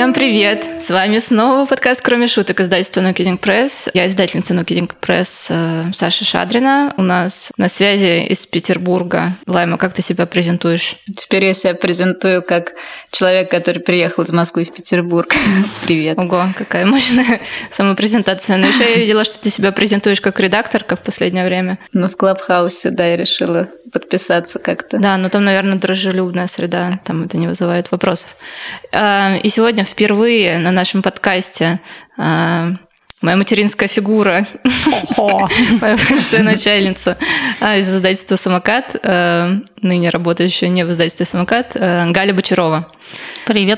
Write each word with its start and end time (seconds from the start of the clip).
Всем 0.00 0.14
привет! 0.14 0.69
С 0.90 0.92
вами 0.92 1.20
снова 1.20 1.66
подкаст 1.66 2.02
«Кроме 2.02 2.26
шуток» 2.26 2.58
издательства 2.58 3.00
No 3.00 3.14
Kidding 3.14 3.38
Press. 3.38 3.92
Я 3.94 4.08
издательница 4.08 4.54
No 4.54 4.64
Kidding 4.64 4.90
Press 5.00 5.46
э, 5.48 5.92
Саша 5.92 6.24
Шадрина. 6.24 6.92
У 6.96 7.02
нас 7.02 7.52
на 7.56 7.68
связи 7.68 8.26
из 8.26 8.44
Петербурга. 8.44 9.36
Лайма, 9.46 9.78
как 9.78 9.92
ты 9.92 10.02
себя 10.02 10.26
презентуешь? 10.26 10.96
Теперь 11.16 11.44
я 11.44 11.54
себя 11.54 11.74
презентую 11.74 12.42
как 12.42 12.72
человек, 13.12 13.48
который 13.48 13.80
приехал 13.80 14.24
из 14.24 14.32
Москвы 14.32 14.64
в 14.64 14.72
Петербург. 14.72 15.32
Привет. 15.84 16.18
Ого, 16.18 16.46
какая 16.56 16.84
мощная 16.86 17.40
самопрезентация. 17.70 18.56
Но 18.56 18.66
еще 18.66 18.82
я 18.82 18.96
видела, 18.96 19.22
что 19.22 19.38
ты 19.38 19.48
себя 19.48 19.70
презентуешь 19.70 20.20
как 20.20 20.40
редакторка 20.40 20.96
в 20.96 21.04
последнее 21.04 21.44
время. 21.44 21.78
Ну, 21.92 22.08
в 22.08 22.16
Клабхаусе, 22.16 22.90
да, 22.90 23.06
я 23.06 23.16
решила 23.16 23.68
подписаться 23.92 24.58
как-то. 24.58 24.98
Да, 24.98 25.16
но 25.16 25.28
там, 25.28 25.44
наверное, 25.44 25.78
дружелюбная 25.78 26.46
среда, 26.46 27.00
там 27.04 27.24
это 27.24 27.36
не 27.36 27.46
вызывает 27.46 27.90
вопросов. 27.90 28.36
А, 28.92 29.36
и 29.42 29.48
сегодня 29.48 29.84
впервые 29.84 30.58
на 30.58 30.70
нашем 30.80 31.02
подкасте. 31.02 31.78
А, 32.16 32.72
моя 33.20 33.36
материнская 33.36 33.86
фигура, 33.86 34.46
моя 35.18 35.96
бывшая 36.08 36.42
начальница. 36.42 37.18
А, 37.60 37.76
из 37.76 37.88
издательства 37.90 38.36
«Самокат», 38.36 38.96
а, 39.02 39.58
ныне 39.82 40.08
работающая 40.08 40.68
не 40.68 40.86
в 40.86 40.88
издательстве 40.88 41.26
«Самокат», 41.26 41.72
Галя 41.74 42.32
Бочарова. 42.32 42.90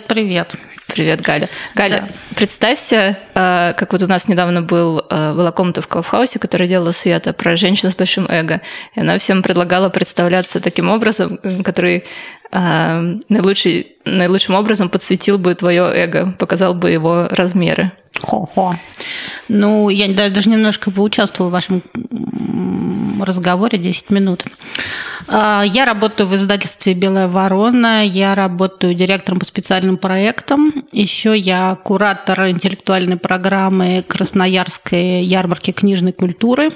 Привет, 0.07 0.55
привет. 0.93 1.21
Галя. 1.21 1.49
Галя, 1.75 2.05
да. 2.07 2.09
представься, 2.37 3.19
как 3.35 3.93
вот 3.93 4.03
у 4.03 4.07
нас 4.07 4.29
недавно 4.29 4.63
был, 4.63 5.03
была 5.11 5.51
комната 5.53 5.81
в 5.81 5.89
Клабхаусе, 5.89 6.39
которая 6.39 6.69
делала 6.69 6.91
Света 6.91 7.33
про 7.33 7.57
женщину 7.57 7.91
с 7.91 7.97
большим 7.97 8.27
эго. 8.29 8.61
И 8.95 9.01
она 9.01 9.19
всем 9.19 9.43
предлагала 9.43 9.89
представляться 9.89 10.61
таким 10.61 10.91
образом, 10.91 11.39
который 11.65 12.05
наилучший, 12.53 13.97
наилучшим 14.05 14.55
образом 14.55 14.91
подсветил 14.91 15.39
бы 15.39 15.55
твое 15.55 15.85
эго, 15.85 16.35
показал 16.39 16.75
бы 16.75 16.91
его 16.91 17.27
размеры. 17.31 17.93
Хо-хо. 18.21 18.77
Ну, 19.49 19.89
я 19.89 20.09
даже 20.29 20.51
немножко 20.51 20.91
поучаствовала 20.91 21.49
в 21.49 21.53
вашем 21.53 21.83
разговоре 23.23 23.79
10 23.79 24.11
минут. 24.11 24.45
А, 25.35 25.63
я 25.63 25.87
работаю 25.87 26.27
в 26.27 26.37
издательстве 26.37 26.93
«Белая 26.93 27.27
ворона», 27.27 28.07
я 28.07 28.35
работаю 28.35 28.93
директором 28.93 29.39
по 29.39 29.47
специальным 29.47 29.97
проектам. 29.97 30.71
Еще 30.93 31.37
я 31.37 31.75
куратор 31.83 32.49
интеллектуальной 32.51 33.17
программы 33.17 34.05
Красноярской 34.07 35.23
ярмарки 35.23 35.71
книжной 35.71 36.13
культуры. 36.13 36.69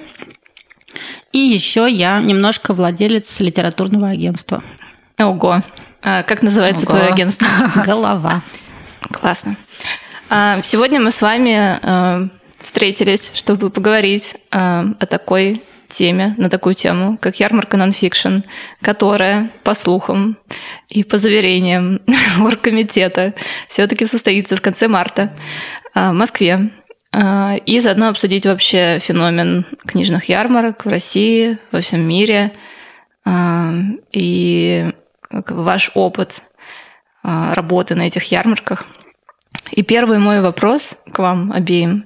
И 1.33 1.39
еще 1.39 1.87
я 1.91 2.19
немножко 2.21 2.73
владелец 2.73 3.41
литературного 3.41 4.09
агентства. 4.09 4.65
Ого. 5.19 5.61
А 6.03 6.23
как 6.23 6.43
называется 6.43 6.87
Ого. 6.87 6.91
твое 6.93 7.09
агентство? 7.09 7.47
Голова. 7.85 8.43
Классно. 9.13 9.57
А, 10.31 10.63
сегодня 10.63 10.99
мы 10.99 11.11
с 11.11 11.21
вами 11.21 11.79
а, 11.83 12.29
встретились, 12.63 13.33
чтобы 13.35 13.69
поговорить 13.69 14.37
а, 14.51 14.87
о 14.99 15.05
такой 15.05 15.63
теме, 15.89 16.35
на 16.39 16.49
такую 16.51 16.75
тему, 16.75 17.19
как 17.21 17.41
ярмарка 17.41 17.77
нонфикшн, 17.77 18.39
которая, 18.83 19.51
по 19.65 19.75
слухам 19.75 20.39
и 20.89 21.05
по 21.05 21.19
заверениям 21.19 22.01
оргкомитета, 22.41 23.35
все-таки 23.69 24.07
состоится 24.07 24.57
в 24.57 24.61
конце 24.61 24.89
марта 24.89 25.35
в 25.95 26.13
Москве. 26.13 26.71
И 27.65 27.81
заодно 27.81 28.09
обсудить 28.09 28.45
вообще 28.45 28.99
феномен 28.99 29.65
книжных 29.87 30.29
ярмарок 30.29 30.85
в 30.85 30.89
России, 30.89 31.57
во 31.73 31.81
всем 31.81 32.07
мире. 32.07 32.53
И 34.13 34.93
ваш 35.31 35.91
опыт 35.95 36.43
а, 37.29 37.55
работы 37.55 37.97
на 37.97 38.03
этих 38.03 38.31
ярмарках. 38.31 38.87
И 39.73 39.83
первый 39.83 40.19
мой 40.19 40.41
вопрос 40.41 40.97
к 41.13 41.19
вам 41.19 41.51
обеим 41.51 42.05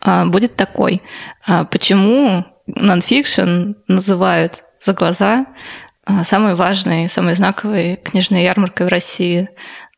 а, 0.00 0.24
будет 0.24 0.56
такой. 0.56 1.02
А, 1.46 1.64
почему 1.64 2.46
нонфикшн 2.66 3.72
называют 3.88 4.64
за 4.84 4.92
глаза 4.92 5.46
самой 6.24 6.54
важной, 6.54 7.08
самой 7.08 7.34
знаковой 7.34 7.96
книжной 7.96 8.42
ярмаркой 8.42 8.86
в 8.86 8.90
России? 8.90 9.48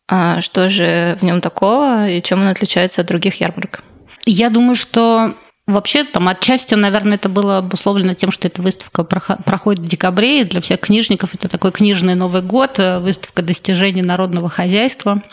Что 0.09 0.69
же 0.69 1.17
в 1.21 1.25
нем 1.25 1.41
такого 1.41 2.09
и 2.09 2.23
чем 2.23 2.43
он 2.43 2.49
отличается 2.49 3.01
от 3.01 3.09
других 3.09 3.41
ярмарок? 3.41 3.83
Я 4.25 4.51
думаю, 4.51 4.77
что 4.77 5.35
Вообще, 5.67 6.05
там 6.05 6.29
отчасти, 6.29 6.75
наверное, 6.75 7.15
это 7.15 7.29
было 7.29 7.59
обусловлено 7.59 8.15
тем, 8.15 8.31
что 8.31 8.47
эта 8.47 8.63
выставка 8.63 9.03
проходит 9.03 9.85
в 9.85 9.89
декабре, 9.89 10.41
и 10.43 10.45
для 10.45 10.61
всех 10.61 10.79
книжников 10.79 11.35
это 11.35 11.49
такой 11.49 11.73
книжный 11.73 12.15
Новый 12.15 12.43
год, 12.43 12.79
э, 12.79 13.01
выставка 13.01 13.43
достижений 13.43 14.03
народного 14.03 14.49
хозяйства. 14.49 15.25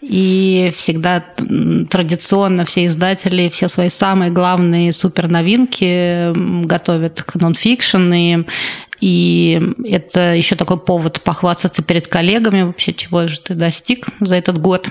И 0.00 0.72
всегда 0.74 1.22
традиционно 1.90 2.64
все 2.64 2.86
издатели 2.86 3.50
все 3.50 3.68
свои 3.68 3.90
самые 3.90 4.30
главные 4.30 4.90
суперновинки 4.94 6.32
готовят 6.64 7.22
к 7.22 7.34
нонфикшн, 7.34 8.12
и 8.14 8.44
и 9.00 9.60
это 9.84 10.34
еще 10.34 10.56
такой 10.56 10.78
повод 10.78 11.20
похвастаться 11.20 11.82
перед 11.82 12.08
коллегами 12.08 12.62
вообще, 12.62 12.92
чего 12.92 13.28
же 13.28 13.40
ты 13.40 13.54
достиг 13.54 14.08
за 14.18 14.34
этот 14.34 14.60
год. 14.60 14.88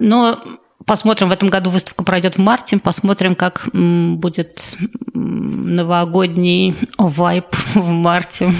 Но 0.00 0.40
Посмотрим, 0.88 1.28
в 1.28 1.32
этом 1.32 1.50
году 1.50 1.68
выставка 1.68 2.02
пройдет 2.02 2.36
в 2.36 2.38
марте, 2.38 2.78
посмотрим, 2.78 3.34
как 3.34 3.68
будет 3.74 4.78
новогодний 5.12 6.74
вайп 6.96 7.54
в 7.74 7.90
марте. 7.90 8.50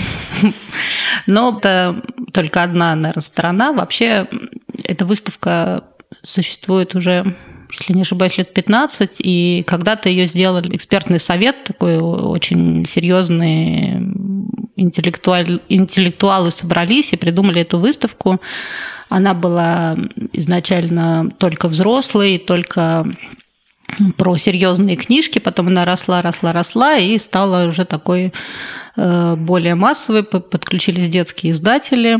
Но 1.26 1.56
это 1.56 2.02
только 2.34 2.62
одна, 2.62 2.94
наверное, 2.94 3.22
сторона. 3.22 3.72
Вообще, 3.72 4.26
эта 4.84 5.06
выставка 5.06 5.84
существует 6.22 6.94
уже 6.94 7.34
если 7.70 7.92
не 7.92 8.02
ошибаюсь, 8.02 8.38
лет 8.38 8.54
15, 8.54 9.16
и 9.18 9.62
когда-то 9.66 10.08
ее 10.08 10.26
сделал 10.26 10.60
экспертный 10.60 11.20
совет, 11.20 11.64
такой 11.64 11.98
очень 11.98 12.86
серьезный, 12.86 14.00
интеллектуаль, 14.78 15.60
интеллектуалы 15.68 16.50
собрались 16.50 17.12
и 17.12 17.16
придумали 17.16 17.62
эту 17.62 17.78
выставку. 17.78 18.40
Она 19.08 19.34
была 19.34 19.96
изначально 20.32 21.30
только 21.38 21.68
взрослой, 21.68 22.38
только 22.38 23.04
про 24.16 24.36
серьезные 24.36 24.96
книжки, 24.96 25.38
потом 25.38 25.68
она 25.68 25.84
росла, 25.84 26.22
росла, 26.22 26.52
росла 26.52 26.96
и 26.96 27.18
стала 27.18 27.66
уже 27.66 27.84
такой 27.84 28.30
э, 28.96 29.34
более 29.36 29.74
массовой, 29.74 30.22
подключились 30.22 31.08
детские 31.08 31.52
издатели. 31.52 32.18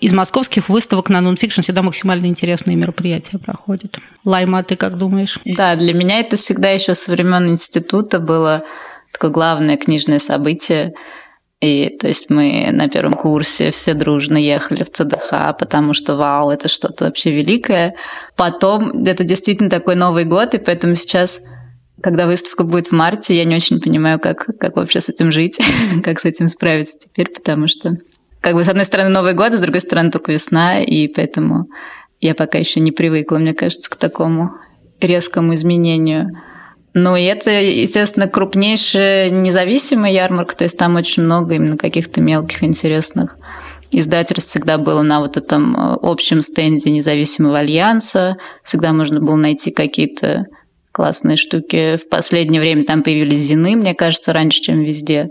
Из 0.00 0.12
московских 0.12 0.68
выставок 0.68 1.08
на 1.08 1.20
нонфикшн 1.20 1.62
всегда 1.62 1.82
максимально 1.82 2.26
интересные 2.26 2.76
мероприятия 2.76 3.38
проходят. 3.38 3.98
Лайма, 4.24 4.62
ты 4.62 4.76
как 4.76 4.96
думаешь? 4.96 5.38
Да, 5.44 5.74
для 5.74 5.92
меня 5.92 6.20
это 6.20 6.36
всегда 6.36 6.70
еще 6.70 6.94
со 6.94 7.10
времен 7.10 7.50
института 7.50 8.20
было 8.20 8.62
такое 9.12 9.30
главное 9.30 9.76
книжное 9.76 10.20
событие. 10.20 10.94
И 11.62 11.96
то 11.96 12.08
есть 12.08 12.28
мы 12.28 12.70
на 12.72 12.88
первом 12.88 13.14
курсе 13.14 13.70
все 13.70 13.94
дружно 13.94 14.36
ехали 14.36 14.82
в 14.82 14.90
ЦДХ, 14.90 15.56
потому 15.56 15.94
что 15.94 16.16
вау, 16.16 16.50
это 16.50 16.68
что-то 16.68 17.04
вообще 17.04 17.30
великое. 17.30 17.94
Потом 18.34 19.04
это 19.04 19.22
действительно 19.22 19.70
такой 19.70 19.94
Новый 19.94 20.24
год, 20.24 20.54
и 20.54 20.58
поэтому 20.58 20.96
сейчас 20.96 21.40
когда 22.02 22.26
выставка 22.26 22.64
будет 22.64 22.88
в 22.88 22.92
марте, 22.92 23.36
я 23.36 23.44
не 23.44 23.54
очень 23.54 23.80
понимаю, 23.80 24.18
как, 24.18 24.46
как 24.58 24.74
вообще 24.74 25.00
с 25.00 25.08
этим 25.08 25.30
жить, 25.30 25.60
как 26.04 26.18
с 26.18 26.24
этим 26.24 26.48
справиться 26.48 26.98
теперь, 26.98 27.30
потому 27.30 27.68
что, 27.68 27.96
как 28.40 28.54
бы, 28.54 28.64
с 28.64 28.68
одной 28.68 28.84
стороны, 28.84 29.10
Новый 29.10 29.34
год, 29.34 29.54
а 29.54 29.56
с 29.56 29.60
другой 29.60 29.80
стороны, 29.80 30.10
только 30.10 30.32
весна, 30.32 30.80
и 30.80 31.06
поэтому 31.06 31.68
я 32.20 32.34
пока 32.34 32.58
еще 32.58 32.80
не 32.80 32.90
привыкла, 32.90 33.38
мне 33.38 33.54
кажется, 33.54 33.88
к 33.88 33.94
такому 33.94 34.50
резкому 35.00 35.54
изменению. 35.54 36.32
Ну, 36.94 37.16
и 37.16 37.22
это, 37.22 37.50
естественно, 37.50 38.28
крупнейшая 38.28 39.30
независимая 39.30 40.12
ярмарка, 40.12 40.56
то 40.56 40.64
есть 40.64 40.76
там 40.76 40.96
очень 40.96 41.22
много 41.22 41.54
именно 41.54 41.78
каких-то 41.78 42.20
мелких 42.20 42.62
интересных 42.62 43.36
издательств 43.92 44.50
всегда 44.50 44.78
было 44.78 45.02
на 45.02 45.20
вот 45.20 45.36
этом 45.36 45.76
э, 45.76 45.98
общем 46.02 46.42
стенде 46.42 46.90
независимого 46.90 47.58
альянса, 47.58 48.36
всегда 48.64 48.92
можно 48.92 49.20
было 49.20 49.36
найти 49.36 49.70
какие-то 49.70 50.46
классные 50.90 51.36
штуки. 51.36 51.96
В 51.96 52.08
последнее 52.08 52.60
время 52.60 52.84
там 52.84 53.02
появились 53.02 53.40
зины, 53.40 53.76
мне 53.76 53.94
кажется, 53.94 54.32
раньше, 54.32 54.60
чем 54.60 54.80
везде. 54.80 55.28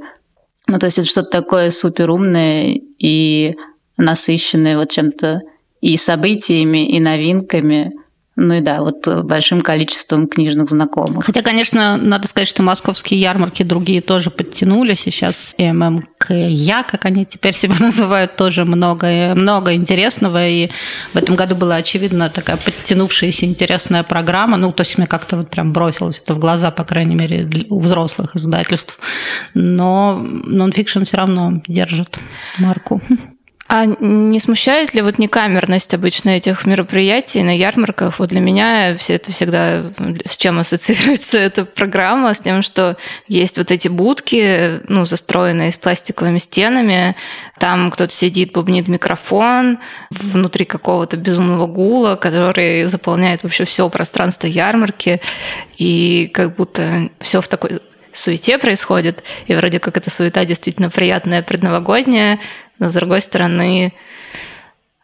Ну, 0.68 0.80
то 0.80 0.86
есть 0.86 1.00
это 1.00 1.08
что-то 1.08 1.30
такое 1.30 1.70
супер 1.70 2.10
умное 2.10 2.80
и 2.98 3.56
насыщенное 3.98 4.78
вот 4.78 4.92
чем-то 4.92 5.42
и 5.82 5.98
событиями, 5.98 6.88
и 6.90 7.00
новинками. 7.00 7.92
Ну 8.38 8.54
и 8.54 8.62
да, 8.62 8.82
вот 8.82 9.06
большим 9.26 9.60
количеством 9.60 10.26
книжных 10.26 10.70
знакомых. 10.70 11.26
Хотя, 11.26 11.42
конечно, 11.42 11.98
надо 11.98 12.30
сказать, 12.30 12.48
что 12.48 12.64
московские 12.64 13.20
ярмарки 13.20 13.64
другие 13.64 14.02
тоже 14.02 14.30
подтянулись. 14.30 15.02
Сейчас 15.02 15.54
ММКЯ, 15.58 16.84
как 16.84 17.06
они 17.06 17.26
теперь 17.26 17.56
себя 17.56 17.76
называют, 17.80 18.38
тоже 18.38 18.64
много, 18.64 19.34
много 19.36 19.74
интересного. 19.74 20.48
И 20.48 20.70
в 21.14 21.18
этом 21.18 21.36
году 21.36 21.56
была, 21.56 21.76
очевидно, 21.76 22.30
такая 22.30 22.56
подтянувшаяся 22.56 23.46
интересная 23.46 24.04
программа. 24.04 24.56
Ну, 24.56 24.72
то 24.72 24.82
есть 24.82 24.98
мне 24.98 25.08
как-то 25.08 25.36
вот 25.36 25.50
прям 25.50 25.74
бросилось 25.74 26.22
это 26.24 26.34
в 26.34 26.40
глаза, 26.40 26.72
по 26.72 26.86
крайней 26.86 27.16
мере, 27.16 27.66
у 27.70 27.82
взрослых 27.82 28.38
издательств. 28.38 28.98
Но 29.54 30.18
нонфикшн 30.22 31.04
все 31.04 31.18
равно 31.18 31.62
держит 31.68 32.18
марку. 32.60 33.02
А 33.74 33.86
не 33.86 34.38
смущает 34.42 34.94
ли 34.94 35.02
вот 35.02 35.18
некамерность 35.18 35.94
обычно 35.94 36.32
этих 36.32 36.66
мероприятий 36.66 37.42
на 37.42 37.56
ярмарках? 37.56 38.20
Вот 38.20 38.28
для 38.28 38.42
меня 38.42 38.98
все 38.98 39.14
это 39.16 39.32
всегда 39.32 39.84
с 40.26 40.36
чем 40.36 40.60
ассоциируется 40.60 41.38
эта 41.40 41.64
программа, 41.64 42.34
с 42.34 42.42
тем, 42.42 42.64
что 42.64 42.98
есть 43.30 43.58
вот 43.58 43.72
эти 43.72 43.88
будки, 43.88 44.82
ну, 44.90 45.06
застроенные 45.06 45.72
с 45.72 45.78
пластиковыми 45.78 46.40
стенами, 46.40 47.16
там 47.60 47.92
кто-то 47.92 48.14
сидит, 48.14 48.52
бубнит 48.52 48.90
микрофон 48.90 49.80
внутри 50.10 50.66
какого-то 50.66 51.16
безумного 51.16 51.66
гула, 51.66 52.18
который 52.18 52.84
заполняет 52.88 53.44
вообще 53.44 53.64
все 53.64 53.88
пространство 53.88 54.48
ярмарки, 54.48 55.22
и 55.78 56.30
как 56.34 56.58
будто 56.58 57.10
все 57.22 57.40
в 57.40 57.48
такой 57.48 57.80
суете 58.14 58.58
происходит, 58.58 59.24
и 59.48 59.56
вроде 59.56 59.80
как 59.80 59.96
эта 59.96 60.10
суета 60.10 60.44
действительно 60.44 60.90
приятная, 60.90 61.42
предновогодняя, 61.42 62.40
но 62.82 62.88
с 62.88 62.96
другой 62.96 63.22
стороны, 63.22 63.94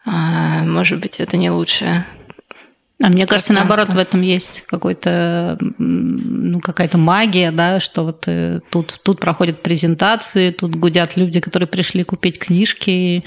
а, 0.04 0.64
может 0.64 0.98
быть, 0.98 1.20
это 1.20 1.36
не 1.36 1.48
лучшее. 1.48 2.04
А 3.00 3.10
мне 3.10 3.26
кажется, 3.26 3.52
наоборот, 3.52 3.90
в 3.90 3.98
этом 3.98 4.22
есть 4.22 4.64
какой-то, 4.66 5.56
ну, 5.78 6.58
какая-то 6.58 6.98
магия, 6.98 7.52
да, 7.52 7.78
что 7.78 8.02
вот 8.02 8.24
э, 8.26 8.58
тут, 8.70 8.98
тут 9.04 9.20
проходят 9.20 9.62
презентации, 9.62 10.50
тут 10.50 10.74
гудят 10.74 11.16
люди, 11.16 11.38
которые 11.38 11.68
пришли 11.68 12.02
купить 12.02 12.40
книжки, 12.40 13.22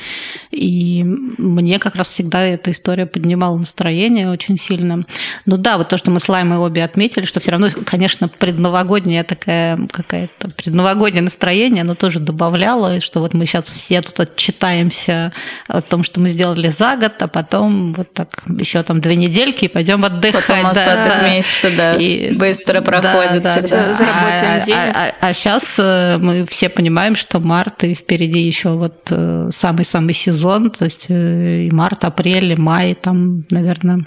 и 0.52 1.04
мне 1.06 1.80
как 1.80 1.96
раз 1.96 2.10
всегда 2.10 2.44
эта 2.44 2.72
история 2.72 3.06
поднимала 3.06 3.58
настроение 3.58 4.30
очень 4.30 4.58
сильно. 4.58 5.06
Ну 5.46 5.56
да, 5.56 5.78
вот 5.78 5.88
то, 5.88 5.98
что 5.98 6.12
мы 6.12 6.20
с 6.20 6.28
Лаймой 6.28 6.58
обе 6.58 6.84
отметили, 6.84 7.24
что 7.24 7.40
все 7.40 7.52
равно, 7.52 7.70
конечно, 7.86 8.28
предновогодняя 8.28 9.24
такая 9.24 9.80
какая-то 9.90 10.50
предновогоднее 10.50 11.24
настроение, 11.24 11.84
оно 11.84 11.96
тоже 11.96 12.20
добавляло, 12.20 13.00
что 13.00 13.22
вот 13.22 13.34
мы 13.34 13.46
сейчас 13.46 13.70
все 13.70 14.02
тут 14.02 14.20
отчитаемся 14.20 15.32
о 15.70 15.82
том, 15.82 16.04
что 16.04 16.20
мы 16.20 16.28
сделали 16.28 16.68
за 16.68 16.98
год, 16.98 17.14
а 17.22 17.30
потом 17.30 17.94
вот 17.94 18.14
так 18.14 18.44
еще 18.60 18.84
там 18.84 19.00
две 19.00 19.16
недельки 19.16 19.61
и 19.64 19.68
пойдем 19.68 20.04
отдыхать. 20.04 20.46
Потом 20.46 20.66
остаток 20.66 21.14
да. 21.20 21.30
месяца, 21.30 21.70
да, 21.76 21.96
и, 21.96 22.34
быстро 22.34 22.82
проходит. 22.82 23.42
Да, 23.42 23.56
да, 23.56 23.62
да. 23.62 23.94
Заработаем 23.94 24.62
а, 24.62 24.66
день. 24.66 24.76
А, 24.76 24.92
а, 25.22 25.28
а 25.28 25.34
сейчас 25.34 25.76
э, 25.78 26.18
мы 26.22 26.46
все 26.48 26.70
понимаем, 26.70 27.16
что 27.16 27.40
март 27.40 27.84
и 27.84 27.94
впереди 27.94 28.40
еще 28.40 28.70
вот 28.70 29.08
э, 29.10 29.50
самый-самый 29.52 30.14
сезон, 30.14 30.70
то 30.72 30.86
есть 30.86 31.06
э, 31.10 31.68
и 31.68 31.72
март, 31.72 32.04
апрель, 32.04 32.54
и 32.54 32.56
май, 32.56 32.96
там, 32.96 33.46
наверное, 33.52 34.06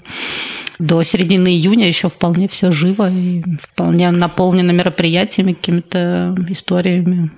до 0.79 1.03
середины 1.03 1.49
июня 1.49 1.87
еще 1.87 2.09
вполне 2.09 2.49
все 2.49 2.73
живо 2.73 3.11
и 3.11 3.43
вполне 3.63 4.11
наполнено 4.11 4.71
мероприятиями, 4.73 5.53
какими-то 5.53 6.35
историями. 6.49 7.31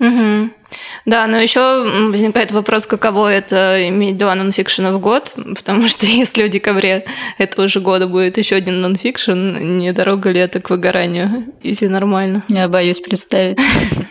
Угу. 0.00 0.50
Да, 1.06 1.26
но 1.26 1.38
еще 1.38 2.08
возникает 2.10 2.52
вопрос, 2.52 2.86
каково 2.86 3.32
это 3.32 3.88
иметь 3.88 4.16
два 4.18 4.34
нонфикшена 4.34 4.92
в 4.92 5.00
год, 5.00 5.32
потому 5.34 5.88
что 5.88 6.06
если 6.06 6.44
в 6.44 6.50
декабре 6.50 7.04
этого 7.38 7.66
же 7.66 7.80
года 7.80 8.06
будет 8.06 8.38
еще 8.38 8.56
один 8.56 8.80
нонфикшн, 8.80 9.56
не 9.78 9.92
дорога 9.92 10.30
ли 10.30 10.40
это 10.40 10.60
к 10.60 10.70
выгоранию? 10.70 11.52
Если 11.62 11.86
нормально. 11.86 12.44
Я 12.48 12.68
боюсь 12.68 13.00
представить. 13.00 13.58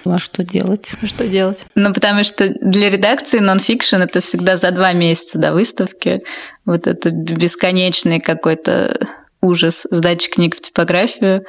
А 0.05 0.17
что 0.17 0.43
делать? 0.43 0.89
Что 1.03 1.27
делать? 1.27 1.65
Ну, 1.75 1.93
потому 1.93 2.23
что 2.23 2.49
для 2.61 2.89
редакции 2.89 3.39
нонфикшн 3.39 3.97
это 3.97 4.19
всегда 4.19 4.57
за 4.57 4.71
два 4.71 4.93
месяца 4.93 5.37
до 5.37 5.53
выставки. 5.53 6.21
Вот 6.65 6.87
это 6.87 7.11
бесконечный 7.11 8.19
какой-то 8.19 9.07
ужас 9.47 9.87
сдачи 9.89 10.29
книг 10.29 10.55
в 10.55 10.61
типографию. 10.61 11.43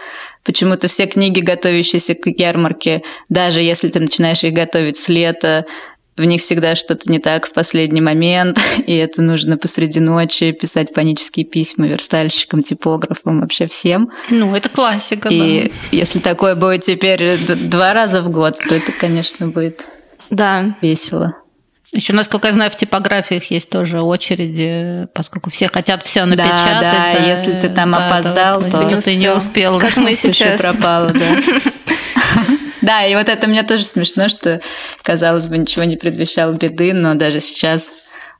Почему-то 0.44 0.88
все 0.88 1.06
книги, 1.06 1.40
готовящиеся 1.40 2.14
к 2.14 2.26
ярмарке, 2.26 3.02
даже 3.28 3.60
если 3.60 3.88
ты 3.88 4.00
начинаешь 4.00 4.44
их 4.44 4.54
готовить 4.54 4.96
с 4.96 5.08
лета, 5.08 5.66
в 6.18 6.24
них 6.24 6.40
всегда 6.40 6.74
что-то 6.74 7.10
не 7.10 7.20
так 7.20 7.46
в 7.46 7.52
последний 7.52 8.00
момент, 8.00 8.58
и 8.86 8.94
это 8.94 9.22
нужно 9.22 9.56
посреди 9.56 10.00
ночи 10.00 10.52
писать 10.52 10.92
панические 10.92 11.46
письма 11.46 11.86
верстальщикам, 11.86 12.62
типографам, 12.62 13.40
вообще 13.40 13.66
всем. 13.66 14.10
Ну, 14.28 14.54
это 14.54 14.68
классика, 14.68 15.28
И 15.28 15.68
да. 15.68 15.70
если 15.92 16.18
такое 16.18 16.54
будет 16.54 16.82
теперь 16.82 17.36
два 17.68 17.94
раза 17.94 18.20
в 18.20 18.30
год, 18.30 18.58
то 18.58 18.74
это, 18.74 18.92
конечно, 18.92 19.46
будет 19.48 19.84
да. 20.30 20.76
весело. 20.82 21.36
Еще, 21.92 22.12
насколько 22.12 22.48
я 22.48 22.54
знаю, 22.54 22.70
в 22.70 22.76
типографиях 22.76 23.50
есть 23.50 23.70
тоже 23.70 24.02
очереди, 24.02 25.08
поскольку 25.14 25.50
все 25.50 25.68
хотят 25.68 26.04
все 26.04 26.26
напечатать. 26.26 26.80
Да, 26.80 27.12
да, 27.12 27.12
да 27.14 27.26
если 27.26 27.54
ты 27.54 27.70
там 27.70 27.92
да, 27.92 28.06
опоздал, 28.06 28.62
то, 28.62 28.88
то 28.88 29.00
ты 29.00 29.14
не 29.14 29.32
успел. 29.32 29.80
Как 29.80 29.96
мы 29.96 30.14
сейчас. 30.14 30.60
пропало, 30.60 31.12
да. 31.12 31.60
Да, 32.80 33.04
и 33.04 33.14
вот 33.16 33.28
это 33.28 33.48
мне 33.48 33.64
тоже 33.64 33.84
смешно, 33.84 34.28
что, 34.28 34.62
казалось 35.02 35.48
бы, 35.48 35.58
ничего 35.58 35.84
не 35.84 35.96
предвещало 35.96 36.52
беды, 36.52 36.94
но 36.94 37.14
даже 37.14 37.40
сейчас 37.40 37.90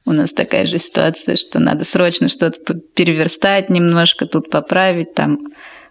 у 0.06 0.12
нас 0.12 0.32
такая 0.32 0.64
же 0.64 0.78
ситуация, 0.78 1.36
что 1.36 1.58
надо 1.58 1.84
срочно 1.84 2.28
что-то 2.28 2.74
переверстать 2.74 3.68
немножко, 3.68 4.24
тут 4.26 4.48
поправить, 4.48 5.12
там 5.12 5.38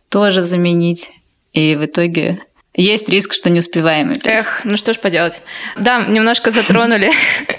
тоже 0.10 0.42
заменить. 0.42 1.12
И 1.54 1.76
в 1.76 1.86
итоге 1.86 2.40
есть 2.84 3.10
риск, 3.10 3.34
что 3.34 3.50
не 3.50 3.60
успеваем 3.60 4.12
опять. 4.12 4.26
Эх, 4.26 4.62
ну 4.64 4.78
что 4.78 4.94
ж 4.94 5.00
поделать. 5.00 5.42
Да, 5.78 6.06
немножко 6.06 6.52
затронули 6.52 7.10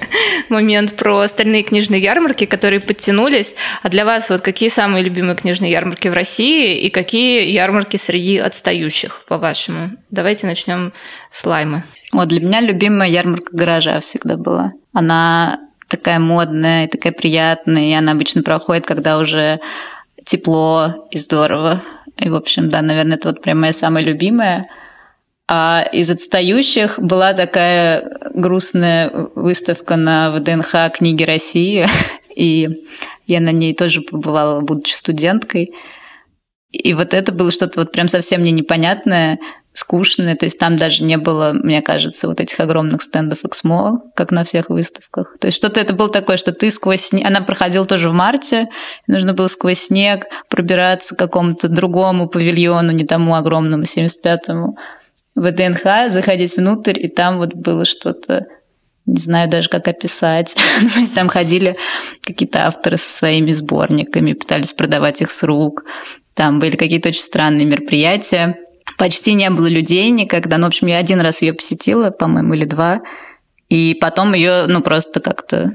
момент 0.49 0.94
про 0.97 1.19
остальные 1.19 1.65
книжные 1.65 2.00
ярмарки, 2.00 2.47
которые 2.47 2.81
подтянулись. 2.81 3.55
А 3.82 3.88
для 3.88 4.05
вас 4.05 4.31
вот 4.31 4.41
какие 4.41 4.69
самые 4.69 5.03
любимые 5.05 5.37
книжные 5.37 5.73
ярмарки 5.73 6.09
в 6.09 6.12
России 6.12 6.81
и 6.81 6.88
какие 6.88 7.50
ярмарки 7.50 7.97
среди 7.97 8.38
отстающих, 8.38 9.25
по-вашему? 9.26 9.91
Давайте 10.11 10.47
начнем 10.47 10.93
с 11.32 11.44
Лаймы. 11.44 11.82
Вот 12.12 12.29
для 12.29 12.41
меня 12.41 12.61
любимая 12.61 13.09
ярмарка 13.09 13.49
гаража 13.53 14.00
всегда 14.00 14.37
была. 14.37 14.73
Она 14.93 15.61
такая 15.88 16.19
модная 16.19 16.85
и 16.85 16.88
такая 16.88 17.12
приятная, 17.12 17.91
и 17.91 17.93
она 17.93 18.12
обычно 18.12 18.43
проходит, 18.43 18.87
когда 18.87 19.19
уже 19.19 19.61
тепло 20.25 21.09
и 21.11 21.19
здорово. 21.19 21.82
И, 22.19 22.29
в 22.29 22.35
общем, 22.35 22.69
да, 22.69 22.82
наверное, 22.82 23.17
это 23.17 23.29
вот 23.29 23.43
прям 23.43 23.61
моя 23.61 23.73
самая 23.73 24.05
любимая. 24.05 24.69
А 25.50 25.83
из 25.93 26.11
отстающих 26.11 26.99
была 26.99 27.33
такая 27.33 28.19
грустная 28.35 29.11
выставка 29.35 29.97
на 29.97 30.31
ВДНХ 30.31 30.93
«Книги 30.93 31.25
России», 31.25 31.87
и 32.37 32.85
я 33.27 33.41
на 33.41 33.50
ней 33.50 33.75
тоже 33.75 34.03
побывала, 34.03 34.61
будучи 34.61 34.93
студенткой. 34.93 35.73
И 36.71 36.93
вот 36.93 37.15
это 37.15 37.33
было 37.33 37.50
что-то 37.50 37.81
вот 37.81 37.93
прям 37.93 38.09
совсем 38.09 38.43
мне 38.43 38.50
непонятное, 38.50 39.38
скучное. 39.73 40.37
То 40.37 40.45
есть 40.45 40.59
там 40.59 40.76
даже 40.76 41.02
не 41.02 41.17
было, 41.17 41.52
мне 41.55 41.81
кажется, 41.81 42.28
вот 42.28 42.40
этих 42.40 42.61
огромных 42.61 43.00
стендов 43.00 43.45
Эксмо, 43.45 44.02
как 44.14 44.31
на 44.31 44.45
всех 44.45 44.69
выставках. 44.69 45.37
То 45.40 45.47
есть 45.47 45.57
что-то 45.57 45.81
это 45.81 45.95
было 45.95 46.11
такое, 46.11 46.37
что 46.37 46.52
ты 46.52 46.71
сквозь 46.71 47.00
снег... 47.00 47.26
Она 47.26 47.40
проходила 47.40 47.87
тоже 47.87 48.11
в 48.11 48.12
марте, 48.12 48.69
нужно 49.07 49.33
было 49.33 49.47
сквозь 49.47 49.78
снег 49.78 50.26
пробираться 50.50 51.14
к 51.14 51.19
какому-то 51.19 51.69
другому 51.69 52.28
павильону, 52.28 52.93
не 52.93 53.07
тому 53.07 53.35
огромному, 53.35 53.85
75-му 53.85 54.76
в 55.38 55.52
ДНХ, 55.52 56.11
заходить 56.11 56.57
внутрь, 56.57 56.99
и 56.99 57.09
там 57.09 57.38
вот 57.38 57.54
было 57.54 57.85
что-то 57.85 58.47
не 59.07 59.21
знаю 59.21 59.49
даже, 59.49 59.71
как 59.71 59.88
описать. 59.88 60.54
То 60.95 61.00
есть 61.00 61.14
там 61.14 61.28
ходили 61.28 61.76
какие-то 62.23 62.66
авторы 62.66 62.99
со 62.99 63.09
своими 63.09 63.52
сборниками, 63.52 64.35
пытались 64.35 64.75
продавать 64.75 65.23
их 65.23 65.30
с 65.30 65.42
рук. 65.45 65.85
Там 66.35 66.59
были 66.59 66.76
какие-то 66.76 67.09
очень 67.09 67.23
странные 67.23 67.66
мероприятия. 67.66 68.59
Почти 68.99 69.33
не 69.33 69.49
было 69.49 69.66
людей 69.66 70.11
никогда. 70.11 70.59
Ну, 70.59 70.64
в 70.64 70.68
общем, 70.68 70.88
я 70.88 70.99
один 70.99 71.21
раз 71.21 71.40
ее 71.40 71.54
посетила, 71.54 72.11
по-моему, 72.11 72.52
или 72.52 72.64
два. 72.64 73.00
И 73.71 73.97
потом 73.99 74.35
ее, 74.35 74.66
ну, 74.66 74.83
просто 74.83 75.21
как-то 75.21 75.73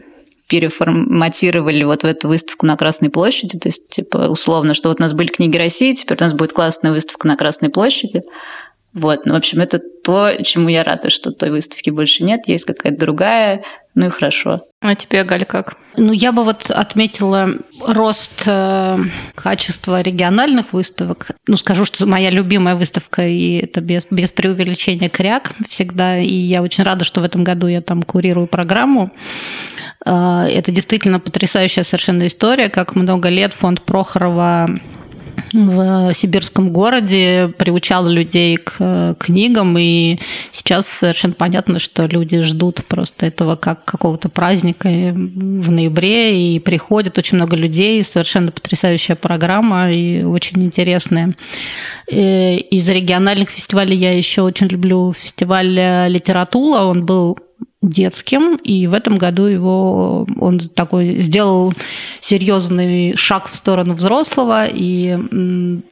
переформатировали 0.48 1.84
вот 1.84 2.04
в 2.04 2.06
эту 2.06 2.28
выставку 2.28 2.68
на 2.68 2.78
Красной 2.78 3.10
площади. 3.10 3.58
То 3.58 3.70
есть, 3.70 3.90
типа, 3.90 4.28
условно, 4.30 4.76
что 4.76 4.90
вот 4.90 5.00
у 5.00 5.02
нас 5.02 5.14
были 5.14 5.28
книги 5.28 5.58
России, 5.58 5.96
теперь 5.96 6.18
у 6.20 6.24
нас 6.24 6.34
будет 6.34 6.54
классная 6.54 6.92
выставка 6.92 7.28
на 7.28 7.36
Красной 7.36 7.70
площади. 7.70 8.22
Вот, 8.94 9.26
ну, 9.26 9.34
в 9.34 9.38
общем, 9.38 9.60
это 9.60 9.80
то, 9.80 10.32
чему 10.44 10.70
я 10.70 10.84
рада, 10.84 11.10
что 11.10 11.32
той 11.32 11.50
выставки 11.50 11.90
больше 11.90 12.24
нет, 12.24 12.48
есть 12.48 12.66
какая-то 12.66 13.00
другая, 13.00 13.64
ну 13.96 14.08
и 14.08 14.10
хорошо. 14.10 14.62
А 14.82 14.96
тебе, 14.96 15.24
Галь, 15.24 15.46
как? 15.46 15.78
Ну, 15.98 16.12
я 16.12 16.32
бы 16.32 16.44
вот 16.44 16.70
отметила 16.70 17.50
рост 17.80 18.44
э, 18.46 18.98
качества 19.36 20.02
региональных 20.02 20.74
выставок. 20.74 21.30
Ну, 21.48 21.58
скажу, 21.58 21.86
что 21.86 22.06
моя 22.06 22.30
любимая 22.32 22.76
выставка, 22.76 23.26
и 23.28 23.60
это 23.60 23.82
без, 23.82 24.06
без 24.10 24.32
преувеличения 24.32 25.10
кряк 25.10 25.52
всегда, 25.70 26.20
и 26.20 26.34
я 26.34 26.62
очень 26.62 26.84
рада, 26.84 27.06
что 27.06 27.22
в 27.22 27.24
этом 27.24 27.44
году 27.44 27.68
я 27.68 27.82
там 27.82 28.04
курирую 28.04 28.48
программу. 28.48 29.12
Э, 30.06 30.48
это 30.50 30.72
действительно 30.72 31.20
потрясающая 31.20 31.84
совершенно 31.84 32.28
история, 32.28 32.70
как 32.70 32.96
много 32.96 33.30
лет 33.30 33.54
фонд 33.54 33.82
Прохорова 33.84 34.70
в 35.54 36.14
сибирском 36.14 36.72
городе, 36.74 37.54
приучала 37.58 38.10
людей 38.10 38.58
к 38.58 39.16
книгам, 39.20 39.78
и 39.78 40.20
сейчас 40.52 40.88
совершенно 40.88 41.34
понятно, 41.34 41.80
что 41.80 42.08
люди 42.08 42.42
ждут 42.42 42.84
просто 42.86 43.28
этого 43.28 43.56
как 43.56 43.86
какого-то 43.86 44.30
праздника 44.30 44.90
в 44.90 45.72
ноябре, 45.72 46.56
и 46.56 46.60
приходит 46.60 47.18
очень 47.18 47.38
много 47.38 47.56
людей, 47.56 48.04
совершенно 48.04 48.52
потрясающая 48.52 49.16
программа 49.16 49.92
и 49.92 50.24
очень 50.24 50.64
интересная. 50.64 51.36
И 52.10 52.68
из 52.72 52.90
региональных 52.90 53.50
фестивалей 53.50 53.96
я 53.96 54.18
еще 54.18 54.42
очень 54.42 54.68
люблю 54.68 55.14
фестиваль 55.14 55.70
«Литератула», 56.10 56.86
он 56.86 57.06
был 57.06 57.38
детским, 57.84 58.56
и 58.56 58.88
в 58.88 58.94
этом 58.94 59.18
году 59.18 59.44
его 59.44 60.26
он 60.40 60.60
такой 60.60 61.18
сделал 61.18 61.74
серьезный 62.20 63.16
шаг 63.16 63.50
в 63.50 63.56
сторону 63.56 63.94
взрослого, 63.94 64.66
и 64.66 65.18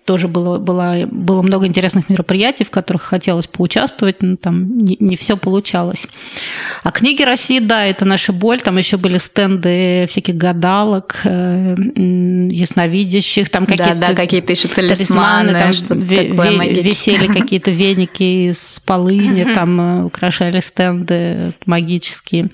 тоже 0.05 0.27
было, 0.27 0.57
было, 0.57 0.95
было 1.11 1.41
много 1.41 1.67
интересных 1.67 2.09
мероприятий, 2.09 2.63
в 2.63 2.69
которых 2.69 3.03
хотелось 3.03 3.47
поучаствовать, 3.47 4.21
но 4.21 4.37
там 4.37 4.77
не, 4.77 4.95
не 4.99 5.17
все 5.17 5.35
получалось. 5.35 6.07
А 6.83 6.91
книги 6.91 7.23
России, 7.23 7.59
да, 7.59 7.85
это 7.85 8.05
наша 8.05 8.31
боль, 8.31 8.61
там 8.61 8.77
еще 8.77 8.97
были 8.97 9.17
стенды 9.17 10.07
всяких 10.09 10.35
гадалок, 10.35 11.19
э, 11.25 11.75
ясновидящих, 11.75 13.49
там 13.49 13.65
какие-то... 13.65 13.95
Да, 13.95 14.07
да, 14.09 14.13
какие-то 14.13 14.53
еще 14.53 14.67
талисманы, 14.69 15.51
там 15.51 15.73
что-то 15.73 16.01
такое 16.01 16.81
Висели 16.81 17.27
какие-то 17.27 17.71
веники 17.71 18.49
из 18.49 18.81
полыни, 18.85 19.43
там 19.55 19.81
э, 19.81 20.03
украшали 20.05 20.59
стенды 20.61 21.51
магические. 21.81 22.49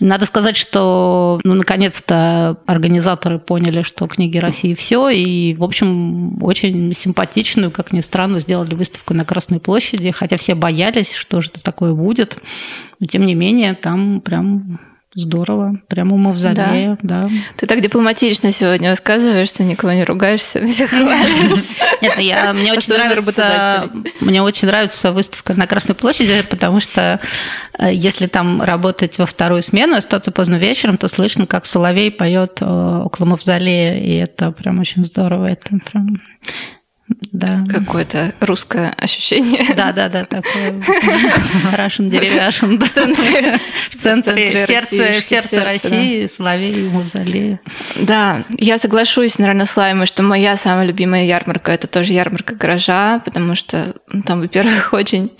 Надо 0.00 0.26
сказать, 0.26 0.56
что 0.56 1.40
ну, 1.44 1.54
наконец-то 1.54 2.58
организаторы 2.66 3.38
поняли, 3.38 3.82
что 3.82 4.06
книги 4.06 4.38
России 4.38 4.74
все, 4.74 5.08
и, 5.08 5.54
в 5.54 5.64
общем, 5.64 6.42
очень 6.42 6.94
симпатичную, 6.94 7.70
как 7.70 7.92
ни 7.92 8.00
странно, 8.00 8.40
сделали 8.40 8.74
выставку 8.74 9.14
на 9.14 9.24
Красной 9.24 9.60
площади, 9.60 10.10
хотя 10.10 10.36
все 10.36 10.54
боялись, 10.54 11.12
что 11.12 11.40
же 11.40 11.50
это 11.52 11.62
такое 11.62 11.92
будет. 11.92 12.36
Но, 13.00 13.06
тем 13.06 13.24
не 13.24 13.34
менее, 13.34 13.74
там 13.74 14.20
прям 14.20 14.80
Здорово, 15.14 15.80
прямо 15.88 16.14
у 16.14 16.18
мавзолея, 16.18 16.98
да. 17.02 17.22
да. 17.22 17.30
Ты 17.56 17.66
так 17.66 17.80
дипломатично 17.80 18.52
сегодня 18.52 18.90
высказываешься, 18.90 19.64
никого 19.64 19.92
не 19.92 20.04
ругаешься, 20.04 20.62
все 20.66 20.86
хвалишь. 20.86 21.78
Нет, 22.02 22.12
ну 22.16 22.22
я, 22.22 22.52
мне 22.52 22.72
очень 22.72 22.92
нравится, 22.92 23.90
мне 24.20 24.42
очень 24.42 24.68
нравится 24.68 25.10
выставка 25.12 25.54
на 25.54 25.66
Красной 25.66 25.94
площади, 25.94 26.42
потому 26.50 26.80
что 26.80 27.20
э, 27.78 27.90
если 27.92 28.26
там 28.26 28.60
работать 28.60 29.16
во 29.16 29.24
вторую 29.24 29.62
смену, 29.62 29.96
остаться 29.96 30.30
поздно 30.30 30.56
вечером, 30.56 30.98
то 30.98 31.08
слышно, 31.08 31.46
как 31.46 31.64
Соловей 31.64 32.10
поет 32.10 32.58
э, 32.60 33.02
около 33.04 33.24
мавзолея, 33.26 33.98
и 33.98 34.12
это 34.12 34.52
прям 34.52 34.78
очень 34.78 35.06
здорово, 35.06 35.46
это 35.46 35.78
прям 35.90 36.20
да. 37.08 37.64
Какое-то 37.70 38.34
русское 38.40 38.94
ощущение. 38.98 39.74
Да, 39.74 39.92
да, 39.92 40.08
да, 40.08 40.24
такое 40.24 40.72
Russian 41.72 42.08
деревяшин. 42.08 42.78
В 42.78 42.88
центре, 42.88 43.58
в 43.90 43.96
центре, 43.96 44.66
сердце, 44.66 45.20
в 45.20 45.24
сердце 45.24 45.64
России. 45.64 46.26
Соловей 46.26 46.72
и 46.72 46.88
Мавзолея. 46.88 47.60
Да, 47.96 48.44
я 48.58 48.78
соглашусь, 48.78 49.38
наверное, 49.38 49.66
с 49.66 49.76
Лаймой, 49.76 50.06
что 50.06 50.22
моя 50.22 50.56
самая 50.56 50.86
любимая 50.86 51.24
ярмарка– 51.24 51.72
это 51.72 51.86
тоже 51.86 52.12
ярмарка 52.12 52.54
гаража, 52.54 53.20
потому 53.24 53.54
что 53.54 53.94
там, 54.26 54.40
во-первых, 54.40 54.92
очень 54.92 55.32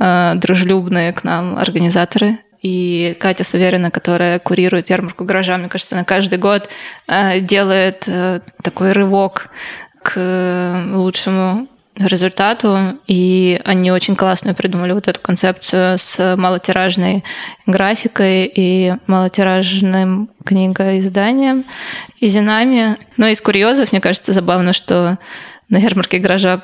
э, 0.00 0.34
дружелюбные 0.36 1.12
к 1.12 1.24
нам 1.24 1.58
организаторы, 1.58 2.38
и 2.62 3.16
Катя 3.18 3.42
Суверина, 3.42 3.90
которая 3.90 4.38
курирует 4.38 4.90
ярмарку 4.90 5.24
гаража, 5.24 5.56
мне 5.56 5.68
кажется, 5.68 5.94
она 5.94 6.04
каждый 6.04 6.38
год 6.38 6.68
э, 7.08 7.40
делает 7.40 8.04
э, 8.06 8.40
такой 8.62 8.92
рывок 8.92 9.48
к 10.12 10.84
лучшему 10.92 11.68
результату, 11.96 12.98
и 13.06 13.60
они 13.64 13.92
очень 13.92 14.16
классно 14.16 14.54
придумали 14.54 14.92
вот 14.92 15.08
эту 15.08 15.20
концепцию 15.20 15.98
с 15.98 16.36
малотиражной 16.36 17.24
графикой 17.66 18.50
и 18.54 18.94
малотиражным 19.06 20.30
книгоизданием 20.44 21.64
и 22.18 22.26
зинами. 22.28 22.96
Но 23.16 23.26
из 23.26 23.40
курьезов, 23.40 23.92
мне 23.92 24.00
кажется, 24.00 24.32
забавно, 24.32 24.72
что 24.72 25.18
на 25.68 25.76
ярмарке 25.76 26.18
гаража 26.18 26.62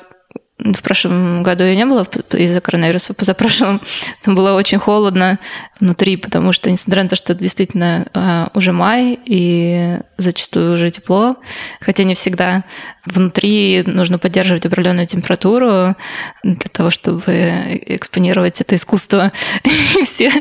в 0.59 0.81
прошлом 0.81 1.43
году 1.43 1.63
я 1.63 1.75
не 1.75 1.85
было 1.85 2.05
из-за 2.33 2.61
коронавируса, 2.61 3.13
позапрошлом 3.13 3.79
там 4.23 4.35
было 4.35 4.53
очень 4.53 4.79
холодно 4.79 5.39
внутри, 5.79 6.17
потому 6.17 6.51
что, 6.51 6.71
несмотря 6.71 7.03
на 7.03 7.09
то, 7.09 7.15
что 7.15 7.35
действительно 7.35 8.07
а, 8.13 8.49
уже 8.55 8.71
май 8.71 9.19
и 9.23 9.99
зачастую 10.17 10.73
уже 10.73 10.89
тепло, 10.89 11.37
хотя 11.79 12.03
не 12.03 12.15
всегда, 12.15 12.63
внутри 13.05 13.83
нужно 13.85 14.17
поддерживать 14.17 14.65
определенную 14.65 15.05
температуру 15.05 15.95
для 16.43 16.69
того, 16.71 16.89
чтобы 16.89 17.81
экспонировать 17.85 18.59
это 18.59 18.75
искусство. 18.75 19.31
И 19.99 20.03
все 20.05 20.31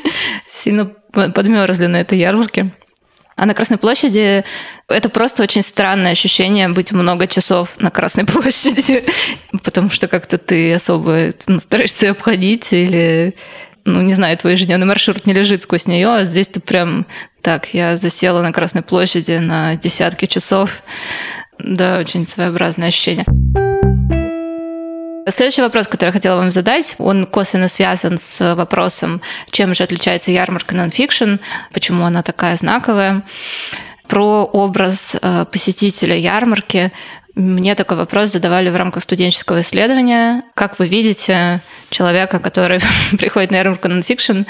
сильно 0.49 0.87
подмерзли 1.13 1.87
на 1.87 2.01
этой 2.01 2.19
ярмарке. 2.19 2.73
А 3.37 3.45
на 3.45 3.53
Красной 3.53 3.77
площади 3.77 4.45
это 4.89 5.09
просто 5.11 5.43
очень 5.43 5.63
странное 5.63 6.13
ощущение 6.13 6.69
быть 6.71 6.91
много 6.91 7.27
часов 7.27 7.79
на 7.79 7.91
Красной 7.91 8.25
площади, 8.27 9.05
потому 9.63 9.91
что 9.91 10.09
как-то 10.09 10.39
ты 10.39 10.73
особо 10.73 11.31
ну, 11.47 11.59
стараешься 11.59 12.11
обходить 12.11 12.73
или 12.73 13.35
ну, 13.85 14.03
не 14.03 14.15
знаю, 14.15 14.37
твой 14.37 14.53
ежедневный 14.53 14.87
маршрут 14.87 15.27
не 15.27 15.33
лежит 15.33 15.63
сквозь 15.63 15.87
нее, 15.87 16.09
а 16.09 16.25
здесь 16.25 16.49
ты 16.49 16.61
прям 16.61 17.07
так, 17.41 17.73
я 17.73 17.97
засела 17.97 18.43
на 18.43 18.53
Красной 18.53 18.83
площади 18.83 19.39
на 19.39 19.77
десятки 19.77 20.27
часов. 20.27 20.83
Да, 21.59 21.99
очень 21.99 22.27
своеобразное 22.27 22.89
ощущение. 22.89 23.25
Следующий 25.29 25.63
вопрос, 25.63 25.89
который 25.89 26.11
я 26.11 26.13
хотела 26.13 26.37
вам 26.37 26.53
задать, 26.53 26.95
он 26.99 27.27
косвенно 27.27 27.67
связан 27.67 28.17
с 28.19 28.55
вопросом, 28.55 29.21
чем 29.51 29.75
же 29.75 29.83
отличается 29.83 30.31
ярмарка 30.31 30.77
нонфикшн, 30.77 31.37
почему 31.73 32.05
она 32.05 32.23
такая 32.23 32.57
знаковая. 32.57 33.23
Про 34.07 34.45
образ 34.45 35.17
э, 35.21 35.45
посетителя 35.51 36.17
ярмарки 36.17 36.93
мне 37.35 37.75
такой 37.75 37.97
вопрос 37.97 38.31
задавали 38.31 38.71
в 38.71 38.77
рамках 38.77 39.03
студенческого 39.03 39.61
исследования. 39.63 40.45
Как 40.55 40.79
вы 40.79 40.87
видите 40.87 41.61
человека, 41.91 42.39
который 42.39 42.79
приходит 43.19 43.51
на 43.51 43.57
ярмарку 43.57 43.89
нонфикшн, 43.89 44.43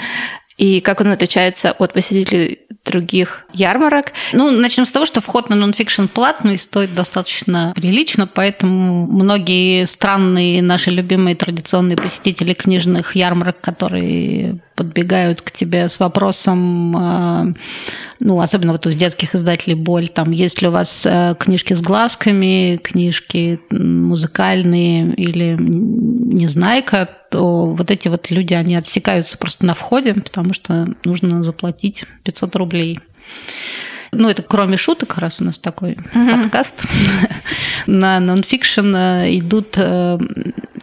и 0.57 0.79
как 0.81 1.01
он 1.01 1.07
отличается 1.07 1.71
от 1.71 1.93
посетителей 1.93 2.59
других 2.83 3.45
ярмарок. 3.53 4.13
Ну, 4.33 4.49
начнем 4.51 4.85
с 4.85 4.91
того, 4.91 5.05
что 5.05 5.21
вход 5.21 5.49
на 5.49 5.55
нонфикшн 5.55 6.05
платный, 6.05 6.57
стоит 6.57 6.95
достаточно 6.95 7.73
прилично, 7.75 8.27
поэтому 8.27 9.05
многие 9.07 9.85
странные 9.85 10.61
наши 10.61 10.89
любимые 10.89 11.35
традиционные 11.35 11.97
посетители 11.97 12.53
книжных 12.53 13.15
ярмарок, 13.15 13.59
которые 13.61 14.61
подбегают 14.77 15.41
к 15.41 15.51
тебе 15.51 15.89
с 15.89 15.99
вопросом, 15.99 16.95
а, 16.95 17.47
ну, 18.19 18.39
особенно 18.39 18.73
вот 18.73 18.85
у 18.85 18.91
детских 18.91 19.33
издателей 19.33 19.73
«Боль», 19.73 20.07
там, 20.07 20.31
есть 20.31 20.61
ли 20.61 20.67
у 20.67 20.71
вас 20.71 21.01
э, 21.03 21.35
книжки 21.37 21.73
с 21.73 21.81
глазками, 21.81 22.79
книжки 22.81 23.59
музыкальные 23.71 25.15
или 25.15 25.57
«Незнайка», 25.59 27.09
то 27.31 27.65
вот 27.65 27.89
эти 27.89 28.07
вот 28.07 28.29
люди, 28.29 28.53
они 28.53 28.75
отсекаются 28.75 29.37
просто 29.37 29.65
на 29.65 29.73
входе, 29.73 30.13
потому 30.13 30.53
что 30.53 30.87
нужно 31.03 31.43
заплатить 31.43 32.05
500 32.23 32.55
рублей. 32.55 32.99
Ну, 34.11 34.29
это 34.29 34.41
кроме 34.41 34.77
шуток, 34.77 35.17
раз 35.17 35.41
у 35.41 35.43
нас 35.43 35.57
такой 35.57 35.93
mm-hmm. 35.93 36.41
подкаст, 36.41 36.85
на 37.87 38.19
нонфикшн 38.19 38.95
э, 38.95 39.37
идут, 39.37 39.75
э, 39.77 40.17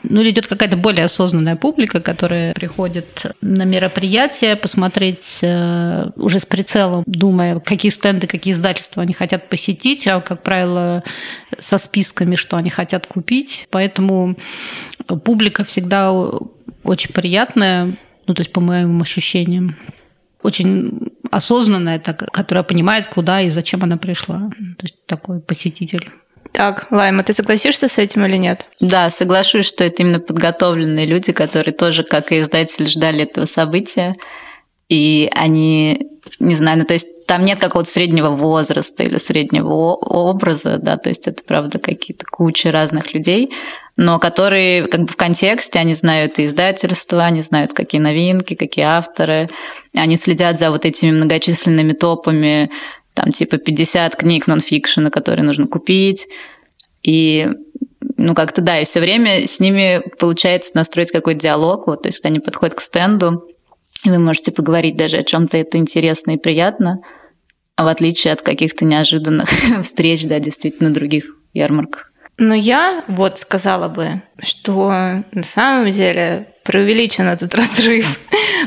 ну, 0.03 0.29
идет 0.29 0.47
какая-то 0.47 0.77
более 0.77 1.07
осознанная 1.07 1.57
публика, 1.57 2.01
которая 2.01 2.53
приходит 2.55 3.35
на 3.41 3.65
мероприятие 3.65 4.57
посмотреть 4.57 5.39
э, 5.43 6.11
уже 6.17 6.41
с 6.41 6.47
прицелом, 6.47 7.05
думая, 7.07 7.61
какие 7.61 7.91
стенды, 7.91 8.27
какие 8.27 8.53
издательства 8.53 9.03
они 9.03 9.15
хотят 9.15 9.49
посетить, 9.49 10.07
а, 10.07 10.21
как 10.21 10.43
правило, 10.43 11.03
со 11.59 11.79
списками, 11.79 12.37
что 12.37 12.57
они 12.57 12.71
хотят 12.71 13.07
купить. 13.07 13.67
Поэтому 13.71 14.37
публика 15.25 15.65
всегда 15.65 16.13
очень 16.83 17.13
приятная, 17.13 17.93
ну, 18.27 18.35
то 18.35 18.41
есть 18.41 18.53
по 18.53 18.61
моим 18.61 19.01
ощущениям 19.01 19.77
очень 20.45 21.01
осознанная, 21.31 21.99
так, 21.99 22.31
которая 22.31 22.63
понимает, 22.63 23.09
куда 23.09 23.41
и 23.41 23.51
зачем 23.51 23.83
она 23.83 23.97
пришла. 23.97 24.51
То 24.79 24.85
есть 24.85 25.07
такой 25.07 25.41
посетитель. 25.41 26.11
Так, 26.53 26.87
Лайма, 26.91 27.25
ты 27.25 27.33
согласишься 27.33 27.89
с 27.89 27.99
этим 27.99 28.25
или 28.27 28.37
нет? 28.37 28.67
Да, 28.79 29.11
соглашусь, 29.11 29.67
что 29.67 29.83
это 29.83 30.03
именно 30.03 30.21
подготовленные 30.21 31.07
люди, 31.07 31.33
которые 31.33 31.75
тоже, 31.75 32.05
как 32.05 32.31
и 32.31 32.39
издатель, 32.39 32.89
ждали 32.89 33.23
этого 33.23 33.47
события. 33.47 34.15
И 34.89 35.29
они, 35.35 36.11
не 36.39 36.55
знаю, 36.55 36.79
ну 36.79 36.85
то 36.85 36.95
есть 36.95 37.27
там 37.27 37.45
нет 37.45 37.59
какого-то 37.59 37.89
среднего 37.89 38.31
возраста 38.31 39.03
или 39.03 39.17
среднего 39.17 39.95
образа, 39.95 40.79
да, 40.79 40.97
то 40.97 41.09
есть 41.09 41.27
это, 41.27 41.43
правда, 41.45 41.79
какие-то 41.79 42.25
куча 42.31 42.71
разных 42.71 43.15
людей, 43.15 43.53
но 43.97 44.19
которые 44.19 44.87
как 44.87 45.03
бы 45.03 45.09
в 45.09 45.17
контексте, 45.17 45.79
они 45.79 45.95
знают 45.95 46.39
и 46.39 46.45
издательства, 46.45 47.25
они 47.25 47.41
знают, 47.41 47.73
какие 47.73 48.01
новинки, 48.01 48.55
какие 48.55 48.85
авторы, 48.85 49.49
они 49.95 50.17
следят 50.17 50.59
за 50.59 50.71
вот 50.71 50.85
этими 50.85 51.13
многочисленными 51.13 51.93
топами, 51.93 52.71
там 53.15 53.31
типа 53.33 53.59
50 53.59 54.17
книг 54.17 54.47
нонфикшена, 54.47 55.11
которые 55.11 55.45
нужно 55.45 55.67
купить, 55.67 56.27
и 57.03 57.49
ну, 58.17 58.35
как-то, 58.35 58.61
да, 58.61 58.81
и 58.81 58.85
все 58.85 59.01
время 59.01 59.47
с 59.47 59.61
ними 59.61 60.03
получается 60.19 60.73
настроить 60.75 61.13
какой-то 61.13 61.41
диалог, 61.41 61.87
вот, 61.87 62.03
то 62.03 62.09
есть 62.09 62.25
они 62.25 62.41
подходят 62.41 62.75
к 62.75 62.81
стенду, 62.81 63.45
и 64.05 64.11
вы 64.11 64.19
можете 64.19 64.53
поговорить 64.53 64.97
даже 64.97 65.17
о 65.17 65.25
чем-то 65.25 65.57
это 65.57 65.79
интересно 65.79 66.33
и 66.33 66.37
приятно, 66.37 67.01
а 67.77 67.85
в 67.85 67.89
отличие 67.89 68.33
от 68.33 68.43
каких-то 68.43 68.85
неожиданных 68.85 69.49
встреч, 69.83 70.25
да, 70.27 70.39
действительно, 70.39 70.93
других 70.93 71.37
ярмарках. 71.53 72.11
Но 72.37 72.55
я 72.55 73.05
вот 73.07 73.39
сказала 73.39 73.89
бы, 73.89 74.23
что 74.43 75.25
на 75.33 75.43
самом 75.43 75.91
деле 75.91 76.49
преувеличен 76.65 77.29
этот 77.29 77.55
разрыв 77.55 78.21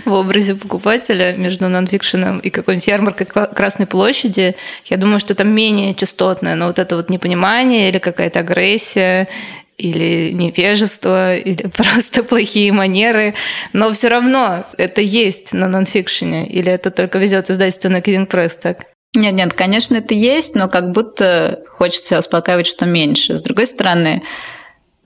в 0.06 0.12
образе 0.12 0.56
покупателя 0.56 1.36
между 1.36 1.68
нонфикшеном 1.68 2.40
и 2.40 2.50
какой-нибудь 2.50 2.88
ярмаркой 2.88 3.28
Красной 3.28 3.88
площади. 3.88 4.56
Я 4.86 4.98
думаю, 4.98 5.20
что 5.20 5.36
там 5.36 5.50
менее 5.50 5.94
частотное, 5.94 6.56
но 6.56 6.68
вот 6.68 6.80
это 6.80 6.96
вот 6.96 7.10
непонимание 7.10 7.90
или 7.90 7.98
какая-то 7.98 8.40
агрессия 8.40 9.28
или 9.78 10.32
невежество, 10.32 11.36
или 11.36 11.68
просто 11.76 12.24
плохие 12.24 12.72
манеры, 12.72 13.36
но 13.74 13.92
все 13.94 14.08
равно 14.08 14.66
это 14.78 15.02
есть 15.02 15.54
на 15.54 15.68
нонфикшене, 15.68 16.48
или 16.48 16.72
это 16.72 16.92
только 16.92 17.20
везет 17.20 17.50
издательство 17.50 17.90
на 17.90 18.02
Кидинг 18.02 18.30
Пресс, 18.30 18.58
так? 18.58 18.86
Нет, 19.16 19.34
нет, 19.34 19.54
конечно, 19.54 19.96
это 19.96 20.14
есть, 20.14 20.56
но 20.56 20.68
как 20.68 20.92
будто 20.92 21.64
хочется 21.70 22.20
успокаивать, 22.20 22.68
что 22.68 22.86
меньше. 22.86 23.36
С 23.36 23.42
другой 23.42 23.66
стороны, 23.66 24.22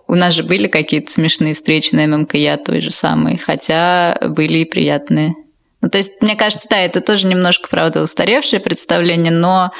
у 0.08 0.16
нас 0.16 0.34
же 0.34 0.44
были 0.44 0.68
какие-то 0.68 1.12
смешные 1.12 1.54
встречи 1.54 1.96
на 1.96 2.06
ММКЯ 2.08 2.58
той 2.58 2.82
же 2.82 2.92
самой, 2.92 3.38
хотя 3.38 4.18
были 4.22 4.60
и 4.60 4.66
приятные. 4.66 5.36
Ну, 5.82 5.90
то 5.90 5.98
есть, 5.98 6.22
мне 6.22 6.36
кажется, 6.36 6.68
да, 6.70 6.80
это 6.80 7.01
тоже 7.01 7.28
немножко, 7.28 7.68
правда, 7.70 8.01
устаревшее 8.01 8.60
представление, 8.60 9.32
но, 9.32 9.72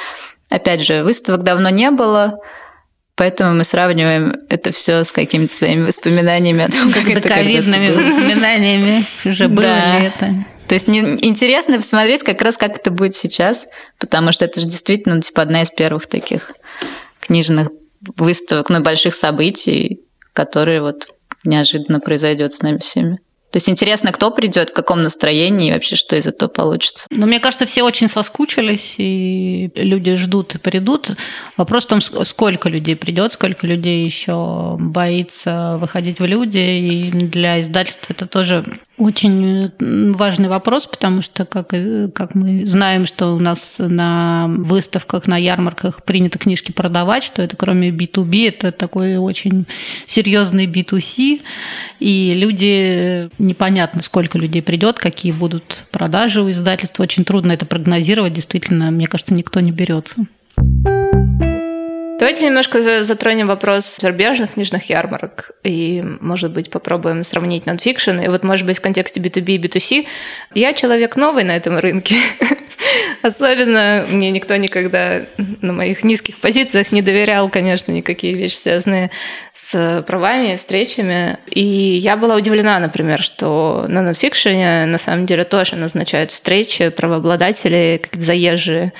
опять 0.50 0.80
же, 0.80 1.02
выставок 1.04 1.42
давно 1.42 1.68
не 1.68 1.90
было, 1.90 2.38
Поэтому 3.14 3.54
мы 3.54 3.64
сравниваем 3.64 4.36
это 4.48 4.72
все 4.72 5.04
с 5.04 5.12
какими-то 5.12 5.54
своими 5.54 5.86
воспоминаниями 5.86 6.64
о 6.64 6.68
том, 6.70 6.90
как 6.92 7.08
это 7.08 7.28
ковидными 7.28 7.90
воспоминаниями 7.90 9.04
уже 9.24 9.48
было 9.48 9.98
ли 9.98 10.06
это. 10.06 10.32
То 10.66 10.74
есть 10.74 10.88
интересно 10.88 11.76
посмотреть 11.76 12.22
как 12.22 12.40
раз, 12.40 12.56
как 12.56 12.78
это 12.78 12.90
будет 12.90 13.14
сейчас, 13.14 13.66
потому 13.98 14.32
что 14.32 14.46
это 14.46 14.60
же 14.60 14.66
действительно 14.66 15.20
типа 15.20 15.42
одна 15.42 15.62
из 15.62 15.70
первых 15.70 16.06
таких 16.06 16.52
книжных 17.20 17.68
выставок, 18.16 18.70
ну, 18.70 18.80
больших 18.80 19.14
событий, 19.14 20.00
которые 20.32 20.80
вот 20.80 21.08
неожиданно 21.44 22.00
произойдет 22.00 22.54
с 22.54 22.62
нами 22.62 22.78
всеми. 22.78 23.18
То 23.52 23.58
есть 23.58 23.68
интересно, 23.68 24.12
кто 24.12 24.30
придет, 24.30 24.70
в 24.70 24.72
каком 24.72 25.02
настроении 25.02 25.68
и 25.68 25.72
вообще 25.72 25.94
что 25.94 26.16
из 26.16 26.26
этого 26.26 26.48
получится. 26.48 27.06
Но 27.10 27.26
мне 27.26 27.38
кажется, 27.38 27.66
все 27.66 27.82
очень 27.82 28.08
соскучились, 28.08 28.94
и 28.96 29.70
люди 29.74 30.14
ждут 30.14 30.54
и 30.54 30.58
придут. 30.58 31.10
Вопрос 31.58 31.84
в 31.84 31.88
том, 31.88 32.00
сколько 32.00 32.70
людей 32.70 32.96
придет, 32.96 33.34
сколько 33.34 33.66
людей 33.66 34.04
еще 34.06 34.76
боится 34.80 35.76
выходить 35.78 36.18
в 36.18 36.24
люди. 36.24 36.58
И 36.58 37.10
для 37.10 37.60
издательств 37.60 38.06
это 38.08 38.26
тоже 38.26 38.64
очень 38.98 39.70
важный 40.14 40.48
вопрос, 40.48 40.86
потому 40.86 41.22
что, 41.22 41.44
как, 41.44 41.68
как 42.14 42.34
мы 42.34 42.64
знаем, 42.64 43.06
что 43.06 43.34
у 43.34 43.38
нас 43.38 43.76
на 43.78 44.46
выставках, 44.48 45.26
на 45.26 45.36
ярмарках 45.36 46.04
принято 46.04 46.38
книжки 46.38 46.72
продавать, 46.72 47.24
что 47.24 47.42
это 47.42 47.56
кроме 47.56 47.90
B2B, 47.90 48.48
это 48.48 48.72
такой 48.72 49.16
очень 49.16 49.66
серьезный 50.06 50.66
B2C, 50.66 51.40
и 52.00 52.34
люди, 52.34 53.30
непонятно, 53.42 54.02
сколько 54.02 54.38
людей 54.38 54.62
придет, 54.62 54.98
какие 54.98 55.32
будут 55.32 55.84
продажи 55.90 56.40
у 56.40 56.50
издательства, 56.50 57.02
очень 57.02 57.24
трудно 57.24 57.52
это 57.52 57.66
прогнозировать, 57.66 58.32
действительно, 58.32 58.90
мне 58.90 59.06
кажется, 59.06 59.34
никто 59.34 59.60
не 59.60 59.72
берется. 59.72 60.26
Давайте 62.22 62.46
немножко 62.46 63.02
затронем 63.02 63.48
вопрос 63.48 63.98
зарубежных 64.00 64.52
книжных 64.52 64.88
ярмарок 64.88 65.50
и, 65.64 66.04
может 66.20 66.52
быть, 66.52 66.70
попробуем 66.70 67.24
сравнить 67.24 67.66
нонфикшн. 67.66 68.20
И 68.20 68.28
вот, 68.28 68.44
может 68.44 68.64
быть, 68.64 68.78
в 68.78 68.80
контексте 68.80 69.20
B2B 69.20 69.56
и 69.56 69.58
B2C. 69.58 70.06
Я 70.54 70.72
человек 70.72 71.16
новый 71.16 71.42
на 71.42 71.56
этом 71.56 71.78
рынке. 71.78 72.14
Особенно 73.22 74.06
мне 74.08 74.30
никто 74.30 74.54
никогда 74.54 75.22
на 75.36 75.72
моих 75.72 76.04
низких 76.04 76.38
позициях 76.38 76.92
не 76.92 77.02
доверял, 77.02 77.48
конечно, 77.48 77.90
никакие 77.90 78.34
вещи, 78.34 78.54
связанные 78.54 79.10
с 79.56 80.04
правами, 80.06 80.54
встречами. 80.54 81.38
И 81.50 81.64
я 81.64 82.16
была 82.16 82.36
удивлена, 82.36 82.78
например, 82.78 83.20
что 83.20 83.86
на 83.88 84.00
нонфикшене 84.00 84.86
на 84.86 84.98
самом 84.98 85.26
деле 85.26 85.42
тоже 85.42 85.74
назначают 85.74 86.30
встречи 86.30 86.88
правообладатели, 86.90 88.00
какие-то 88.00 88.26
заезжие 88.26 88.92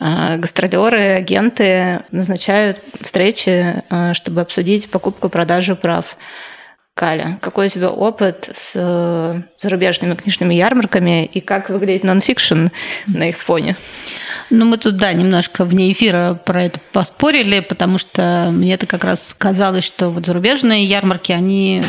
гастролеры, 0.00 1.14
агенты 1.14 2.04
назначают 2.10 2.80
встречи, 3.00 3.82
а, 3.90 4.14
чтобы 4.14 4.40
обсудить 4.40 4.90
покупку-продажу 4.90 5.76
прав. 5.76 6.16
Каля, 6.94 7.38
какой 7.42 7.66
у 7.66 7.68
тебя 7.68 7.90
опыт 7.90 8.50
с 8.54 8.72
э, 8.76 9.42
зарубежными 9.58 10.14
книжными 10.14 10.54
ярмарками 10.54 11.24
и 11.24 11.40
как 11.40 11.68
выглядит 11.68 12.04
нонфикшн 12.04 12.66
на 13.08 13.30
их 13.30 13.36
фоне? 13.36 13.76
Ну, 14.48 14.64
мы 14.64 14.78
тут, 14.78 14.96
да, 14.96 15.12
немножко 15.12 15.64
вне 15.64 15.90
эфира 15.90 16.38
про 16.44 16.62
это 16.62 16.78
поспорили, 16.92 17.58
потому 17.58 17.98
что 17.98 18.50
мне 18.52 18.74
это 18.74 18.86
как 18.86 19.02
раз 19.02 19.34
казалось, 19.36 19.82
что 19.82 20.10
вот 20.10 20.26
зарубежные 20.26 20.84
ярмарки, 20.84 21.32
они 21.32 21.82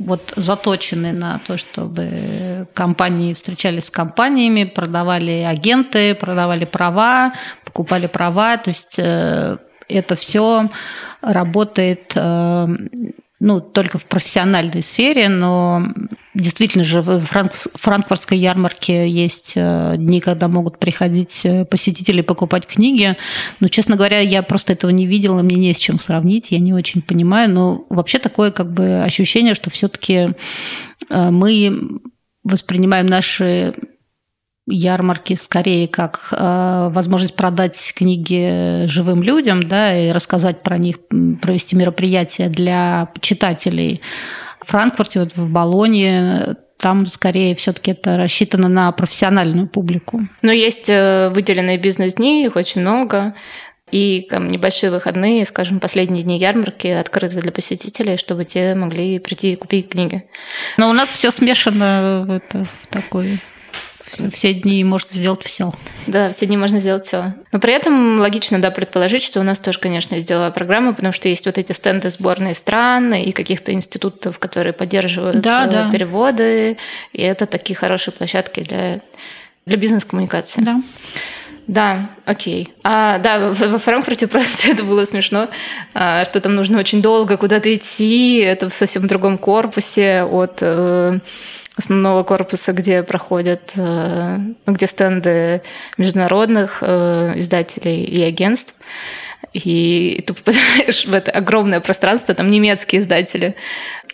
вот 0.00 0.32
заточены 0.34 1.12
на 1.12 1.38
то, 1.46 1.58
чтобы 1.58 2.66
компании 2.72 3.34
встречались 3.34 3.84
с 3.84 3.90
компаниями, 3.90 4.64
продавали 4.64 5.44
агенты, 5.46 6.14
продавали 6.14 6.64
права, 6.64 7.34
покупали 7.64 8.06
права. 8.06 8.56
То 8.56 8.70
есть 8.70 8.98
э, 8.98 9.58
это 9.88 10.16
все 10.16 10.70
работает 11.20 12.12
э, 12.16 12.66
ну, 13.40 13.62
только 13.62 13.96
в 13.96 14.04
профессиональной 14.04 14.82
сфере, 14.82 15.30
но 15.30 15.82
действительно 16.34 16.84
же 16.84 17.00
в 17.00 17.24
франкфуртской 17.24 18.36
ярмарке 18.36 19.08
есть 19.08 19.54
э, 19.56 19.94
дни, 19.96 20.20
когда 20.20 20.46
могут 20.46 20.78
приходить 20.78 21.40
э, 21.44 21.64
посетители 21.64 22.20
покупать 22.20 22.66
книги. 22.66 23.16
Но, 23.58 23.68
честно 23.68 23.96
говоря, 23.96 24.20
я 24.20 24.42
просто 24.42 24.74
этого 24.74 24.90
не 24.90 25.06
видела, 25.06 25.40
мне 25.40 25.56
не 25.56 25.72
с 25.72 25.78
чем 25.78 25.98
сравнить, 25.98 26.50
я 26.50 26.58
не 26.58 26.74
очень 26.74 27.00
понимаю. 27.00 27.50
Но 27.50 27.86
вообще 27.88 28.18
такое 28.18 28.50
как 28.50 28.72
бы 28.72 29.02
ощущение, 29.02 29.54
что 29.54 29.70
все-таки 29.70 30.28
э, 31.08 31.30
мы 31.30 32.00
воспринимаем 32.44 33.06
наши 33.06 33.74
ярмарки 34.66 35.34
скорее 35.34 35.88
как 35.88 36.28
э, 36.32 36.88
возможность 36.92 37.34
продать 37.34 37.92
книги 37.96 38.86
живым 38.86 39.22
людям, 39.22 39.62
да, 39.62 39.96
и 39.96 40.10
рассказать 40.10 40.62
про 40.62 40.78
них, 40.78 40.96
провести 41.40 41.76
мероприятия 41.76 42.48
для 42.48 43.08
читателей. 43.20 44.00
В 44.60 44.70
Франкфурте, 44.70 45.20
вот 45.20 45.34
в 45.34 45.50
Болоне 45.50 46.56
там 46.78 47.06
скорее 47.06 47.54
все-таки 47.54 47.90
это 47.90 48.16
рассчитано 48.16 48.68
на 48.68 48.90
профессиональную 48.92 49.68
публику. 49.68 50.22
Но 50.42 50.52
есть 50.52 50.88
э, 50.88 51.30
выделенные 51.30 51.78
бизнес-дни, 51.78 52.44
их 52.44 52.56
очень 52.56 52.80
много. 52.80 53.34
И 53.90 54.26
там, 54.30 54.48
небольшие 54.48 54.90
выходные, 54.92 55.44
скажем, 55.44 55.80
последние 55.80 56.22
дни 56.22 56.38
ярмарки 56.38 56.86
открыты 56.86 57.40
для 57.40 57.50
посетителей, 57.50 58.16
чтобы 58.16 58.44
те 58.44 58.74
могли 58.76 59.18
прийти 59.18 59.52
и 59.52 59.56
купить 59.56 59.88
книги. 59.88 60.24
Но 60.76 60.88
у 60.90 60.92
нас 60.92 61.10
все 61.10 61.32
смешано 61.32 62.22
в, 62.24 62.30
это, 62.30 62.64
в 62.82 62.86
такой 62.86 63.40
все 64.32 64.54
дни 64.54 64.82
можно 64.84 65.10
сделать 65.12 65.42
все. 65.42 65.72
Да, 66.06 66.30
все 66.32 66.46
дни 66.46 66.56
можно 66.56 66.78
сделать 66.78 67.06
все. 67.06 67.34
Но 67.52 67.58
при 67.58 67.72
этом 67.72 68.18
логично, 68.18 68.60
да, 68.60 68.70
предположить, 68.70 69.22
что 69.22 69.40
у 69.40 69.42
нас 69.42 69.58
тоже, 69.58 69.78
конечно, 69.78 70.14
есть 70.14 70.28
деловая 70.28 70.50
программа, 70.50 70.92
потому 70.92 71.12
что 71.12 71.28
есть 71.28 71.46
вот 71.46 71.58
эти 71.58 71.72
стенды 71.72 72.10
сборной 72.10 72.54
стран 72.54 73.14
и 73.14 73.32
каких-то 73.32 73.72
институтов, 73.72 74.38
которые 74.38 74.72
поддерживают 74.72 75.40
да, 75.40 75.66
э, 75.66 75.70
да. 75.70 75.90
переводы, 75.90 76.76
и 77.12 77.22
это 77.22 77.46
такие 77.46 77.76
хорошие 77.76 78.12
площадки 78.12 78.60
для, 78.60 79.00
для 79.66 79.76
бизнес-коммуникации. 79.76 80.62
Да. 80.62 80.82
Да, 81.70 82.10
окей. 82.24 82.74
А, 82.82 83.18
да, 83.18 83.50
во 83.52 83.78
Франкфурте 83.78 84.26
просто 84.26 84.68
это 84.72 84.82
было 84.82 85.04
смешно, 85.04 85.48
а, 85.94 86.24
что 86.24 86.40
там 86.40 86.56
нужно 86.56 86.80
очень 86.80 87.00
долго 87.00 87.36
куда-то 87.36 87.72
идти, 87.72 88.38
это 88.38 88.68
в 88.68 88.74
совсем 88.74 89.06
другом 89.06 89.38
корпусе 89.38 90.24
от 90.24 90.58
э, 90.62 91.20
основного 91.80 92.22
корпуса, 92.22 92.72
где 92.72 93.02
проходят, 93.02 93.72
э, 93.76 94.36
ну, 94.66 94.72
где 94.72 94.86
стенды 94.86 95.62
международных 95.98 96.78
э, 96.82 97.32
издателей 97.36 98.04
и 98.04 98.22
агентств. 98.22 98.74
И 99.52 100.22
ты 100.26 100.34
попадаешь 100.34 101.04
в 101.06 101.14
это 101.14 101.30
огромное 101.30 101.80
пространство, 101.80 102.34
там 102.34 102.48
немецкие 102.48 103.02
издатели. 103.02 103.56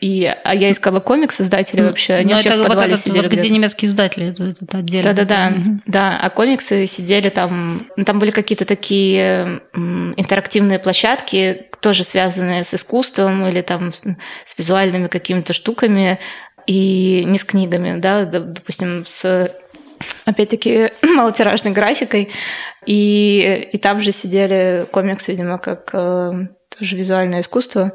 И, 0.01 0.33
а 0.45 0.55
я 0.55 0.71
искала 0.71 1.01
комикс 1.01 1.41
издателей 1.41 1.83
ну, 1.83 1.89
вообще. 1.89 2.15
Они 2.15 2.33
вообще 2.33 2.51
это 2.51 2.65
в 2.65 2.67
подвале 2.67 2.91
вот 2.91 2.99
этот, 2.99 3.05
сидели. 3.05 3.23
Вот 3.23 3.33
где 3.33 3.49
немецкие 3.49 3.89
издатели, 3.89 4.31
это, 4.31 4.55
это 4.61 4.79
отдельно. 4.79 5.13
Да-да-да. 5.13 5.53
Угу. 5.57 5.81
Да, 5.87 6.21
а 6.23 6.31
комиксы 6.31 6.87
сидели 6.87 7.31
там... 7.31 7.89
Ну, 7.97 8.05
там 8.05 8.19
были 8.19 8.31
какие-то 8.31 8.65
такие 8.65 9.61
интерактивные 9.75 10.79
площадки, 10.79 11.67
тоже 11.81 12.05
связанные 12.05 12.65
с 12.65 12.75
искусством 12.75 13.47
или 13.47 13.61
там 13.63 13.93
с 14.47 14.59
визуальными 14.59 15.07
какими-то 15.07 15.53
штуками 15.53 16.19
и 16.67 17.25
не 17.25 17.39
с 17.39 17.45
книгами, 17.45 17.99
да, 18.01 18.25
допустим, 18.25 19.05
с 19.07 19.51
опять-таки 20.25 20.91
малотиражной 21.03 21.73
графикой, 21.73 22.31
и, 22.85 23.69
и 23.73 23.79
там 23.79 24.01
же 24.01 24.13
сидели 24.13 24.87
комиксы, 24.93 25.33
видимо, 25.33 25.59
как 25.59 25.91
э, 25.93 26.33
тоже 26.79 26.97
визуальное 26.97 27.41
искусство, 27.41 27.93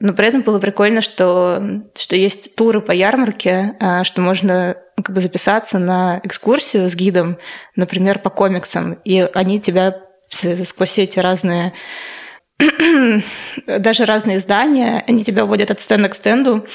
но 0.00 0.12
при 0.12 0.28
этом 0.28 0.42
было 0.42 0.60
прикольно, 0.60 1.00
что, 1.00 1.82
что 1.94 2.16
есть 2.16 2.54
туры 2.54 2.80
по 2.80 2.92
ярмарке, 2.92 3.74
э, 3.80 4.04
что 4.04 4.20
можно 4.20 4.76
ну, 4.96 5.02
как 5.02 5.14
бы 5.14 5.20
записаться 5.20 5.78
на 5.78 6.20
экскурсию 6.22 6.86
с 6.88 6.94
гидом, 6.94 7.38
например, 7.76 8.18
по 8.18 8.30
комиксам, 8.30 8.94
и 9.04 9.20
они 9.34 9.60
тебя 9.60 10.00
сквозь 10.28 10.98
эти 10.98 11.18
разные 11.20 11.72
даже 13.66 14.04
разные 14.04 14.38
издания, 14.38 15.04
они 15.06 15.22
тебя 15.22 15.44
вводят 15.44 15.70
от 15.70 15.80
стенда 15.80 16.08
к 16.08 16.14
стенду 16.16 16.66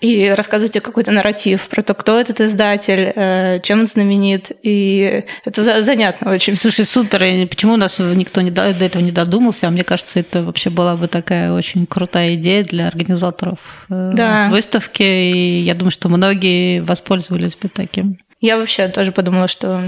и 0.00 0.28
рассказывают 0.28 0.72
тебе 0.72 0.80
какой-то 0.80 1.10
нарратив 1.10 1.68
про 1.68 1.82
то, 1.82 1.94
кто 1.94 2.18
этот 2.18 2.40
издатель, 2.40 3.12
э, 3.14 3.60
чем 3.62 3.80
он 3.80 3.86
знаменит. 3.88 4.52
И 4.62 5.24
это 5.44 5.82
занятно 5.82 6.30
очень. 6.30 6.54
Слушай, 6.54 6.84
супер. 6.84 7.24
И 7.24 7.46
почему 7.46 7.74
у 7.74 7.76
нас 7.76 7.98
никто 7.98 8.40
не 8.40 8.52
до, 8.52 8.72
до 8.72 8.84
этого 8.84 9.02
не 9.02 9.10
додумался? 9.10 9.66
А 9.66 9.70
мне 9.70 9.82
кажется, 9.82 10.20
это 10.20 10.44
вообще 10.44 10.70
была 10.70 10.96
бы 10.96 11.08
такая 11.08 11.52
очень 11.52 11.86
крутая 11.86 12.34
идея 12.34 12.62
для 12.62 12.86
организаторов 12.86 13.86
э, 13.90 14.12
да. 14.14 14.48
выставки. 14.48 15.02
И 15.02 15.62
я 15.62 15.74
думаю, 15.74 15.90
что 15.90 16.08
многие 16.08 16.80
воспользовались 16.80 17.56
бы 17.56 17.68
таким. 17.68 18.18
Я 18.40 18.58
вообще 18.58 18.88
тоже 18.88 19.12
подумала, 19.12 19.48
что 19.48 19.82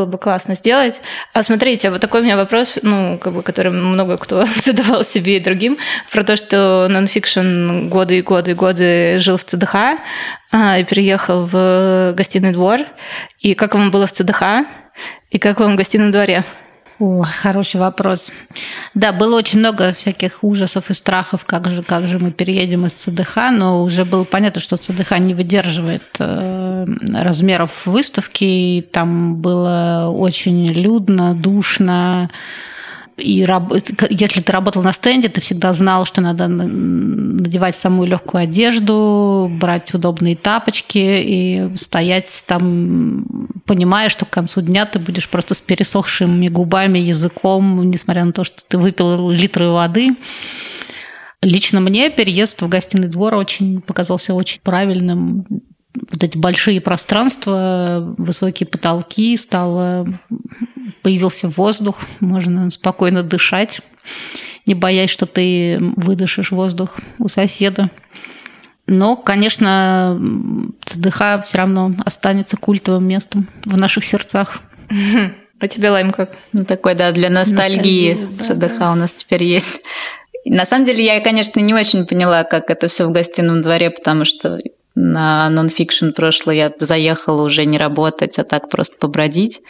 было 0.00 0.06
бы 0.06 0.18
классно 0.18 0.54
сделать. 0.54 1.02
А 1.34 1.42
смотрите, 1.42 1.90
вот 1.90 2.00
такой 2.00 2.20
у 2.20 2.24
меня 2.24 2.36
вопрос, 2.36 2.72
ну, 2.82 3.18
как 3.18 3.34
бы, 3.34 3.42
который 3.42 3.70
много 3.70 4.16
кто 4.16 4.44
задавал 4.64 5.04
себе 5.04 5.36
и 5.36 5.40
другим, 5.40 5.76
про 6.10 6.24
то, 6.24 6.36
что 6.36 6.86
нонфикшн 6.88 7.88
годы 7.88 8.18
и 8.18 8.22
годы 8.22 8.52
и 8.52 8.54
годы 8.54 9.18
жил 9.18 9.36
в 9.36 9.44
ЦДХ 9.44 9.74
а, 10.52 10.78
и 10.78 10.84
переехал 10.84 11.44
в 11.44 12.14
гостиный 12.16 12.52
двор. 12.52 12.80
И 13.40 13.54
как 13.54 13.74
вам 13.74 13.90
было 13.90 14.06
в 14.06 14.12
ЦДХ? 14.12 14.42
И 15.30 15.38
как 15.38 15.60
вам 15.60 15.74
в 15.74 15.76
гостином 15.76 16.10
дворе? 16.12 16.44
О, 17.00 17.22
хороший 17.22 17.80
вопрос. 17.80 18.30
Да, 18.94 19.12
было 19.12 19.38
очень 19.38 19.58
много 19.58 19.94
всяких 19.94 20.44
ужасов 20.44 20.90
и 20.90 20.94
страхов, 20.94 21.46
как 21.46 21.66
же, 21.68 21.82
как 21.82 22.06
же 22.06 22.18
мы 22.18 22.30
переедем 22.30 22.84
из 22.84 22.92
ЦДХ, 22.92 23.36
но 23.52 23.82
уже 23.82 24.04
было 24.04 24.24
понятно, 24.24 24.60
что 24.60 24.76
ЦДХ 24.76 25.18
не 25.18 25.32
выдерживает 25.32 26.04
э, 26.18 26.84
размеров 27.14 27.86
выставки, 27.86 28.44
и 28.44 28.82
там 28.82 29.36
было 29.36 30.12
очень 30.14 30.66
людно, 30.66 31.34
душно, 31.34 32.30
и 33.20 33.46
если 34.10 34.40
ты 34.40 34.52
работал 34.52 34.82
на 34.82 34.92
стенде, 34.92 35.28
ты 35.28 35.40
всегда 35.40 35.72
знал, 35.72 36.04
что 36.04 36.20
надо 36.20 36.48
надевать 36.48 37.76
самую 37.76 38.08
легкую 38.08 38.42
одежду, 38.42 39.50
брать 39.60 39.92
удобные 39.94 40.36
тапочки 40.36 40.98
и 40.98 41.70
стоять 41.76 42.44
там, 42.46 43.46
понимая, 43.66 44.08
что 44.08 44.24
к 44.24 44.30
концу 44.30 44.62
дня 44.62 44.86
ты 44.86 44.98
будешь 44.98 45.28
просто 45.28 45.54
с 45.54 45.60
пересохшими 45.60 46.48
губами, 46.48 46.98
языком, 46.98 47.90
несмотря 47.90 48.24
на 48.24 48.32
то, 48.32 48.44
что 48.44 48.62
ты 48.66 48.78
выпил 48.78 49.30
литры 49.30 49.68
воды. 49.68 50.16
Лично 51.42 51.80
мне 51.80 52.10
переезд 52.10 52.60
в 52.60 52.68
гостиный 52.68 53.08
двор 53.08 53.34
очень 53.34 53.80
показался 53.80 54.34
очень 54.34 54.60
правильным 54.60 55.46
вот 55.94 56.22
эти 56.22 56.36
большие 56.38 56.80
пространства, 56.80 58.14
высокие 58.18 58.66
потолки, 58.66 59.36
стало 59.36 60.06
появился 61.02 61.48
воздух, 61.48 61.98
можно 62.20 62.70
спокойно 62.70 63.22
дышать, 63.22 63.80
не 64.66 64.74
боясь, 64.74 65.10
что 65.10 65.26
ты 65.26 65.78
выдышишь 65.96 66.50
воздух 66.50 66.96
у 67.18 67.28
соседа. 67.28 67.90
Но, 68.86 69.16
конечно, 69.16 70.20
ЦДХ 70.84 71.44
все 71.44 71.58
равно 71.58 71.94
останется 72.04 72.56
культовым 72.56 73.06
местом 73.06 73.46
в 73.64 73.76
наших 73.76 74.04
сердцах. 74.04 74.62
А 75.60 75.68
тебе, 75.68 75.90
Лайм, 75.90 76.10
как? 76.10 76.36
Ну, 76.52 76.64
такой, 76.64 76.94
да, 76.94 77.12
для 77.12 77.28
ностальгии, 77.28 78.14
ностальгии 78.14 78.68
ЦДХ 78.68 78.78
да. 78.78 78.92
у 78.92 78.94
нас 78.94 79.12
теперь 79.12 79.44
есть. 79.44 79.82
На 80.46 80.64
самом 80.64 80.86
деле, 80.86 81.04
я, 81.04 81.20
конечно, 81.20 81.60
не 81.60 81.74
очень 81.74 82.06
поняла, 82.06 82.44
как 82.44 82.70
это 82.70 82.88
все 82.88 83.06
в 83.06 83.12
гостином 83.12 83.60
дворе, 83.60 83.90
потому 83.90 84.24
что 84.24 84.58
на 84.94 85.48
нонфикшн 85.50 86.10
прошлое 86.10 86.54
я 86.54 86.72
заехала 86.80 87.42
уже 87.42 87.66
не 87.66 87.78
работать, 87.78 88.38
а 88.38 88.44
так 88.44 88.70
просто 88.70 88.96
побродить, 88.98 89.60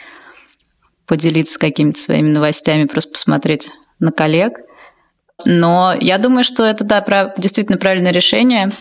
поделиться 1.11 1.59
какими-то 1.59 1.99
своими 1.99 2.29
новостями, 2.29 2.85
просто 2.85 3.11
посмотреть 3.11 3.69
на 3.99 4.13
коллег. 4.13 4.53
Но 5.43 5.93
я 5.99 6.17
думаю, 6.17 6.45
что 6.45 6.63
это, 6.63 6.85
да, 6.85 7.33
действительно 7.37 7.77
правильное 7.77 8.13
решение. 8.13 8.71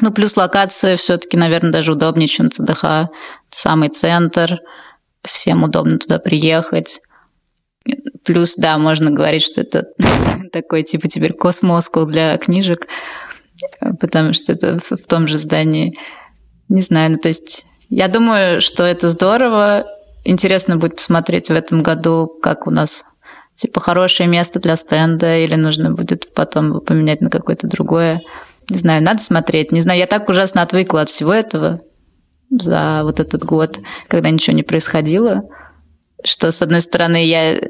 Ну, 0.00 0.12
плюс 0.12 0.36
локация 0.36 0.96
все 0.96 1.18
таки 1.18 1.36
наверное, 1.36 1.72
даже 1.72 1.90
удобнее, 1.90 2.28
чем 2.28 2.52
ЦДХ. 2.52 3.10
Самый 3.50 3.88
центр, 3.88 4.60
всем 5.24 5.64
удобно 5.64 5.98
туда 5.98 6.20
приехать. 6.20 7.00
Плюс, 8.24 8.54
да, 8.54 8.78
можно 8.78 9.10
говорить, 9.10 9.42
что 9.42 9.60
это 9.60 9.88
такой 10.52 10.84
типа 10.84 11.08
теперь 11.08 11.32
космоскул 11.32 12.06
для 12.06 12.38
книжек 12.38 12.86
потому 14.00 14.32
что 14.32 14.52
это 14.52 14.78
в 14.78 15.06
том 15.08 15.26
же 15.26 15.38
здании. 15.38 15.98
Не 16.68 16.82
знаю, 16.82 17.12
ну 17.12 17.18
то 17.18 17.26
есть 17.26 17.66
я 17.88 18.06
думаю, 18.06 18.60
что 18.60 18.84
это 18.84 19.08
здорово. 19.08 19.86
Интересно 20.28 20.76
будет 20.76 20.96
посмотреть 20.96 21.50
в 21.50 21.54
этом 21.54 21.84
году, 21.84 22.26
как 22.42 22.66
у 22.66 22.70
нас 22.70 23.04
типа 23.54 23.80
хорошее 23.80 24.28
место 24.28 24.58
для 24.58 24.74
стенда, 24.74 25.38
или 25.38 25.54
нужно 25.54 25.92
будет 25.92 26.34
потом 26.34 26.80
поменять 26.80 27.20
на 27.20 27.30
какое-то 27.30 27.68
другое. 27.68 28.20
Не 28.68 28.76
знаю, 28.76 29.04
надо 29.04 29.22
смотреть. 29.22 29.70
Не 29.70 29.80
знаю, 29.80 30.00
я 30.00 30.06
так 30.06 30.28
ужасно 30.28 30.62
отвыкла 30.62 31.02
от 31.02 31.10
всего 31.10 31.32
этого 31.32 31.80
за 32.50 33.02
вот 33.04 33.20
этот 33.20 33.44
год, 33.44 33.78
когда 34.08 34.30
ничего 34.30 34.56
не 34.56 34.64
происходило, 34.64 35.44
что, 36.24 36.50
с 36.50 36.60
одной 36.60 36.80
стороны, 36.80 37.24
я 37.24 37.60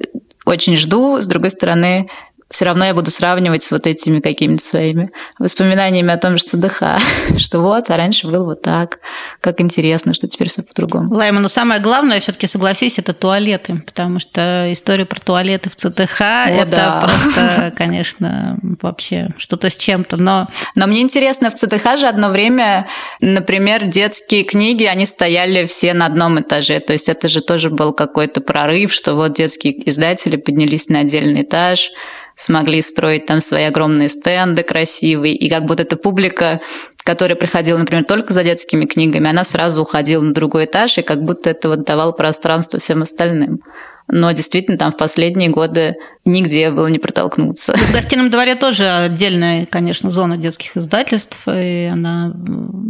очень 0.47 0.79
жду, 0.79 1.21
с 1.21 1.27
другой 1.27 1.51
стороны, 1.51 2.09
все 2.49 2.65
равно 2.65 2.85
я 2.85 2.95
буду 2.95 3.11
сравнивать 3.11 3.65
с 3.65 3.73
вот 3.73 3.87
этими 3.87 4.21
какими-то 4.21 4.63
своими 4.63 5.11
воспоминаниями 5.39 6.13
о 6.13 6.17
том 6.17 6.39
же 6.39 6.45
ЦДХ, 6.45 6.83
что 7.39 7.61
вот, 7.61 7.91
а 7.91 7.97
раньше 7.97 8.29
было 8.29 8.45
вот 8.45 8.63
так, 8.63 8.99
как 9.41 9.61
интересно, 9.61 10.15
что 10.15 10.29
теперь 10.29 10.49
все 10.49 10.63
по-другому. 10.63 11.13
Лайма, 11.13 11.41
но 11.41 11.49
самое 11.49 11.81
главное, 11.81 12.21
все-таки 12.21 12.47
согласись, 12.47 12.99
это 12.99 13.15
туалеты, 13.15 13.83
потому 13.85 14.21
что 14.21 14.73
история 14.73 15.05
про 15.07 15.19
туалеты 15.21 15.71
в 15.71 15.77
ЦДХ 15.77 16.21
О, 16.21 16.49
это 16.49 16.71
да. 16.71 17.01
просто, 17.01 17.73
конечно, 17.77 18.59
вообще 18.81 19.31
что-то 19.39 19.69
с 19.69 19.77
чем-то. 19.77 20.17
Но... 20.17 20.49
но 20.77 20.87
мне 20.87 21.01
интересно, 21.03 21.51
в 21.51 21.55
ЦДХ 21.55 21.97
же 21.97 22.07
одно 22.07 22.29
время, 22.29 22.87
например, 23.21 23.87
детские 23.87 24.45
книги, 24.45 24.85
они 24.85 25.05
стояли 25.05 25.67
все 25.67 25.95
на 25.95 26.07
одном 26.07 26.41
этаже, 26.41 26.79
то 26.79 26.93
есть 26.93 27.09
это 27.09 27.29
же 27.29 27.41
тоже 27.41 27.71
был 27.71 27.93
какой-то 27.93 28.41
прорыв, 28.41 28.93
что 28.93 29.15
вот 29.15 29.35
детские 29.35 29.89
издатели 29.89 30.37
поднялись 30.37 30.89
на 30.89 31.01
отдельный 31.01 31.43
этаж, 31.43 31.91
смогли 32.37 32.83
строить 32.83 33.27
там 33.27 33.41
свои 33.41 33.65
огромные 33.65 34.09
стенды 34.09 34.63
красивые, 34.63 35.35
и 35.35 35.49
как 35.49 35.65
будто 35.65 35.83
эта 35.83 35.97
публика, 35.97 36.61
которая 36.99 37.37
приходила, 37.37 37.79
например, 37.79 38.05
только 38.05 38.33
за 38.33 38.45
детскими 38.45 38.85
книгами, 38.85 39.29
она 39.29 39.43
сразу 39.43 39.83
уходила 39.83 40.23
на 40.23 40.35
другой 40.35 40.67
этаж, 40.67 40.99
и 40.99 41.03
как 41.03 41.25
будто 41.25 41.51
это 41.51 41.71
вот 41.71 41.85
давало 41.85 42.13
пространство 42.13 42.79
всем 42.79 43.03
остальным. 43.03 43.61
Но 44.09 44.31
действительно, 44.31 44.77
там 44.79 44.93
в 44.93 44.97
последние 44.97 45.49
годы 45.49 45.97
нигде 46.25 46.71
было 46.71 46.87
не 46.87 46.99
протолкнуться. 46.99 47.77
В 47.77 47.93
гостином 47.93 48.31
дворе 48.31 48.55
тоже 48.55 48.89
отдельная, 48.89 49.67
конечно, 49.67 50.13
зона 50.13 50.37
детских 50.37 50.77
издательств. 50.77 51.39
И 51.49 51.91
она... 51.93 52.33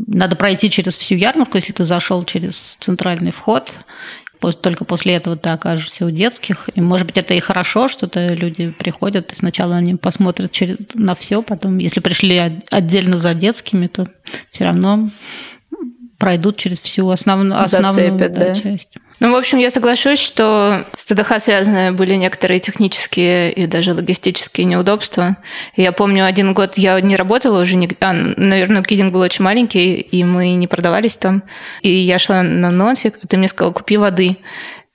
Надо 0.09 0.37
пройти 0.37 0.68
через 0.68 0.94
всю 0.96 1.14
ярмарку, 1.14 1.56
если 1.56 1.72
ты 1.72 1.85
зашел 1.85 2.22
через 2.24 2.76
центральный 2.80 3.32
вход 3.32 3.72
только 4.40 4.85
после 4.85 5.14
этого 5.14 5.37
ты 5.37 5.51
окажешься 5.51 6.07
у 6.07 6.11
детских. 6.11 6.68
И, 6.75 6.81
может 6.81 7.07
быть, 7.07 7.16
это 7.16 7.35
и 7.35 7.40
хорошо, 7.40 7.88
что-то 7.88 8.35
люди 8.35 8.70
приходят, 8.70 9.33
и 9.33 9.37
сначала 9.37 9.77
они 9.77 9.94
посмотрят 9.94 10.53
через, 10.53 10.77
на 10.94 11.14
все, 11.14 11.42
потом, 11.42 11.79
если 11.79 12.01
пришли 12.01 12.62
отдельно 12.70 13.18
за 13.18 13.35
детскими, 13.35 13.87
то 13.87 14.07
все 14.51 14.64
равно 14.64 15.11
пройдут 16.18 16.57
через 16.57 16.81
всю 16.81 17.09
основную, 17.09 17.61
основную 17.61 18.12
Зацепят, 18.12 18.33
да, 18.33 18.46
да. 18.46 18.55
часть. 18.55 18.96
Ну, 19.18 19.33
в 19.33 19.37
общем, 19.37 19.59
я 19.59 19.70
соглашусь, 19.70 20.18
что 20.18 20.85
с 20.94 21.07
ТДХ 21.07 21.40
связаны 21.40 21.92
были 21.92 22.14
некоторые 22.14 22.61
технические 22.61 23.50
и 23.50 23.66
даже 23.66 23.94
логистические 23.94 24.66
неудобства. 24.66 25.38
Я 25.74 25.92
помню, 25.92 26.26
один 26.26 26.52
год 26.52 26.76
я 26.76 27.00
не 27.00 27.16
работала 27.16 27.62
уже, 27.62 27.76
не... 27.76 27.88
а, 28.00 28.12
наверное, 28.12 28.83
кидинг 28.83 29.12
был 29.12 29.20
очень 29.20 29.44
маленький, 29.44 29.94
и 29.94 30.22
мы 30.22 30.52
не 30.52 30.66
продавались 30.66 31.16
там. 31.16 31.42
И 31.81 31.90
я 31.90 32.18
шла 32.18 32.42
на 32.42 32.70
нонфик, 32.70 33.18
а 33.22 33.26
ты 33.26 33.38
мне 33.38 33.48
сказал, 33.48 33.72
купи 33.72 33.96
воды. 33.96 34.37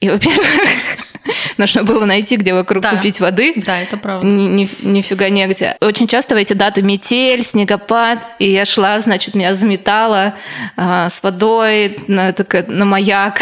И, 0.01 0.09
во-первых, 0.09 0.47
нужно 1.57 1.83
было 1.83 2.05
найти, 2.05 2.37
где 2.37 2.53
вокруг 2.53 2.83
да. 2.83 2.91
купить 2.91 3.19
воды. 3.19 3.53
Да, 3.57 3.79
это 3.79 3.97
правда. 3.97 4.25
Ни, 4.25 4.43
ни, 4.43 4.69
нифига 4.81 5.29
негде. 5.29 5.77
Очень 5.81 6.07
часто 6.07 6.35
в 6.35 6.37
эти 6.37 6.53
даты 6.53 6.81
метель, 6.81 7.43
снегопад, 7.43 8.25
и 8.39 8.49
я 8.49 8.65
шла, 8.65 8.99
значит, 8.99 9.35
меня 9.35 9.53
заметала 9.55 10.35
а, 10.75 11.09
с 11.09 11.21
водой 11.23 11.99
на, 12.07 12.33
так, 12.33 12.67
на 12.67 12.85
маяк, 12.85 13.39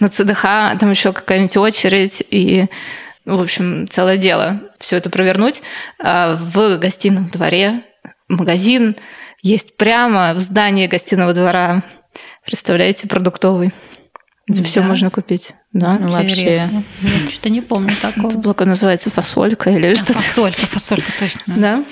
на 0.00 0.08
ЦДХ, 0.08 0.42
там 0.78 0.90
еще 0.90 1.12
какая-нибудь 1.12 1.56
очередь, 1.56 2.22
и 2.30 2.66
в 3.24 3.40
общем, 3.40 3.86
целое 3.88 4.16
дело 4.16 4.60
все 4.78 4.96
это 4.96 5.08
провернуть. 5.08 5.62
А 5.98 6.34
в 6.34 6.76
гостином 6.78 7.28
дворе 7.28 7.84
магазин 8.28 8.96
есть 9.42 9.76
прямо 9.76 10.34
в 10.34 10.38
здании 10.38 10.86
гостиного 10.86 11.32
двора. 11.32 11.82
Представляете, 12.44 13.06
продуктовый. 13.06 13.72
Где 14.48 14.62
да. 14.62 14.68
все 14.68 14.82
можно 14.82 15.10
купить. 15.10 15.54
Да, 15.72 15.98
ну, 15.98 16.08
вообще. 16.08 16.54
Я 16.54 16.82
что-то 17.30 17.48
не 17.48 17.60
помню 17.60 17.94
такого. 18.00 18.28
Это 18.28 18.38
блока 18.38 18.64
называется 18.64 19.10
фасолька 19.10 19.70
или 19.70 19.94
что-то. 19.94 20.14
Фасолька, 20.14 20.66
фасолька, 20.66 21.12
точно. 21.18 21.54
Да. 21.56 21.84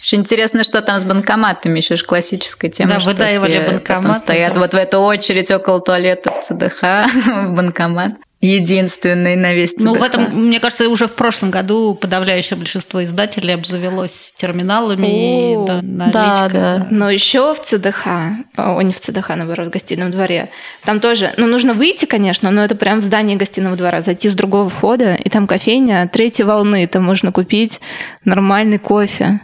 Еще 0.00 0.16
интересно, 0.16 0.64
что 0.64 0.82
там 0.82 0.98
с 0.98 1.04
банкоматами, 1.04 1.78
еще 1.78 1.96
же 1.96 2.04
классическая 2.04 2.70
тема. 2.70 2.92
Да, 2.92 2.98
выдаивали 2.98 3.66
банкомат. 3.70 4.18
стоят 4.18 4.56
вот 4.56 4.74
в 4.74 4.76
эту 4.76 4.98
очередь 4.98 5.50
около 5.50 5.80
туалета 5.80 6.30
в 6.30 6.40
ЦДХ, 6.40 6.82
в 7.26 7.52
банкомат. 7.52 8.12
Единственный 8.44 9.36
на 9.36 9.54
весь 9.54 9.70
ЦДХ. 9.70 9.80
Ну, 9.80 9.94
в 9.94 10.02
этом, 10.02 10.24
мне 10.46 10.60
кажется, 10.60 10.88
уже 10.88 11.06
в 11.06 11.14
прошлом 11.14 11.50
году 11.50 11.94
подавляющее 11.94 12.58
большинство 12.58 13.02
издателей 13.02 13.54
обзавелось 13.54 14.34
терминалами 14.36 15.06
О, 15.06 15.64
и 15.64 15.66
да, 15.66 15.80
да, 15.82 16.48
да. 16.48 16.88
Но 16.90 17.10
еще 17.10 17.54
в 17.54 17.60
ЦДХ, 17.60 18.06
о, 18.56 18.80
не 18.82 18.92
в 18.92 19.00
ЦДХ, 19.00 19.30
наоборот, 19.30 19.68
в 19.68 19.70
гостином 19.70 20.10
дворе, 20.10 20.50
там 20.84 21.00
тоже, 21.00 21.32
ну, 21.36 21.46
нужно 21.46 21.74
выйти, 21.74 22.04
конечно, 22.04 22.50
но 22.50 22.64
это 22.64 22.74
прям 22.74 23.00
в 23.00 23.02
здание 23.02 23.36
гостиного 23.36 23.76
двора, 23.76 24.02
зайти 24.02 24.28
с 24.28 24.34
другого 24.34 24.68
входа, 24.68 25.14
и 25.14 25.28
там 25.30 25.46
кофейня 25.46 26.08
третьей 26.12 26.44
волны, 26.44 26.86
там 26.86 27.04
можно 27.04 27.32
купить 27.32 27.80
нормальный 28.24 28.78
кофе. 28.78 29.40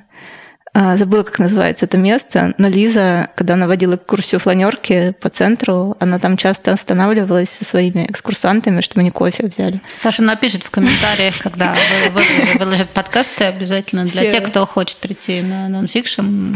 А, 0.72 0.96
Забыла, 0.96 1.24
как 1.24 1.40
называется 1.40 1.87
это 1.87 1.98
место, 1.98 2.54
но 2.56 2.68
Лиза, 2.68 3.30
когда 3.35 3.54
она 3.54 3.66
водила 3.66 3.96
экскурсию 3.96 4.40
фланерки 4.40 5.16
по 5.20 5.28
центру, 5.28 5.96
она 5.98 6.20
там 6.20 6.37
часто 6.37 6.72
останавливалась 6.72 7.50
со 7.50 7.64
своими 7.64 8.06
экскурсантами, 8.09 8.80
чтобы 8.80 9.00
они 9.00 9.11
кофе 9.11 9.48
взяли. 9.48 9.80
Саша 9.98 10.22
напишет 10.22 10.62
в 10.62 10.70
комментариях, 10.70 11.38
когда 11.38 11.74
вы- 12.14 12.20
вы- 12.22 12.59
выложит 12.64 12.88
подкасты 12.90 13.44
обязательно 13.44 14.04
для 14.04 14.30
тех, 14.30 14.44
кто 14.44 14.64
хочет 14.64 14.98
прийти 14.98 15.42
на 15.42 15.68
нонфикшн, 15.68 16.54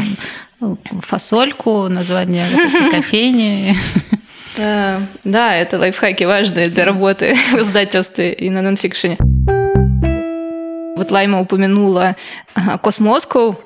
фасольку, 1.01 1.89
название 1.89 2.45
кофейни. 2.91 3.75
Да, 4.57 5.01
да, 5.25 5.53
это 5.53 5.77
лайфхаки 5.77 6.23
важные 6.23 6.69
для 6.69 6.85
работы 6.85 7.35
в 7.51 7.55
издательстве 7.59 8.31
и 8.31 8.49
на 8.49 8.61
нонфикшене. 8.61 9.17
Вот 10.97 11.11
Лайма 11.11 11.41
упомянула 11.41 12.15
а, 12.53 12.77
Космоску, 12.77 13.59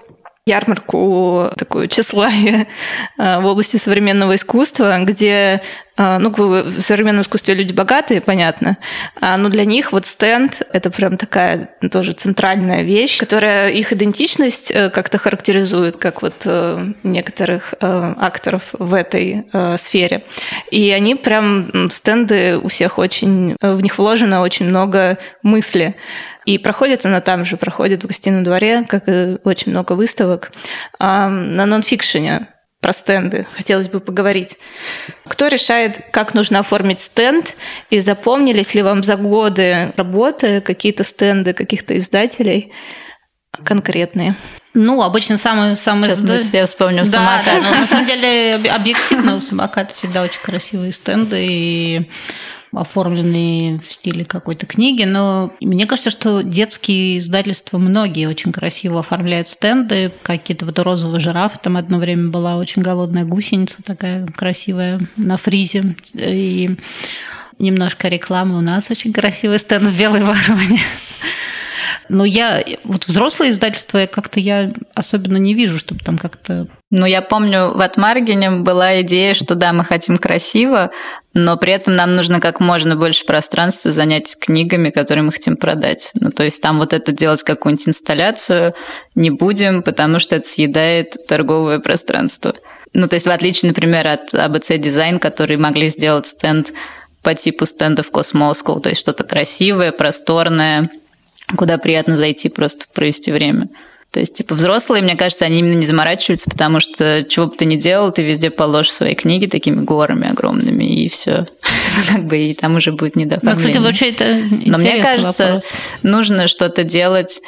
ярмарку 0.50 1.52
такую 1.58 1.88
тщеславие 1.88 2.68
а, 3.18 3.40
в 3.42 3.46
области 3.46 3.78
современного 3.78 4.36
искусства, 4.36 4.98
где 5.04 5.62
ну, 6.00 6.32
как 6.32 6.46
бы 6.46 6.64
в 6.64 6.82
современном 6.82 7.24
искусстве 7.24 7.56
люди 7.56 7.74
богатые, 7.74 8.22
понятно, 8.22 8.78
а, 9.20 9.36
но 9.36 9.50
для 9.50 9.66
них 9.66 9.92
вот 9.92 10.06
стенд— 10.06 10.62
это 10.72 10.90
прям 10.90 11.18
такая 11.18 11.72
тоже 11.92 12.14
центральная 12.14 12.84
вещь, 12.84 13.20
которая 13.20 13.70
их 13.70 13.92
идентичность 13.92 14.72
э, 14.72 14.90
как-то 14.90 15.18
характеризует, 15.18 15.98
как 15.98 16.22
вот 16.22 16.44
э, 16.46 16.94
некоторых 17.04 17.74
э, 17.82 18.14
акторов 18.18 18.70
в 18.72 18.94
этой 18.94 19.46
сфере. 19.78 20.24
И 20.72 20.90
они 20.92 21.16
прям, 21.16 21.90
стенды 21.92 22.58
у 22.58 22.70
всех 22.70 22.98
очень, 22.98 23.56
в 23.60 23.82
них 23.82 23.98
вложено 23.98 24.42
очень 24.42 24.68
много 24.68 25.18
мысли. 25.44 25.96
И 26.46 26.58
проходит 26.58 27.06
она 27.06 27.20
там 27.20 27.44
же, 27.44 27.58
проходит 27.58 28.04
в 28.04 28.08
гостином 28.08 28.44
дворе, 28.44 28.86
как 28.88 29.04
и 29.08 29.38
очень 29.44 29.72
много 29.72 29.94
выставок. 29.94 30.52
А 30.98 31.28
на 31.30 31.66
нонфикшене 31.66 32.48
про 32.82 32.94
стенды 32.94 33.46
хотелось 33.56 33.90
бы 33.90 34.00
поговорить. 34.00 34.58
Кто 35.28 35.48
решает, 35.48 36.00
как 36.12 36.34
нужно 36.34 36.60
оформить 36.60 37.02
стенд? 37.02 37.56
И 37.90 38.00
запомнились 38.00 38.74
ли 38.74 38.82
вам 38.82 39.04
за 39.04 39.16
годы 39.18 39.94
работы 39.98 40.62
какие-то 40.62 41.04
стенды 41.04 41.54
каких-то 41.54 41.98
издателей 41.98 42.72
конкретные? 43.66 44.36
Ну, 44.74 45.02
обычно 45.02 45.38
самый... 45.38 45.76
самый 45.76 46.06
Сейчас 46.06 46.22
мы 46.22 46.40
все 46.40 46.66
вспомним 46.66 47.04
Да, 47.04 47.10
самокат. 47.10 47.46
да, 47.46 47.54
но 47.56 47.70
на 47.82 47.88
самом 47.88 48.06
деле 48.06 48.56
об- 48.56 48.68
объективно 48.82 49.36
у 49.36 49.42
самоката 49.42 49.94
всегда 49.96 50.24
очень 50.24 50.42
красивые 50.42 50.94
стенды 50.94 51.38
и 51.46 52.10
оформленные 52.72 53.80
в 53.80 53.92
стиле 53.92 54.26
какой-то 54.26 54.66
книги, 54.66 55.04
но 55.04 55.54
мне 55.60 55.86
кажется, 55.86 56.10
что 56.10 56.42
детские 56.42 57.18
издательства 57.18 57.78
многие 57.78 58.28
очень 58.28 58.52
красиво 58.52 59.00
оформляют 59.00 59.50
стенды, 59.50 60.12
какие-то 60.24 60.66
вот 60.66 60.78
розовые 60.80 61.20
жирафы, 61.20 61.58
там 61.62 61.78
одно 61.78 61.98
время 61.98 62.30
была 62.30 62.58
очень 62.58 62.82
голодная 62.82 63.26
гусеница 63.26 63.84
такая 63.84 64.26
красивая 64.28 65.00
на 65.18 65.38
фризе, 65.38 65.96
и 66.14 66.78
немножко 67.60 68.08
рекламы. 68.08 68.58
У 68.58 68.62
нас 68.62 68.90
очень 68.90 69.14
красивый 69.14 69.60
стенд 69.60 69.84
в 69.84 69.98
белой 69.98 70.24
вороне. 70.24 70.80
Но 72.08 72.26
я, 72.26 72.64
вот 72.84 73.06
взрослые 73.06 73.52
издательства, 73.52 74.00
я 74.00 74.08
как-то 74.08 74.40
я 74.40 74.74
особенно 74.96 75.38
не 75.38 75.54
вижу, 75.54 75.78
чтобы 75.78 76.04
там 76.04 76.18
как-то... 76.18 76.68
Ну, 76.92 77.06
я 77.06 77.22
помню, 77.22 77.72
в 77.72 77.82
Атмаргене 77.82 78.50
была 78.50 79.02
идея, 79.02 79.36
что 79.36 79.54
да, 79.54 79.74
мы 79.74 79.86
хотим 79.86 80.18
красиво, 80.18 80.90
но 81.36 81.56
при 81.56 81.72
этом 81.74 81.94
нам 81.94 82.16
нужно 82.16 82.40
как 82.40 82.60
можно 82.60 82.96
больше 82.96 83.26
пространства 83.26 83.92
занять 83.92 84.36
книгами, 84.40 84.90
которые 84.90 85.24
мы 85.24 85.32
хотим 85.32 85.56
продать. 85.56 86.10
Ну, 86.16 86.32
то 86.32 86.44
есть 86.44 86.64
там 86.64 86.80
вот 86.80 86.94
это 86.94 87.12
делать 87.12 87.44
какую-нибудь 87.44 87.90
инсталляцию 87.90 88.74
не 89.14 89.30
будем, 89.30 89.84
потому 89.84 90.18
что 90.18 90.36
это 90.36 90.48
съедает 90.48 91.28
торговое 91.28 91.78
пространство. 91.78 92.56
Ну, 92.94 93.08
то 93.08 93.14
есть 93.14 93.28
в 93.28 93.32
отличие, 93.32 93.70
например, 93.70 94.08
от 94.08 94.34
ABC 94.34 94.80
Design, 94.80 95.20
которые 95.20 95.60
могли 95.60 95.90
сделать 95.90 96.26
стенд 96.26 96.74
по 97.22 97.36
типу 97.36 97.68
стендов 97.68 98.10
Cosmoscow, 98.12 98.80
то 98.80 98.90
есть 98.90 99.00
что-то 99.00 99.24
красивое, 99.24 99.92
просторное, 99.92 100.90
куда 101.56 101.78
приятно 101.78 102.18
зайти 102.18 102.50
просто 102.50 102.86
провести 102.92 103.32
время. 103.32 103.70
То 104.12 104.20
есть, 104.20 104.34
типа, 104.34 104.56
взрослые, 104.56 105.04
мне 105.04 105.16
кажется, 105.16 105.46
они 105.46 105.60
именно 105.60 105.76
не 105.78 105.86
заморачиваются, 105.86 106.50
потому 106.50 106.80
что 106.80 107.24
чего 107.30 107.46
бы 107.46 107.56
ты 107.56 107.66
ни 107.66 107.76
делал, 107.76 108.12
ты 108.12 108.24
везде 108.24 108.50
положишь 108.50 108.92
свои 108.94 109.14
книги 109.14 109.46
такими 109.46 109.82
горами 109.84 110.30
огромными, 110.32 110.84
и 110.84 111.10
все. 111.10 111.46
Как 112.12 112.26
бы 112.26 112.38
и 112.38 112.54
там 112.56 112.76
уже 112.76 112.92
будет 112.92 113.16
Ну, 113.16 113.22
недооформление. 113.22 113.68
кстати, 113.74 113.84
вообще 113.86 114.10
это 114.10 114.44
Но 114.66 114.78
мне 114.80 115.02
кажется, 115.02 115.62
нужно 116.02 116.48
что-то 116.48 116.84
делать, 116.84 117.42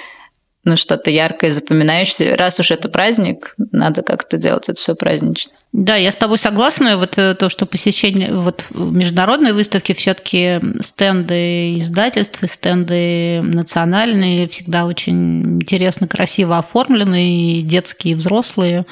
ну, 0.64 0.78
что-то 0.78 1.10
яркое, 1.10 1.54
запоминающееся. 1.54 2.36
Раз 2.36 2.60
уж 2.60 2.70
это 2.70 2.88
праздник, 2.88 3.56
надо 3.72 4.04
как-то 4.04 4.38
делать 4.38 4.70
это 4.70 4.80
все 4.80 4.96
празднично. 4.96 5.54
Да, 5.74 5.96
я 5.96 6.12
с 6.12 6.16
тобой 6.16 6.38
согласна. 6.38 6.98
Вот 6.98 7.18
э, 7.18 7.34
то, 7.34 7.50
что 7.50 7.66
посещение 7.66 8.32
вот 8.32 8.66
международной 8.72 9.54
выставки 9.54 9.94
все-таки 9.94 10.60
стенды 10.82 11.80
издательств 11.80 12.44
и 12.44 12.48
стенды 12.48 13.42
национальные 13.42 14.48
всегда 14.50 14.86
очень 14.86 15.56
интересно, 15.56 16.08
красиво 16.08 16.60
оформлены, 16.60 17.58
и 17.58 17.62
детские, 17.64 18.14
и 18.14 18.16
взрослые. 18.16 18.86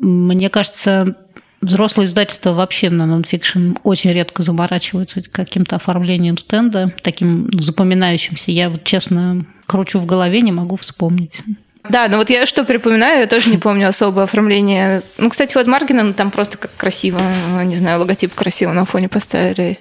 Мне 0.00 0.50
кажется, 0.50 1.14
взрослые 1.62 2.06
издательства 2.06 2.52
вообще 2.52 2.90
на 2.90 3.06
нонфикшн 3.06 3.74
очень 3.84 4.12
редко 4.12 4.42
заморачиваются 4.42 5.22
каким-то 5.22 5.76
оформлением 5.76 6.36
стенда, 6.36 6.92
таким 7.02 7.48
ну, 7.50 7.62
запоминающимся. 7.62 8.50
Я 8.50 8.68
вот 8.68 8.84
честно 8.84 9.46
кручу 9.66 9.98
в 9.98 10.06
голове, 10.06 10.42
не 10.42 10.52
могу 10.52 10.76
вспомнить. 10.76 11.40
Да, 11.88 12.06
ну 12.08 12.18
вот 12.18 12.30
я 12.30 12.46
что 12.46 12.64
припоминаю, 12.64 13.20
я 13.20 13.26
тоже 13.26 13.50
не 13.50 13.58
помню 13.58 13.88
особо 13.88 14.24
оформление. 14.24 15.02
Ну, 15.18 15.30
кстати, 15.30 15.56
вот 15.56 15.66
Маргина 15.66 16.12
там 16.12 16.30
просто 16.30 16.58
как 16.58 16.70
красиво, 16.76 17.20
ну, 17.50 17.62
не 17.62 17.74
знаю, 17.74 17.98
логотип 17.98 18.34
красиво 18.34 18.72
на 18.72 18.84
фоне 18.84 19.08
поставили. 19.08 19.78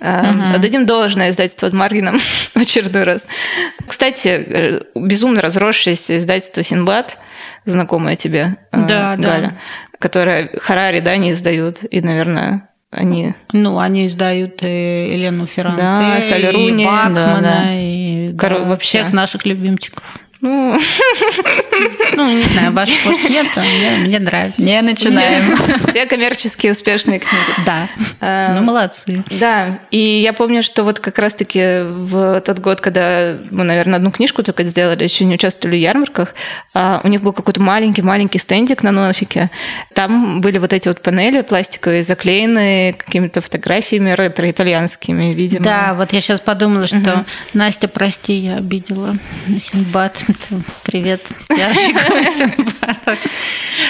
Uh-huh. 0.00 0.54
Отдадим 0.54 0.84
должное 0.86 1.30
издательству 1.30 1.66
от 1.66 1.72
Маргина 1.72 2.18
в 2.18 2.56
очередной 2.56 3.04
раз. 3.04 3.26
Кстати, 3.86 4.28
э, 4.28 4.80
безумно 4.94 5.40
разросшееся 5.40 6.18
издательство 6.18 6.62
Синбад, 6.62 7.16
знакомое 7.64 8.16
тебе, 8.16 8.56
э, 8.72 8.86
Да, 8.86 9.16
да. 9.16 9.54
Которое 10.04 10.50
Харари, 10.60 11.00
да, 11.00 11.16
не 11.16 11.32
издают, 11.32 11.78
и, 11.90 12.02
наверное, 12.02 12.68
они... 12.90 13.32
Ну, 13.54 13.78
они 13.78 14.06
издают 14.06 14.62
и 14.62 14.66
Елену 14.66 15.46
Ферранте, 15.46 15.80
Да, 15.80 16.18
и 16.18 16.20
Бакмана, 16.84 17.14
да, 17.14 17.40
да. 17.40 17.72
и 17.72 18.28
да, 18.34 18.58
вообще. 18.68 18.98
всех 18.98 19.14
наших 19.14 19.46
любимчиков. 19.46 20.04
Ну, 20.44 20.78
Ну, 22.16 22.36
не 22.36 22.42
знаю, 22.42 22.72
ваших 22.72 23.04
может 23.06 23.30
нет, 23.30 23.46
а 23.56 23.60
мне, 23.60 24.06
мне 24.06 24.18
нравится. 24.18 24.60
Не 24.60 24.82
начинаем. 24.82 25.56
все 25.88 26.04
коммерчески 26.06 26.68
успешные 26.68 27.18
книги. 27.18 27.64
Да, 27.64 27.88
Э, 28.20 28.54
ну 28.54 28.62
молодцы. 28.62 29.22
Да, 29.30 29.80
и 29.90 29.98
я 29.98 30.32
помню, 30.32 30.62
что 30.62 30.82
вот 30.82 30.98
как 31.00 31.18
раз-таки 31.18 31.82
в 31.82 32.40
тот 32.40 32.58
год, 32.58 32.80
когда 32.80 33.36
мы, 33.50 33.64
наверное, 33.64 33.96
одну 33.96 34.10
книжку 34.10 34.42
только 34.42 34.64
сделали, 34.64 35.04
еще 35.04 35.24
не 35.24 35.34
участвовали 35.34 35.76
в 35.76 35.80
ярмарках, 35.80 36.34
а, 36.72 37.00
у 37.04 37.08
них 37.08 37.20
был 37.22 37.32
какой-то 37.32 37.60
маленький-маленький 37.60 38.38
стендик 38.38 38.82
на 38.82 38.92
нонфике. 38.92 39.50
Там 39.92 40.40
были 40.40 40.58
вот 40.58 40.72
эти 40.72 40.88
вот 40.88 41.02
панели 41.02 41.42
пластиковые, 41.42 42.02
заклеенные 42.02 42.94
какими-то 42.94 43.40
фотографиями 43.40 44.10
ретро-итальянскими, 44.10 45.32
видимо. 45.32 45.64
Да, 45.64 45.94
вот 45.94 46.12
я 46.12 46.20
сейчас 46.20 46.40
подумала, 46.40 46.86
что 46.86 47.24
Настя, 47.52 47.88
прости, 47.88 48.34
я 48.34 48.56
обидела 48.56 49.16
Синбад. 49.58 50.16
Привет. 50.82 51.22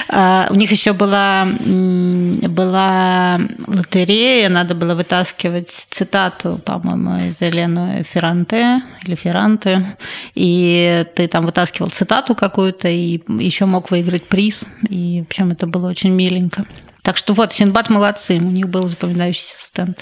А, 0.09 0.49
У 0.51 0.55
них 0.55 0.71
еще 0.71 0.93
была, 0.93 1.47
была 1.47 3.41
лотерея, 3.67 4.49
надо 4.49 4.75
было 4.75 4.95
вытаскивать 4.95 5.71
цитату, 5.91 6.61
по-моему, 6.65 7.29
из 7.29 7.41
Елены 7.41 8.05
Ферранте 8.09 8.83
или 9.05 9.15
Ферранте, 9.15 9.97
и 10.35 11.05
ты 11.15 11.29
там 11.29 11.47
вытаскивал 11.47 11.91
цитату 11.91 12.35
какую-то 12.35 12.89
и 12.89 13.21
еще 13.29 13.67
мог 13.67 13.91
выиграть 13.91 14.29
приз, 14.29 14.67
и 14.89 15.25
общем 15.27 15.51
это 15.51 15.67
было 15.67 15.89
очень 15.89 16.11
миленько. 16.11 16.65
Так 17.03 17.17
что 17.17 17.35
вот, 17.35 17.53
Синбад 17.53 17.91
молодцы, 17.91 18.37
у 18.37 18.51
них 18.51 18.69
был 18.69 18.89
запоминающийся 18.89 19.57
стенд. 19.59 19.99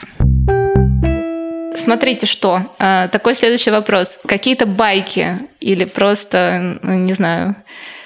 Смотрите, 1.74 2.26
что. 2.26 2.74
А, 2.78 3.08
Такой 3.08 3.34
следующий 3.34 3.70
вопрос. 3.70 4.18
Какие-то 4.26 4.66
байки 4.66 5.38
или 5.60 5.84
просто, 5.84 6.78
ну, 6.82 6.94
не 6.94 7.12
знаю, 7.14 7.56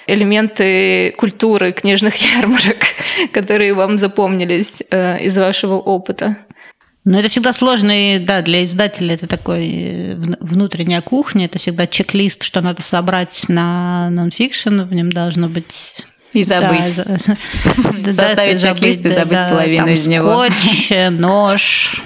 элементы 0.06 1.14
культуры 1.16 1.72
книжных 1.72 2.14
ярмарок, 2.36 2.78
которые 3.32 3.74
вам 3.74 3.98
запомнились 3.98 4.82
э, 4.90 5.22
из 5.22 5.36
вашего 5.38 5.74
опыта? 5.74 6.38
Но 7.04 7.20
это 7.20 7.28
всегда 7.28 7.52
сложно, 7.52 7.92
да, 8.20 8.42
для 8.42 8.64
издателя 8.64 9.14
это 9.14 9.28
такой 9.28 9.68
э, 9.68 10.14
внутренняя 10.40 11.00
кухня, 11.00 11.44
это 11.44 11.58
всегда 11.58 11.86
чек-лист, 11.86 12.42
что 12.42 12.60
надо 12.60 12.82
собрать 12.82 13.48
на 13.48 14.10
нонфикшн, 14.10 14.82
в 14.82 14.92
нем 14.92 15.12
должно 15.12 15.48
быть 15.48 16.04
и 16.32 16.42
забыть. 16.42 16.96
Да, 16.96 17.16
Составить 18.12 18.60
чек-лист 18.60 19.06
и 19.06 19.10
забыть 19.10 19.48
половину 19.48 19.88
из 19.88 20.06
него. 20.06 20.30
Скотч, 20.30 20.90
нож, 21.10 22.02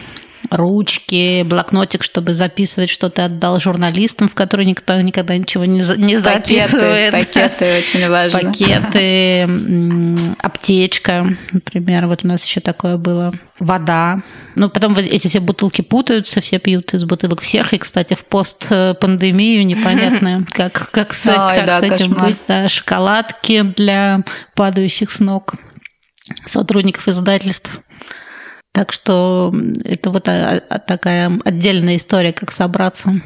ручки, 0.50 1.42
блокнотик, 1.44 2.02
чтобы 2.02 2.34
записывать, 2.34 2.90
что 2.90 3.08
ты 3.08 3.22
отдал 3.22 3.60
журналистам, 3.60 4.28
в 4.28 4.34
которые 4.34 4.66
никто 4.66 5.00
никогда 5.00 5.36
ничего 5.36 5.64
не, 5.64 5.80
не 5.96 6.16
записывает. 6.16 7.12
Пакеты, 7.12 7.40
пакеты 7.40 7.78
очень 7.78 8.08
важно. 8.08 8.40
Пакеты, 8.40 9.48
аптечка, 10.38 11.26
например, 11.52 12.06
вот 12.06 12.24
у 12.24 12.28
нас 12.28 12.44
еще 12.44 12.60
такое 12.60 12.96
было. 12.96 13.32
Вода. 13.60 14.22
Ну, 14.54 14.70
потом 14.70 14.94
вот 14.94 15.04
эти 15.04 15.28
все 15.28 15.38
бутылки 15.38 15.82
путаются, 15.82 16.40
все 16.40 16.58
пьют 16.58 16.94
из 16.94 17.04
бутылок 17.04 17.42
всех. 17.42 17.74
И, 17.74 17.78
кстати, 17.78 18.14
в 18.14 18.24
постпандемию 18.24 19.66
непонятно, 19.66 20.46
как, 20.52 20.90
как 20.90 21.12
с, 21.14 21.26
как 21.26 21.68
с 21.68 21.82
этим 21.82 22.14
быть. 22.14 22.36
Да, 22.48 22.68
шоколадки 22.68 23.62
для 23.62 24.24
падающих 24.54 25.12
с 25.12 25.20
ног 25.20 25.54
сотрудников 26.46 27.06
издательств. 27.06 27.80
Так 28.72 28.92
что 28.92 29.52
это 29.84 30.10
вот 30.10 30.28
а, 30.28 30.62
а, 30.68 30.78
такая 30.78 31.30
отдельная 31.44 31.96
история, 31.96 32.32
как 32.32 32.52
собраться. 32.52 33.20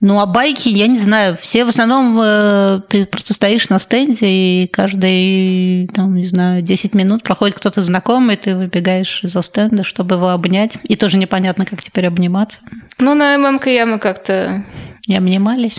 Ну, 0.00 0.20
а 0.20 0.26
байки, 0.26 0.68
я 0.68 0.86
не 0.86 0.98
знаю, 0.98 1.38
все 1.40 1.64
в 1.64 1.68
основном 1.68 2.20
э, 2.20 2.80
ты 2.90 3.06
просто 3.06 3.32
стоишь 3.32 3.70
на 3.70 3.78
стенде, 3.78 4.26
и 4.26 4.68
каждые, 4.70 5.88
там, 5.88 6.14
не 6.14 6.24
знаю, 6.24 6.60
10 6.60 6.94
минут 6.94 7.22
проходит 7.22 7.56
кто-то 7.56 7.80
знакомый, 7.80 8.36
ты 8.36 8.54
выбегаешь 8.54 9.24
из-за 9.24 9.40
стенда, 9.40 9.82
чтобы 9.82 10.16
его 10.16 10.28
обнять. 10.28 10.76
И 10.82 10.96
тоже 10.96 11.16
непонятно, 11.16 11.64
как 11.64 11.80
теперь 11.80 12.06
обниматься. 12.06 12.60
Ну, 12.98 13.14
на 13.14 13.38
ММКЯ 13.38 13.86
мы 13.86 13.98
как-то... 13.98 14.66
Не 15.06 15.16
обнимались. 15.16 15.78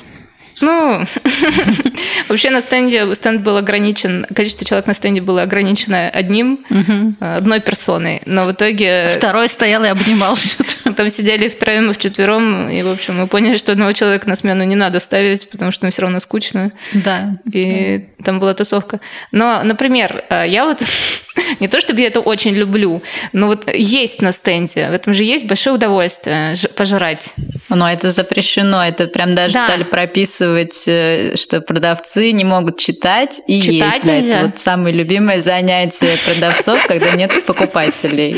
Ну, 0.62 1.04
вообще 2.30 2.50
на 2.50 2.62
стенде 2.62 3.14
стенд 3.16 3.42
был 3.42 3.58
ограничен, 3.58 4.26
количество 4.34 4.66
человек 4.66 4.88
на 4.88 4.94
стенде 4.94 5.22
было 5.22 5.42
ограничено 5.42 6.10
одним, 6.10 6.60
одной 7.20 7.60
персоной, 7.60 8.22
но 8.26 8.46
в 8.46 8.52
итоге... 8.52 9.10
Второй 9.18 9.50
стоял 9.50 9.84
и 9.84 9.88
обнимался. 9.88 10.64
Там 10.96 11.10
сидели 11.10 11.48
втроем 11.48 11.90
и 11.90 11.94
вчетвером, 11.94 12.70
и, 12.70 12.82
в 12.84 12.90
общем, 12.90 13.18
мы 13.18 13.28
поняли, 13.28 13.58
что 13.58 13.72
одного 13.72 13.92
человека 13.92 14.30
на 14.30 14.36
смену 14.36 14.64
не 14.64 14.76
надо 14.76 15.00
ставить, 15.00 15.50
потому 15.50 15.72
что 15.72 15.90
все 15.90 16.02
равно 16.02 16.20
скучно. 16.20 16.72
Да. 16.94 17.38
И 17.52 18.10
там 18.24 18.40
была 18.40 18.54
тусовка. 18.54 19.00
Но, 19.32 19.62
например, 19.64 20.24
э, 20.30 20.46
я 20.48 20.66
вот 20.66 20.82
не 21.60 21.68
то 21.68 21.82
чтобы 21.82 22.02
я 22.02 22.08
это 22.08 22.20
очень 22.20 22.54
люблю, 22.54 23.02
но 23.34 23.48
вот 23.48 23.74
есть 23.74 24.22
на 24.22 24.32
стенде, 24.32 24.90
в 24.90 24.94
этом 24.94 25.14
же 25.14 25.24
есть 25.24 25.46
большое 25.46 25.76
удовольствие 25.76 26.54
пожрать. 26.76 27.34
Но 27.70 27.90
это 27.90 28.10
запрещено, 28.10 28.84
это 28.84 29.08
прям 29.08 29.36
даже 29.36 29.54
да. 29.54 29.66
стали 29.66 29.84
прописывать, 29.84 30.84
э, 30.88 31.36
что 31.36 31.62
продавцы 31.62 32.32
не 32.32 32.44
могут 32.44 32.80
читать 32.80 33.42
и 33.48 33.62
читать 33.62 34.04
есть. 34.04 34.06
Нельзя. 34.06 34.32
Да, 34.32 34.38
это 34.38 34.46
вот 34.48 34.60
самое 34.60 34.96
любимое 34.96 35.40
занятие 35.40 36.16
продавцов, 36.26 36.86
когда 36.88 37.12
нет 37.12 37.46
покупателей. 37.46 38.38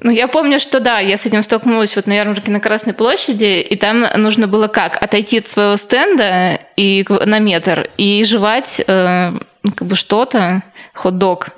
Ну, 0.00 0.10
я 0.12 0.28
помню, 0.28 0.60
что 0.60 0.80
да, 0.80 1.00
я 1.00 1.16
с 1.16 1.26
этим 1.26 1.42
столкнулась 1.42 1.96
вот 1.96 2.06
на 2.06 2.12
ярмарке 2.12 2.50
на 2.50 2.60
Красной 2.60 2.92
площади, 2.92 3.60
и 3.60 3.76
там 3.76 4.06
нужно 4.16 4.46
было 4.46 4.68
как? 4.68 5.02
Отойти 5.02 5.38
от 5.38 5.48
своего 5.48 5.76
стенда 5.76 6.60
и, 6.76 7.04
на 7.08 7.40
метр 7.40 7.90
и 7.96 8.22
жевать 8.24 8.80
э, 8.86 9.32
как 9.74 9.88
бы 9.88 9.96
что-то, 9.96 10.62
хот-дог, 10.94 11.48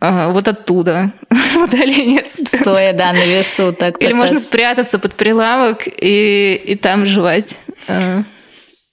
вот 0.00 0.46
оттуда, 0.46 1.12
вдали 1.54 2.06
нет. 2.06 2.28
Стоя, 2.46 2.92
да, 2.92 3.12
на 3.12 3.24
весу. 3.24 3.72
Так 3.72 4.00
Или 4.02 4.12
можно 4.12 4.38
спрятаться 4.38 4.98
под 4.98 5.14
прилавок 5.14 5.86
и, 5.86 6.60
и 6.64 6.76
там 6.76 7.04
жевать. 7.04 7.58
Э. 7.88 8.22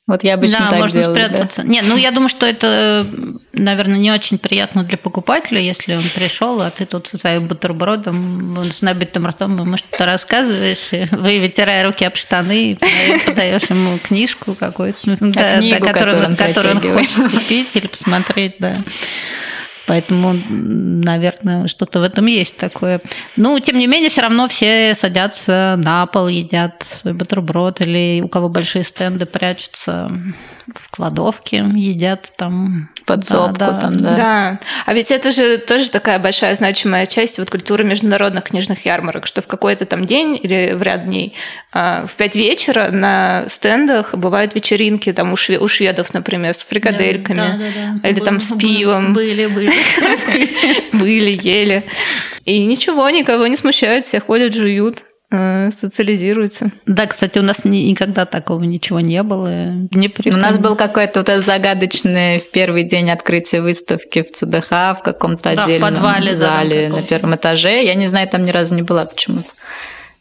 Вот 0.07 0.23
я 0.23 0.35
обычно 0.35 0.59
да, 0.59 0.69
так 0.69 0.79
можно 0.79 1.01
делаю, 1.01 1.15
спрятаться. 1.15 1.63
Да. 1.63 1.67
Нет, 1.67 1.85
ну 1.87 1.97
я 1.97 2.11
думаю, 2.11 2.29
что 2.29 2.45
это, 2.45 3.07
наверное, 3.53 3.97
не 3.97 4.11
очень 4.11 4.37
приятно 4.37 4.83
для 4.83 4.99
покупателя, 4.99 5.59
если 5.59 5.95
он 5.95 6.03
пришел, 6.13 6.61
а 6.61 6.69
ты 6.69 6.85
тут 6.85 7.07
со 7.07 7.17
своим 7.17 7.47
бутербродом, 7.47 8.55
с 8.71 8.83
набитым 8.83 9.25
ртом 9.25 9.59
ему 9.59 9.77
что-то 9.77 10.05
рассказываешь, 10.05 11.09
вы, 11.11 11.39
вытирая 11.39 11.87
руки 11.87 12.05
об 12.05 12.15
штаны, 12.17 12.77
подаешь 13.25 13.63
ему 13.63 13.97
книжку 13.97 14.53
какую-то, 14.53 15.17
да, 15.19 15.57
книгу, 15.57 15.83
да, 15.83 15.93
которую, 15.93 16.25
он, 16.25 16.35
которую 16.35 16.75
он 16.75 16.81
хочет 16.81 17.31
купить 17.31 17.69
или 17.73 17.87
посмотреть, 17.87 18.57
да. 18.59 18.75
Поэтому, 19.87 20.33
наверное, 20.49 21.67
что-то 21.67 21.99
в 21.99 22.03
этом 22.03 22.25
есть 22.25 22.57
такое. 22.57 23.01
Ну, 23.37 23.59
тем 23.59 23.77
не 23.77 23.87
менее, 23.87 24.09
все 24.09 24.21
равно 24.21 24.47
все 24.47 24.95
садятся 24.95 25.75
на 25.77 26.05
пол, 26.07 26.27
едят 26.27 26.85
свой 27.01 27.13
бутерброд, 27.13 27.81
или 27.81 28.21
у 28.21 28.27
кого 28.27 28.49
большие 28.49 28.83
стенды 28.83 29.25
прячутся 29.25 30.11
в 30.73 30.89
кладовке, 30.89 31.63
едят 31.75 32.31
там 32.37 32.89
подсобку 33.05 33.59
да, 33.59 33.71
да. 33.71 33.79
там, 33.79 33.93
да. 34.01 34.15
Да. 34.15 34.59
А 34.85 34.93
ведь 34.93 35.11
это 35.11 35.31
же 35.31 35.57
тоже 35.57 35.91
такая 35.91 36.17
большая 36.17 36.55
значимая 36.55 37.05
часть 37.05 37.37
вот 37.37 37.51
культуры 37.51 37.83
международных 37.83 38.45
книжных 38.45 38.85
ярмарок, 38.85 39.27
что 39.27 39.41
в 39.41 39.47
какой-то 39.47 39.85
там 39.85 40.05
день 40.05 40.39
или 40.41 40.73
в 40.73 40.81
ряд 40.81 41.05
дней 41.05 41.35
а, 41.71 42.07
в 42.07 42.15
пять 42.15 42.35
вечера 42.35 42.89
на 42.91 43.45
стендах 43.47 44.15
бывают 44.15 44.55
вечеринки 44.55 45.13
там 45.13 45.33
у, 45.33 45.35
шве- 45.35 45.59
у 45.59 45.67
шведов, 45.67 46.13
например, 46.13 46.53
с 46.53 46.63
фрикадельками. 46.63 47.37
Да, 47.37 47.57
да, 47.57 47.99
да. 48.01 48.09
Или 48.09 48.19
там 48.19 48.39
с 48.39 48.51
пивом. 48.57 49.13
Были, 49.13 49.45
были. 49.45 49.71
Были, 50.93 51.37
ели. 51.41 51.83
И 52.45 52.63
ничего, 52.65 53.09
никого 53.09 53.47
не 53.47 53.55
смущают, 53.55 54.05
все 54.05 54.19
ходят, 54.19 54.53
жуют 54.53 55.03
социализируются. 55.71 56.71
Да, 56.85 57.05
кстати, 57.07 57.39
у 57.39 57.41
нас 57.41 57.63
никогда 57.63 58.25
такого 58.25 58.63
ничего 58.63 58.99
не 58.99 59.23
было. 59.23 59.71
Не 59.91 60.11
у 60.33 60.37
нас 60.37 60.57
был 60.57 60.75
какой-то 60.75 61.21
вот 61.21 61.29
этот 61.29 61.45
загадочный 61.45 62.39
в 62.39 62.49
первый 62.51 62.83
день 62.83 63.09
открытия 63.09 63.61
выставки 63.61 64.21
в 64.21 64.31
ЦДХ 64.31 64.69
в 64.69 64.99
каком-то 65.03 65.55
да, 65.55 65.63
отдельном 65.63 65.89
в 65.89 65.93
подвале, 65.93 66.35
зале 66.35 66.89
да, 66.89 66.95
на 66.97 67.03
первом 67.03 67.35
этаже. 67.35 67.83
Я 67.83 67.95
не 67.95 68.07
знаю, 68.07 68.27
там 68.27 68.45
ни 68.45 68.51
разу 68.51 68.75
не 68.75 68.81
была 68.81 69.05
почему-то. 69.05 69.49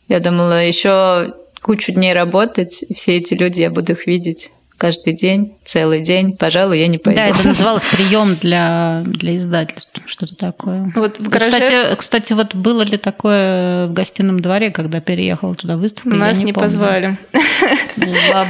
Я 0.09 0.20
думала, 0.20 0.64
еще 0.64 1.35
кучу 1.62 1.92
дней 1.92 2.12
работать, 2.12 2.83
и 2.83 2.94
все 2.94 3.16
эти 3.16 3.35
люди, 3.35 3.62
я 3.62 3.70
буду 3.70 3.92
их 3.92 4.07
видеть 4.07 4.53
каждый 4.78 5.14
день, 5.14 5.56
целый 5.64 6.02
день, 6.02 6.37
пожалуй, 6.37 6.78
я 6.78 6.88
не 6.88 6.98
пойду. 6.98 7.20
Да, 7.20 7.28
это 7.28 7.48
называлось 7.48 7.84
прием 7.84 8.37
для, 8.37 9.02
для 9.06 9.37
издательств, 9.38 10.02
что-то 10.06 10.37
такое. 10.37 10.92
Вот 10.94 11.18
в 11.18 11.28
гараже... 11.28 11.52
кстати, 11.96 11.96
кстати, 11.96 12.32
вот 12.32 12.54
было 12.54 12.82
ли 12.82 12.96
такое 12.96 13.87
в 13.87 13.92
гостином 13.92 14.40
дворе, 14.40 14.70
когда 14.70 15.00
переехала 15.00 15.54
туда 15.54 15.76
выставка? 15.76 16.10
Нас 16.10 16.38
не, 16.38 16.44
не 16.44 16.52
позвали. 16.52 17.18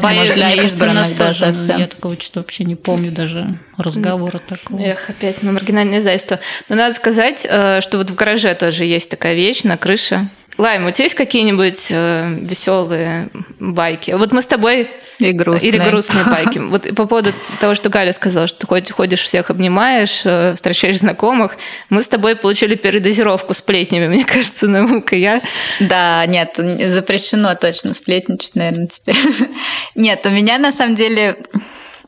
Боюсь, 0.03 0.31
для 0.33 0.53
избранных, 0.53 1.17
да, 1.17 1.33
совсем. 1.33 1.79
Я 1.79 1.87
такого 1.87 2.15
что 2.21 2.41
вообще 2.41 2.65
не 2.65 2.77
помню 2.77 3.11
даже 3.11 3.59
разговора 3.77 4.39
такого. 4.39 4.81
Эх, 4.81 5.11
опять 5.11 5.43
мы 5.43 5.53
маргинальное 5.53 5.99
издательство. 5.99 6.41
Но 6.69 6.77
надо 6.77 6.95
сказать, 6.95 7.47
э, 7.49 7.81
что 7.81 7.99
вот 7.99 8.11
в 8.11 8.15
гараже 8.15 8.55
тоже 8.55 8.85
есть 8.85 9.11
такая 9.11 9.35
вещь 9.35 9.65
на 9.65 9.77
крыше, 9.77 10.29
Лайм, 10.57 10.87
у 10.87 10.91
тебя 10.93 11.05
есть 11.05 11.17
какие-нибудь 11.17 11.89
э, 11.91 12.39
веселые 12.41 13.29
байки? 13.59 14.13
Вот 14.13 14.33
мы 14.33 14.41
с 14.41 14.47
тобой... 14.47 14.89
И 15.19 15.33
грустные. 15.33 15.71
Или 15.71 15.79
грустные 15.79 16.25
байки. 16.27 16.59
Вот 16.59 16.83
по 16.95 17.07
поводу 17.07 17.33
того, 17.61 17.75
что 17.75 17.89
Галя 17.89 18.13
сказала, 18.13 18.47
что 18.47 18.67
ты 18.67 18.93
ходишь 18.93 19.21
всех 19.21 19.51
обнимаешь, 19.51 20.23
э, 20.25 20.55
встречаешь 20.55 20.99
знакомых. 20.99 21.57
Мы 21.91 22.03
с 22.03 22.09
тобой 22.09 22.37
получили 22.37 22.77
передозировку 22.77 23.53
сплетнями, 23.55 24.07
мне 24.07 24.25
кажется, 24.25 24.69
наука. 24.69 25.17
Я... 25.17 25.43
Да, 25.81 26.25
нет, 26.27 26.57
запрещено 26.57 27.55
точно 27.57 27.93
сплетничать, 27.93 28.55
наверное, 28.55 28.87
теперь. 28.87 29.17
Нет, 29.95 30.25
у 30.25 30.31
меня 30.31 30.59
на 30.59 30.73
самом 30.73 30.95
деле... 30.95 31.39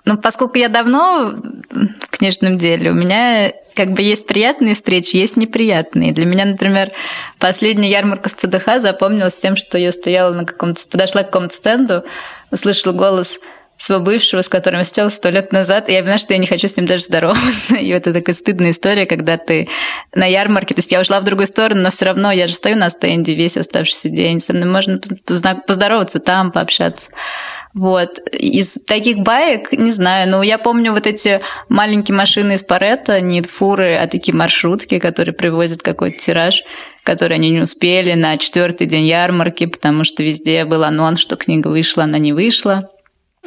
Ну, 0.07 0.16
поскольку 0.16 0.57
я 0.57 0.69
давно 0.69 1.35
в 1.71 2.11
книжном 2.11 2.57
деле, 2.57 2.92
у 2.92 2.95
меня 2.95 3.53
как 3.75 3.90
бы 3.90 4.03
есть 4.03 4.27
приятные 4.27 4.75
встречи, 4.75 5.16
есть 5.16 5.37
неприятные. 5.37 6.12
Для 6.12 6.25
меня, 6.25 6.45
например, 6.47 6.92
последняя 7.40 7.90
ярмарка 7.90 8.29
в 8.29 8.35
ЦДХ 8.35 8.79
запомнилась 8.79 9.37
тем, 9.37 9.57
что 9.57 9.79
я 9.79 9.90
стояла 9.90 10.33
на 10.33 10.45
каком-то, 10.45 10.81
подошла 10.88 11.25
к 11.25 11.27
какому-то 11.27 11.54
стенду, 11.54 12.04
услышала 12.52 12.92
голос 12.92 13.40
своего 13.77 14.04
бывшего, 14.04 14.40
с 14.40 14.48
которым 14.48 14.79
я 14.79 14.85
встречалась 14.85 15.15
сто 15.15 15.29
лет 15.29 15.52
назад, 15.52 15.88
и 15.88 15.92
я 15.92 16.02
поняла, 16.02 16.19
что 16.19 16.33
я 16.33 16.38
не 16.38 16.46
хочу 16.46 16.67
с 16.69 16.77
ним 16.77 16.87
даже 16.87 17.04
здороваться. 17.04 17.77
И 17.81 17.92
вот 17.92 18.07
это 18.07 18.15
такая 18.15 18.35
стыдная 18.35 18.71
история, 18.71 19.07
когда 19.07 19.37
ты 19.37 19.69
на 20.15 20.25
ярмарке, 20.25 20.75
то 20.75 20.79
есть 20.79 20.92
я 20.92 21.00
ушла 21.00 21.21
в 21.21 21.25
другую 21.25 21.46
сторону, 21.46 21.83
но 21.83 21.90
все 21.90 22.07
равно 22.07 22.33
я 22.33 22.46
же 22.46 22.54
стою 22.54 22.77
на 22.77 22.88
стенде 22.88 23.35
весь 23.35 23.57
оставшийся 23.57 24.09
день, 24.09 24.40
со 24.40 24.54
мной 24.54 24.69
можно 24.69 24.98
поздороваться 25.67 26.21
там, 26.21 26.52
пообщаться. 26.52 27.11
Вот. 27.77 28.18
Из 28.33 28.79
таких 28.87 29.18
баек, 29.18 29.70
не 29.72 29.90
знаю, 29.90 30.31
но 30.31 30.42
я 30.42 30.56
помню 30.56 30.92
вот 30.92 31.06
эти 31.06 31.42
маленькие 31.68 32.16
машины 32.16 32.54
из 32.54 32.62
Паретта, 32.62 33.20
не 33.20 33.42
фуры, 33.42 33.96
а 33.96 34.08
такие 34.08 34.35
маршрутки, 34.35 34.98
которые 34.98 35.35
привозят 35.35 35.83
какой-то 35.83 36.16
тираж, 36.16 36.64
который 37.02 37.35
они 37.35 37.50
не 37.50 37.60
успели 37.60 38.14
на 38.14 38.38
четвертый 38.38 38.87
день 38.87 39.04
ярмарки, 39.04 39.66
потому 39.66 40.04
что 40.04 40.22
везде 40.22 40.64
был 40.64 40.85
анонс, 40.85 41.18
что 41.20 41.37
книга 41.37 41.68
вышла, 41.68 42.04
она 42.04 42.16
не 42.16 42.33
вышла. 42.33 42.88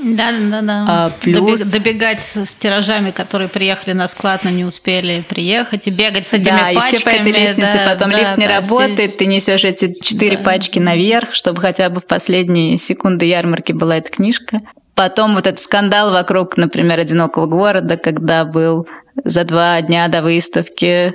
Да, 0.01 0.31
да, 0.31 0.61
да. 0.61 0.85
А, 0.87 1.09
плюс... 1.19 1.61
Добегать 1.71 2.21
с 2.21 2.55
тиражами, 2.55 3.11
которые 3.11 3.49
приехали 3.49 3.93
на 3.93 4.07
склад, 4.07 4.41
но 4.43 4.49
не 4.49 4.65
успели 4.65 5.23
приехать, 5.27 5.87
и 5.87 5.89
бегать 5.89 6.27
с 6.27 6.33
этими 6.33 6.45
да, 6.51 6.71
пачками. 6.73 6.91
и 6.91 6.95
все 6.95 7.05
по 7.05 7.09
этой 7.09 7.31
лестнице, 7.31 7.81
да, 7.85 7.91
потом 7.91 8.11
да, 8.11 8.19
лифт 8.19 8.37
не 8.37 8.47
да, 8.47 8.59
работает, 8.59 9.09
все... 9.09 9.17
ты 9.19 9.25
несешь 9.25 9.65
эти 9.65 9.95
четыре 10.01 10.37
да. 10.37 10.43
пачки 10.43 10.79
наверх, 10.79 11.33
чтобы 11.33 11.59
хотя 11.59 11.89
бы 11.89 11.99
в 11.99 12.05
последние 12.05 12.77
секунды 12.77 13.25
ярмарки 13.25 13.73
была 13.73 13.97
эта 13.97 14.09
книжка. 14.09 14.61
Потом 14.95 15.35
вот 15.35 15.47
этот 15.47 15.59
скандал 15.59 16.11
вокруг, 16.11 16.57
например, 16.57 16.99
«Одинокого 16.99 17.45
города», 17.45 17.97
когда 17.97 18.45
был 18.45 18.87
за 19.23 19.43
два 19.43 19.81
дня 19.81 20.07
до 20.07 20.21
выставки 20.21 21.13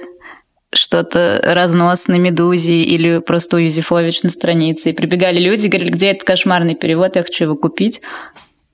что-то 0.72 1.40
разнос 1.44 2.08
на 2.08 2.14
«Медузе» 2.14 2.82
или 2.82 3.18
просто 3.18 3.56
у 3.56 3.58
Юзефович 3.60 4.22
на 4.22 4.30
странице. 4.30 4.90
И 4.90 4.92
прибегали 4.92 5.38
люди 5.38 5.66
и 5.66 5.68
говорили, 5.68 5.90
где 5.90 6.10
этот 6.12 6.24
кошмарный 6.24 6.74
перевод, 6.74 7.16
я 7.16 7.22
хочу 7.22 7.44
его 7.44 7.56
купить. 7.56 8.00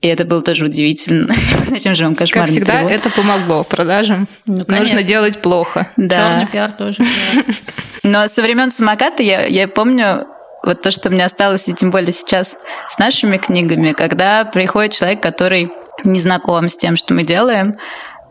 И 0.01 0.07
это 0.07 0.25
было 0.25 0.41
тоже 0.41 0.65
удивительно. 0.65 1.33
Зачем 1.67 1.93
же 1.93 2.05
вам 2.05 2.15
кошмарный 2.15 2.45
Как 2.47 2.51
всегда, 2.51 2.73
перевод? 2.73 2.91
это 2.91 3.09
помогло 3.11 3.63
продажам. 3.63 4.27
Ну, 4.45 4.63
Нужно 4.67 5.03
делать 5.03 5.41
плохо. 5.41 5.89
Да. 5.95 6.17
Черный 6.17 6.47
пиар 6.47 6.71
тоже. 6.71 7.03
Но 8.03 8.27
со 8.27 8.41
времен 8.41 8.71
самоката 8.71 9.21
я, 9.21 9.45
я 9.45 9.67
помню 9.67 10.25
вот 10.63 10.81
то, 10.81 10.91
что 10.91 11.09
мне 11.09 11.23
осталось, 11.23 11.67
и 11.67 11.73
тем 11.73 11.91
более 11.91 12.11
сейчас 12.11 12.57
с 12.89 12.97
нашими 12.97 13.37
книгами, 13.37 13.91
когда 13.91 14.43
приходит 14.45 14.93
человек, 14.93 15.21
который 15.21 15.71
не 16.03 16.19
знаком 16.19 16.67
с 16.67 16.75
тем, 16.75 16.95
что 16.95 17.13
мы 17.13 17.23
делаем, 17.23 17.77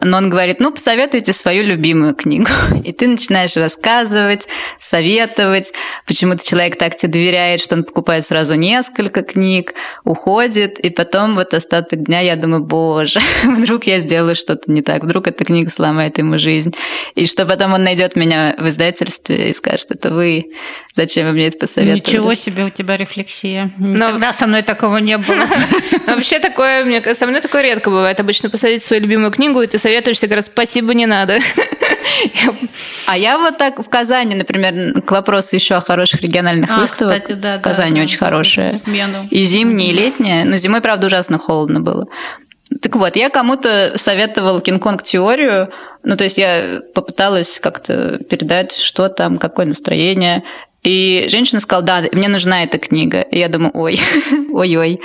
но 0.02 0.16
он 0.18 0.30
говорит, 0.30 0.60
ну, 0.60 0.72
посоветуйте 0.72 1.32
свою 1.32 1.62
любимую 1.62 2.14
книгу. 2.14 2.48
И 2.84 2.92
ты 2.92 3.06
начинаешь 3.08 3.56
рассказывать, 3.56 4.48
советовать, 4.78 5.72
почему-то 6.06 6.46
человек 6.46 6.76
так 6.76 6.96
тебе 6.96 7.12
доверяет, 7.12 7.60
что 7.60 7.76
он 7.76 7.84
покупает 7.84 8.24
сразу 8.24 8.54
несколько 8.54 9.22
книг, 9.22 9.74
уходит, 10.04 10.78
и 10.78 10.90
потом 10.90 11.34
вот 11.34 11.54
остаток 11.54 12.02
дня 12.02 12.20
я 12.20 12.36
думаю, 12.36 12.62
боже, 12.62 13.20
вдруг 13.44 13.84
я 13.84 13.98
сделаю 13.98 14.34
что-то 14.34 14.70
не 14.70 14.82
так, 14.82 15.04
вдруг 15.04 15.26
эта 15.26 15.44
книга 15.44 15.70
сломает 15.70 16.18
ему 16.18 16.38
жизнь. 16.38 16.74
И 17.14 17.26
что 17.26 17.44
потом 17.44 17.74
он 17.74 17.82
найдет 17.82 18.16
меня 18.16 18.54
в 18.58 18.68
издательстве 18.68 19.50
и 19.50 19.54
скажет, 19.54 19.90
это 19.90 20.10
вы, 20.10 20.46
зачем 20.94 21.26
вы 21.26 21.32
мне 21.32 21.48
это 21.48 21.58
посоветовали? 21.58 22.00
Ничего 22.00 22.34
себе 22.34 22.64
у 22.64 22.70
тебя 22.70 22.96
рефлексия. 22.96 23.70
Никогда 23.78 24.28
Но... 24.28 24.32
со 24.32 24.46
мной 24.46 24.62
такого 24.62 24.96
не 24.98 25.18
было. 25.18 25.46
Вообще 26.06 26.38
такое, 26.38 26.84
мне 26.84 27.02
со 27.14 27.26
мной 27.26 27.40
такое 27.40 27.62
редко 27.62 27.90
бывает. 27.90 28.18
Обычно 28.20 28.48
посадить 28.48 28.82
свою 28.82 29.02
любимую 29.02 29.30
книгу, 29.30 29.60
и 29.60 29.66
ты 29.66 29.78
советуешься, 29.90 30.26
говорят, 30.28 30.46
спасибо, 30.46 30.94
не 30.94 31.06
надо. 31.06 31.40
А 33.06 33.18
я 33.18 33.38
вот 33.38 33.58
так 33.58 33.80
в 33.80 33.88
Казани, 33.88 34.36
например, 34.36 35.02
к 35.02 35.10
вопросу 35.10 35.56
еще 35.56 35.74
о 35.74 35.80
хороших 35.80 36.22
региональных 36.22 36.70
а, 36.70 36.80
выставок. 36.80 37.22
Кстати, 37.22 37.32
да, 37.36 37.58
в 37.58 37.60
Казани 37.60 37.96
да, 37.96 38.02
очень 38.04 38.18
да, 38.18 38.26
хорошая. 38.26 38.80
И 39.30 39.44
зимняя, 39.44 39.90
и 39.90 39.92
летняя. 39.92 40.44
Но 40.44 40.56
зимой, 40.56 40.80
правда, 40.80 41.08
ужасно 41.08 41.38
холодно 41.38 41.80
было. 41.80 42.06
Так 42.80 42.94
вот, 42.94 43.16
я 43.16 43.30
кому-то 43.30 43.92
советовал 43.96 44.60
Кинг-Конг 44.60 45.02
теорию, 45.02 45.70
ну, 46.04 46.16
то 46.16 46.22
есть 46.24 46.38
я 46.38 46.82
попыталась 46.94 47.58
как-то 47.58 48.18
передать, 48.30 48.76
что 48.76 49.08
там, 49.08 49.38
какое 49.38 49.66
настроение. 49.66 50.44
И 50.84 51.26
женщина 51.28 51.60
сказала, 51.60 51.84
да, 51.84 52.04
мне 52.12 52.28
нужна 52.28 52.62
эта 52.62 52.78
книга. 52.78 53.22
И 53.22 53.38
я 53.38 53.48
думаю, 53.48 53.72
ой, 53.74 53.98
ой-ой, 54.52 55.00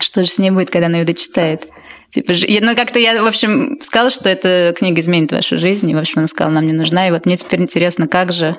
что 0.00 0.24
же 0.24 0.30
с 0.30 0.38
ней 0.38 0.50
будет, 0.50 0.70
когда 0.70 0.86
она 0.86 0.98
ее 0.98 1.04
дочитает? 1.04 1.68
Типа, 2.16 2.32
ну, 2.62 2.74
как-то 2.74 2.98
я, 2.98 3.22
в 3.22 3.26
общем, 3.26 3.78
сказала, 3.82 4.08
что 4.08 4.30
эта 4.30 4.74
книга 4.74 5.02
изменит 5.02 5.32
вашу 5.32 5.58
жизнь, 5.58 5.90
и, 5.90 5.94
в 5.94 5.98
общем, 5.98 6.20
она 6.20 6.28
сказала, 6.28 6.54
нам 6.54 6.66
не 6.66 6.72
нужна, 6.72 7.06
и 7.06 7.10
вот 7.10 7.26
мне 7.26 7.36
теперь 7.36 7.60
интересно, 7.60 8.08
как 8.08 8.32
же, 8.32 8.56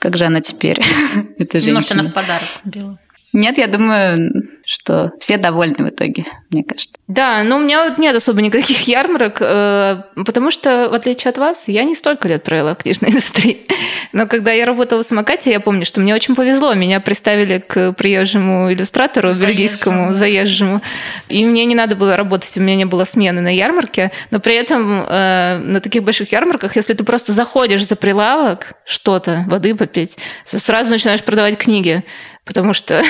как 0.00 0.16
же 0.16 0.24
она 0.24 0.40
теперь, 0.40 0.80
эта 1.38 1.60
женщина. 1.60 1.74
Может, 1.76 1.92
она 1.92 2.02
в 2.02 2.12
подарок 2.12 2.42
купила. 2.64 2.98
Нет, 3.36 3.58
я 3.58 3.66
думаю, 3.66 4.32
что 4.64 5.12
все 5.20 5.36
довольны 5.36 5.84
в 5.84 5.88
итоге, 5.90 6.24
мне 6.50 6.64
кажется. 6.64 6.94
Да, 7.06 7.42
но 7.42 7.56
у 7.56 7.60
меня 7.60 7.84
вот 7.84 7.98
нет 7.98 8.16
особо 8.16 8.40
никаких 8.40 8.88
ярмарок, 8.88 9.36
э, 9.40 10.00
потому 10.24 10.50
что, 10.50 10.88
в 10.90 10.94
отличие 10.94 11.28
от 11.28 11.36
вас, 11.36 11.64
я 11.66 11.84
не 11.84 11.94
столько 11.94 12.28
лет 12.28 12.42
провела 12.44 12.74
в 12.74 12.78
книжной 12.78 13.10
индустрии. 13.10 13.66
Но 14.14 14.26
когда 14.26 14.52
я 14.52 14.64
работала 14.64 15.02
в 15.02 15.06
самокате, 15.06 15.50
я 15.50 15.60
помню, 15.60 15.84
что 15.84 16.00
мне 16.00 16.14
очень 16.14 16.34
повезло. 16.34 16.72
Меня 16.72 16.98
представили 16.98 17.58
к 17.58 17.92
приезжему 17.92 18.72
иллюстратору, 18.72 19.28
заезжему. 19.28 19.48
бельгийскому, 19.50 20.12
заезжему. 20.14 20.80
И 21.28 21.44
мне 21.44 21.66
не 21.66 21.74
надо 21.74 21.94
было 21.94 22.16
работать, 22.16 22.56
у 22.56 22.62
меня 22.62 22.76
не 22.76 22.86
было 22.86 23.04
смены 23.04 23.42
на 23.42 23.54
ярмарке. 23.54 24.12
Но 24.30 24.40
при 24.40 24.54
этом 24.54 25.04
э, 25.06 25.58
на 25.58 25.82
таких 25.82 26.04
больших 26.04 26.32
ярмарках, 26.32 26.74
если 26.74 26.94
ты 26.94 27.04
просто 27.04 27.34
заходишь 27.34 27.86
за 27.86 27.96
прилавок, 27.96 28.72
что-то, 28.86 29.44
воды 29.46 29.74
попить, 29.74 30.16
сразу 30.46 30.88
начинаешь 30.88 31.22
продавать 31.22 31.58
книги 31.58 32.02
потому 32.46 32.72
что 32.72 33.02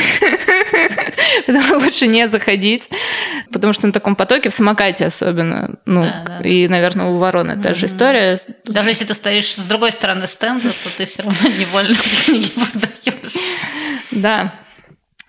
лучше 1.72 2.06
не 2.06 2.26
заходить, 2.26 2.88
потому 3.52 3.72
что 3.74 3.86
на 3.86 3.92
таком 3.92 4.16
потоке, 4.16 4.48
в 4.48 4.54
самокате 4.54 5.06
особенно, 5.06 5.76
ну, 5.84 6.00
да, 6.00 6.24
да. 6.26 6.40
и, 6.40 6.66
наверное, 6.66 7.06
у 7.06 7.16
ворона 7.16 7.62
та 7.62 7.74
же 7.74 7.86
история. 7.86 8.40
Даже 8.64 8.88
если 8.88 9.04
ты 9.04 9.14
стоишь 9.14 9.54
с 9.54 9.64
другой 9.64 9.92
стороны 9.92 10.26
стенда, 10.26 10.70
то 10.70 10.96
ты 10.96 11.06
все 11.06 11.22
равно 11.22 11.48
невольно 11.58 11.96
продаешь. 12.54 13.34
Да. 14.10 14.54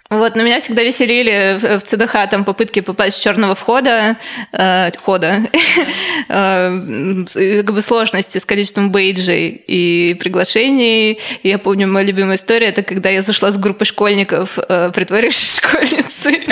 Вот, 0.10 0.36
но 0.36 0.44
меня 0.44 0.60
всегда 0.60 0.84
веселили 0.84 1.60
в 1.78 1.82
ЦДХ 1.82 2.30
там 2.32 2.46
попытки 2.46 2.80
попасть 2.80 3.18
с 3.18 3.20
черного 3.20 3.56
входа, 3.56 4.16
э, 4.54 4.90
хода, 5.04 5.42
э, 6.30 7.26
как 7.64 7.74
бы 7.74 7.82
сложности 7.82 8.38
с 8.38 8.46
количеством 8.46 8.92
бейджей 8.92 9.50
и 9.68 10.16
приглашений. 10.20 11.20
И 11.44 11.50
я 11.50 11.60
помню, 11.60 11.88
моя 11.88 12.06
любимая 12.06 12.38
история, 12.38 12.68
это 12.68 12.84
когда 12.84 13.10
я 13.10 13.22
зашла 13.22 13.52
с 13.52 13.58
группой 13.58 13.86
школьников, 13.86 14.58
э, 14.58 14.92
притворившись 14.94 15.58
школьницей. 15.64 16.48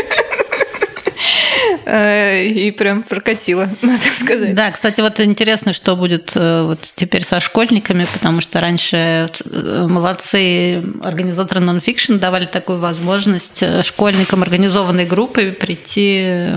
Э, 1.86 2.44
и 2.44 2.72
прям 2.72 3.04
прокатило, 3.04 3.70
надо 3.82 4.02
сказать. 4.20 4.56
Да, 4.56 4.72
кстати, 4.72 5.02
вот 5.02 5.20
интересно, 5.20 5.72
что 5.72 5.96
будет 5.96 6.32
э, 6.36 6.64
вот 6.64 6.80
теперь 6.96 7.24
со 7.24 7.40
школьниками, 7.40 8.08
потому 8.12 8.42
что 8.42 8.60
раньше 8.60 9.28
э, 9.46 9.88
молодцы 9.88 10.84
организаторы 11.04 11.60
нонфикшн 11.62 12.18
давали 12.18 12.46
такую 12.46 12.80
возможность 12.80 13.64
школьникам 13.84 14.42
организованной 14.42 15.06
группы 15.06 15.52
прийти 15.52 16.50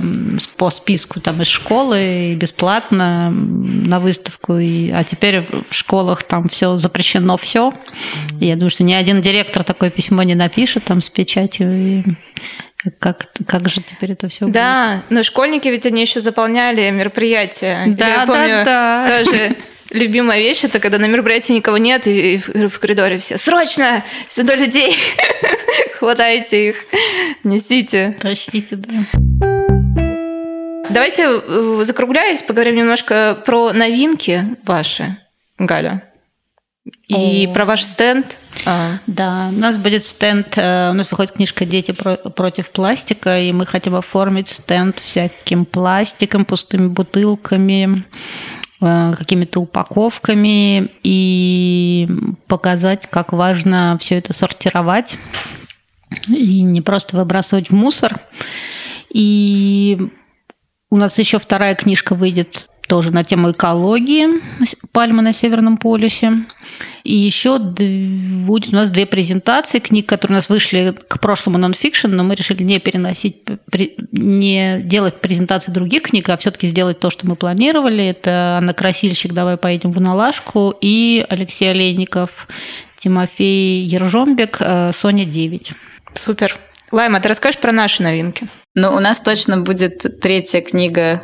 по 0.57 0.71
списку 0.71 1.21
там 1.21 1.43
из 1.43 1.49
школы 1.49 2.33
и 2.33 2.35
бесплатно 2.35 3.31
на 3.31 4.01
выставку. 4.01 4.57
И, 4.57 4.91
а 4.91 5.05
теперь 5.05 5.47
в 5.69 5.75
школах 5.75 6.23
там 6.23 6.49
все 6.49 6.79
запрещено 6.79 7.37
все. 7.37 7.75
я 8.41 8.55
думаю, 8.55 8.71
что 8.71 8.83
ни 8.83 8.95
один 8.95 9.21
директор 9.21 9.63
такое 9.63 9.91
письмо 9.91 10.23
не 10.23 10.35
напишет 10.35 10.85
там 10.85 11.03
с 11.03 11.11
печатью. 11.11 11.99
И 11.99 12.03
как, 12.99 13.27
как 13.47 13.69
же 13.69 13.83
теперь 13.83 14.13
это 14.13 14.29
все 14.29 14.47
Да, 14.47 14.97
будет? 15.03 15.11
но 15.11 15.23
школьники 15.23 15.69
ведь 15.69 15.85
они 15.87 16.03
еще 16.03 16.21
заполняли 16.21 16.89
мероприятия. 16.91 17.85
Да, 17.89 18.09
Я 18.09 18.27
помню, 18.27 18.63
да, 18.65 19.07
да. 19.09 19.25
тоже 19.25 19.57
любимая 19.91 20.39
вещь 20.41 20.65
это 20.65 20.81
когда 20.81 20.99
на 20.99 21.07
мероприятии 21.07 21.53
никого 21.55 21.79
нет 21.79 22.07
и 22.07 22.37
в 22.39 22.79
коридоре 22.79 23.19
все 23.19 23.39
срочно 23.39 24.05
сюда 24.27 24.55
людей 24.55 24.95
хватайте 25.99 26.69
их 26.69 26.85
несите 27.43 28.15
тащите 28.21 28.77
да 28.77 28.95
давайте 30.91 31.25
э, 31.27 31.81
закругляясь 31.85 32.43
поговорим 32.43 32.77
немножко 32.77 33.43
про 33.47 33.73
новинки 33.73 34.45
ваши 34.65 35.17
Галя 35.59 36.03
и 37.09 37.47
О. 37.49 37.55
про 37.55 37.65
ваш 37.65 37.83
стенд. 37.83 38.39
А. 38.65 38.99
Да, 39.07 39.49
у 39.51 39.59
нас 39.59 39.79
будет 39.79 40.05
стенд, 40.05 40.47
э, 40.57 40.91
у 40.91 40.95
нас 40.95 41.11
выходит 41.11 41.33
книжка 41.33 41.65
«Дети 41.65 41.93
против 41.93 42.71
пластика», 42.71 43.39
и 43.41 43.53
мы 43.53 43.67
хотим 43.67 43.95
оформить 43.95 44.49
стенд 44.49 44.99
всяким 44.99 45.65
пластиком, 45.65 46.45
пустыми 46.45 46.89
бутылками, 46.89 48.05
э, 48.81 49.15
какими-то 49.17 49.61
упаковками 49.61 50.91
и 51.03 52.09
показать, 52.47 53.09
как 53.09 53.33
важно 53.33 53.97
все 54.01 54.19
это 54.19 54.33
сортировать 54.33 55.19
и 56.29 56.63
не 56.63 56.81
просто 56.81 57.17
выбрасывать 57.17 57.71
в 57.71 57.75
мусор. 57.75 58.21
И 59.11 59.99
у 60.91 60.97
нас 60.97 61.19
еще 61.19 61.39
вторая 61.39 61.75
книжка 61.75 62.15
выйдет 62.15 62.71
тоже 62.89 63.13
на 63.13 63.23
тему 63.23 63.53
экологии 63.53 64.27
пальмы 64.93 65.23
на 65.23 65.33
Северном 65.33 65.77
полюсе. 65.77 66.33
И 67.05 67.15
еще 67.15 67.59
будет 67.59 68.73
у 68.73 68.77
нас 68.77 68.91
две 68.91 69.07
презентации 69.07 69.79
книг, 69.79 70.09
которые 70.09 70.37
у 70.37 70.39
нас 70.39 70.49
вышли 70.49 70.95
к 71.09 71.21
прошлому 71.21 71.59
нонфикшн, 71.59 72.09
но 72.09 72.25
мы 72.25 72.35
решили 72.35 72.63
не 72.63 72.81
переносить, 72.81 73.43
не 74.13 74.81
делать 74.83 75.21
презентации 75.21 75.71
других 75.71 76.03
книг, 76.03 76.29
а 76.29 76.37
все-таки 76.37 76.67
сделать 76.67 76.99
то, 76.99 77.11
что 77.11 77.27
мы 77.27 77.37
планировали. 77.37 78.05
Это 78.05 78.59
Анна 78.59 78.75
Красильщик 78.75 79.33
«Давай 79.33 79.57
поедем 79.57 79.93
в 79.93 80.01
Налашку» 80.01 80.75
и 80.81 81.25
Алексей 81.29 81.71
Олейников, 81.71 82.49
Тимофей 82.99 83.85
Ержомбек 83.85 84.59
э, 84.61 84.93
«Соня 84.93 85.25
9». 85.25 85.73
Супер. 86.15 86.57
Лайма, 86.91 87.21
ты 87.21 87.29
расскажешь 87.29 87.61
про 87.61 87.71
наши 87.71 88.03
новинки? 88.03 88.49
Ну, 88.75 88.95
у 88.95 89.01
нас 89.01 89.21
точно 89.21 89.59
будет 89.59 90.21
третья 90.21 90.61
книга 90.61 91.23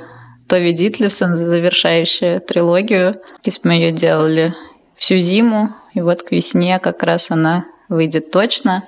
Тови 0.48 0.72
Дитлевсон, 0.72 1.36
завершающая 1.36 2.40
трилогию. 2.40 3.14
То 3.14 3.46
есть 3.46 3.60
мы 3.64 3.74
ее 3.74 3.92
делали 3.92 4.54
всю 4.96 5.18
зиму, 5.18 5.70
и 5.94 6.00
вот 6.00 6.22
к 6.22 6.32
весне 6.32 6.78
как 6.78 7.02
раз 7.02 7.30
она 7.30 7.66
выйдет 7.88 8.30
точно. 8.30 8.84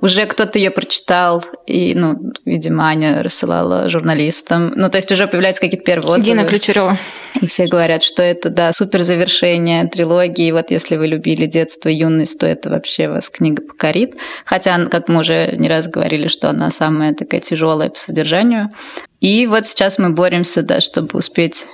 уже 0.00 0.26
кто-то 0.26 0.58
ее 0.58 0.70
прочитал, 0.70 1.42
и, 1.66 1.94
ну, 1.94 2.32
видимо, 2.44 2.86
Аня 2.86 3.22
рассылала 3.22 3.88
журналистам. 3.88 4.72
Ну, 4.76 4.90
то 4.90 4.98
есть 4.98 5.10
уже 5.10 5.26
появляются 5.26 5.62
какие-то 5.62 5.84
первые 5.84 6.14
отзывы. 6.14 6.36
Дина 6.36 6.44
Ключерева. 6.46 6.98
И 7.40 7.46
все 7.46 7.66
говорят, 7.66 8.02
что 8.02 8.22
это, 8.22 8.50
да, 8.50 8.72
супер 8.72 9.02
завершение 9.02 9.86
трилогии. 9.86 10.52
Вот 10.52 10.70
если 10.70 10.96
вы 10.96 11.06
любили 11.06 11.46
детство, 11.46 11.88
юность, 11.88 12.38
то 12.38 12.46
это 12.46 12.68
вообще 12.68 13.08
вас 13.08 13.30
книга 13.30 13.62
покорит. 13.62 14.16
Хотя, 14.44 14.84
как 14.86 15.08
мы 15.08 15.20
уже 15.20 15.54
не 15.56 15.68
раз 15.68 15.88
говорили, 15.88 16.28
что 16.28 16.50
она 16.50 16.70
самая 16.70 17.14
такая 17.14 17.40
тяжелая 17.40 17.88
по 17.88 17.98
содержанию. 17.98 18.70
И 19.20 19.46
вот 19.46 19.66
сейчас 19.66 19.98
мы 19.98 20.10
боремся, 20.10 20.62
да, 20.62 20.80
чтобы 20.80 21.18
успеть 21.18 21.66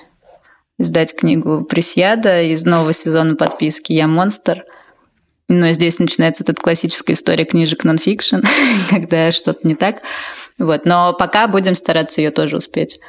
издать 0.78 1.14
книгу 1.14 1.64
Пресьяда 1.64 2.42
из 2.42 2.64
нового 2.64 2.92
сезона 2.92 3.36
подписки 3.36 3.92
«Я 3.92 4.06
монстр». 4.06 4.64
Но 5.48 5.72
здесь 5.72 5.98
начинается 5.98 6.44
эта 6.44 6.54
классическая 6.54 7.12
история 7.12 7.44
книжек 7.44 7.84
нонфикшн, 7.84 8.40
когда 8.90 9.30
что-то 9.32 9.66
не 9.66 9.74
так. 9.74 10.02
Вот. 10.58 10.84
Но 10.86 11.12
пока 11.12 11.46
будем 11.46 11.74
стараться 11.74 12.20
ее 12.20 12.30
тоже 12.30 12.56
успеть 12.56 13.00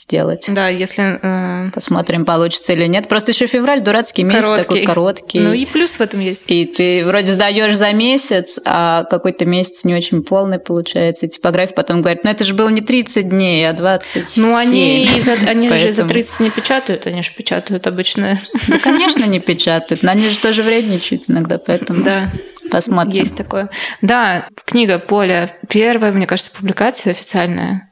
сделать. 0.00 0.46
Да, 0.48 0.68
если... 0.68 1.18
Э... 1.22 1.70
Посмотрим, 1.72 2.24
получится 2.24 2.72
или 2.72 2.86
нет. 2.86 3.08
Просто 3.08 3.32
еще 3.32 3.46
февраль 3.46 3.80
дурацкий 3.82 4.24
месяц, 4.24 4.44
короткий. 4.44 4.62
такой 4.62 4.82
короткий. 4.82 5.40
Ну 5.40 5.52
и 5.52 5.66
плюс 5.66 5.92
в 5.92 6.00
этом 6.00 6.20
есть. 6.20 6.42
И 6.46 6.64
ты 6.64 7.04
вроде 7.04 7.26
сдаешь 7.32 7.76
за 7.76 7.92
месяц, 7.92 8.58
а 8.64 9.04
какой-то 9.04 9.44
месяц 9.44 9.84
не 9.84 9.94
очень 9.94 10.22
полный 10.22 10.58
получается. 10.58 11.26
И 11.26 11.28
типография 11.28 11.74
потом 11.74 12.00
говорит, 12.00 12.24
ну 12.24 12.30
это 12.30 12.44
же 12.44 12.54
было 12.54 12.68
не 12.68 12.80
30 12.80 13.28
дней, 13.28 13.68
а 13.68 13.72
20. 13.72 14.36
Ну 14.36 14.56
они, 14.56 15.08
за, 15.20 15.32
они 15.32 15.68
Поэтому... 15.68 15.92
же 15.92 15.92
за 15.92 16.04
30 16.04 16.40
не 16.40 16.50
печатают, 16.50 17.06
они 17.06 17.22
же 17.22 17.32
печатают 17.36 17.86
обычно. 17.86 18.38
Да, 18.68 18.78
конечно, 18.78 19.24
не 19.26 19.40
печатают, 19.40 20.02
но 20.02 20.12
они 20.12 20.28
же 20.28 20.38
тоже 20.38 20.62
вредничают 20.62 21.24
иногда, 21.28 21.58
поэтому... 21.58 22.02
Да. 22.02 22.30
Посмотрим. 22.70 23.24
Есть 23.24 23.36
такое. 23.36 23.68
Да, 24.00 24.46
книга 24.64 25.00
Поля 25.00 25.56
первая, 25.68 26.12
мне 26.12 26.26
кажется, 26.26 26.52
публикация 26.52 27.10
официальная 27.10 27.89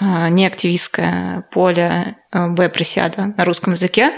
неактивистское 0.00 1.46
поле 1.50 2.16
а, 2.30 2.48
Б. 2.48 2.68
Присяда 2.68 3.34
на 3.36 3.44
русском 3.44 3.72
языке. 3.72 4.12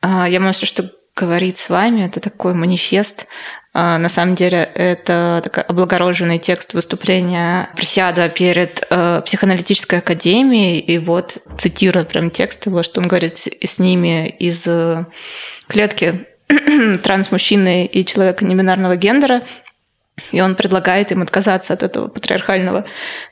А, 0.00 0.28
я 0.28 0.40
монстр, 0.40 0.66
что 0.66 0.90
говорить 1.16 1.58
с 1.58 1.68
вами, 1.68 2.02
это 2.02 2.20
такой 2.20 2.54
манифест. 2.54 3.26
На 3.74 4.08
самом 4.08 4.34
деле 4.34 4.70
это 4.74 5.40
такой 5.42 5.62
облагороженный 5.64 6.38
текст 6.38 6.74
выступления 6.74 7.70
Присяда 7.76 8.28
перед 8.28 8.88
психоаналитической 9.24 9.98
академией. 9.98 10.78
И 10.78 10.98
вот 10.98 11.38
цитирую 11.58 12.06
прям 12.06 12.30
текст 12.30 12.66
его, 12.66 12.82
что 12.84 13.00
он 13.00 13.08
говорит 13.08 13.36
с 13.36 13.78
ними 13.78 14.28
из 14.28 14.66
клетки 15.66 16.26
трансмужчины 17.02 17.86
и 17.86 18.04
человека 18.04 18.44
небинарного 18.44 18.96
гендера, 18.96 19.42
и 20.32 20.40
он 20.40 20.54
предлагает 20.54 21.12
им 21.12 21.22
отказаться 21.22 21.72
от 21.72 21.82
этого 21.82 22.08
патриархального 22.08 22.84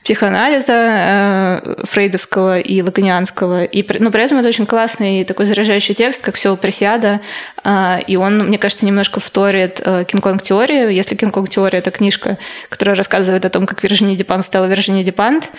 психоанализа 0.03 0.73
э, 0.73 1.75
фрейдовского 1.83 2.59
и 2.59 2.81
лаганианского. 2.81 3.65
И, 3.65 3.85
ну, 3.99 4.11
при 4.11 4.23
этом 4.23 4.37
это 4.37 4.47
очень 4.47 4.65
классный 4.65 5.23
такой 5.23 5.45
заряжающий 5.45 5.95
текст, 5.95 6.23
как 6.23 6.35
все 6.35 6.53
у 6.53 6.57
Пресиада. 6.57 7.21
Э, 7.63 7.99
и 8.05 8.15
он, 8.15 8.39
мне 8.47 8.57
кажется, 8.57 8.85
немножко 8.85 9.19
вторит 9.19 9.81
э, 9.83 10.05
Кинг-Конг-теорию. 10.05 10.89
Если 10.89 11.15
Кинг-Конг-теория– 11.15 11.79
это 11.79 11.91
книжка, 11.91 12.37
которая 12.69 12.95
рассказывает 12.95 13.45
о 13.45 13.49
том, 13.49 13.65
как 13.65 13.83
Виржиния 13.83 14.15
Депант 14.15 14.45
стала 14.45 14.65
Виржиния 14.65 15.03
Депант, 15.03 15.49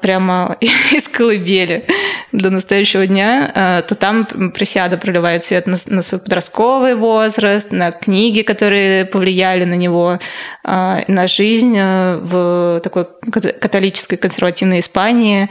прямо 0.00 0.56
из 0.92 1.08
колыбели 1.08 1.86
до 2.32 2.50
настоящего 2.50 3.06
дня, 3.06 3.52
э, 3.54 3.82
то 3.86 3.94
там 3.94 4.26
Пресиада 4.54 4.96
проливает 4.96 5.44
свет 5.44 5.66
на, 5.66 5.76
на 5.86 6.02
свой 6.02 6.20
подростковый 6.20 6.94
возраст, 6.94 7.70
на 7.70 7.92
книги, 7.92 8.42
которые 8.42 9.04
повлияли 9.04 9.64
на 9.64 9.74
него, 9.74 10.14
э, 10.14 10.18
а, 10.64 10.77
на 11.08 11.26
жизнь 11.26 11.76
э, 11.76 12.16
в 12.18 12.80
такой 12.82 13.06
католической 13.30 14.16
консервативной 14.16 14.80
Испании. 14.80 15.48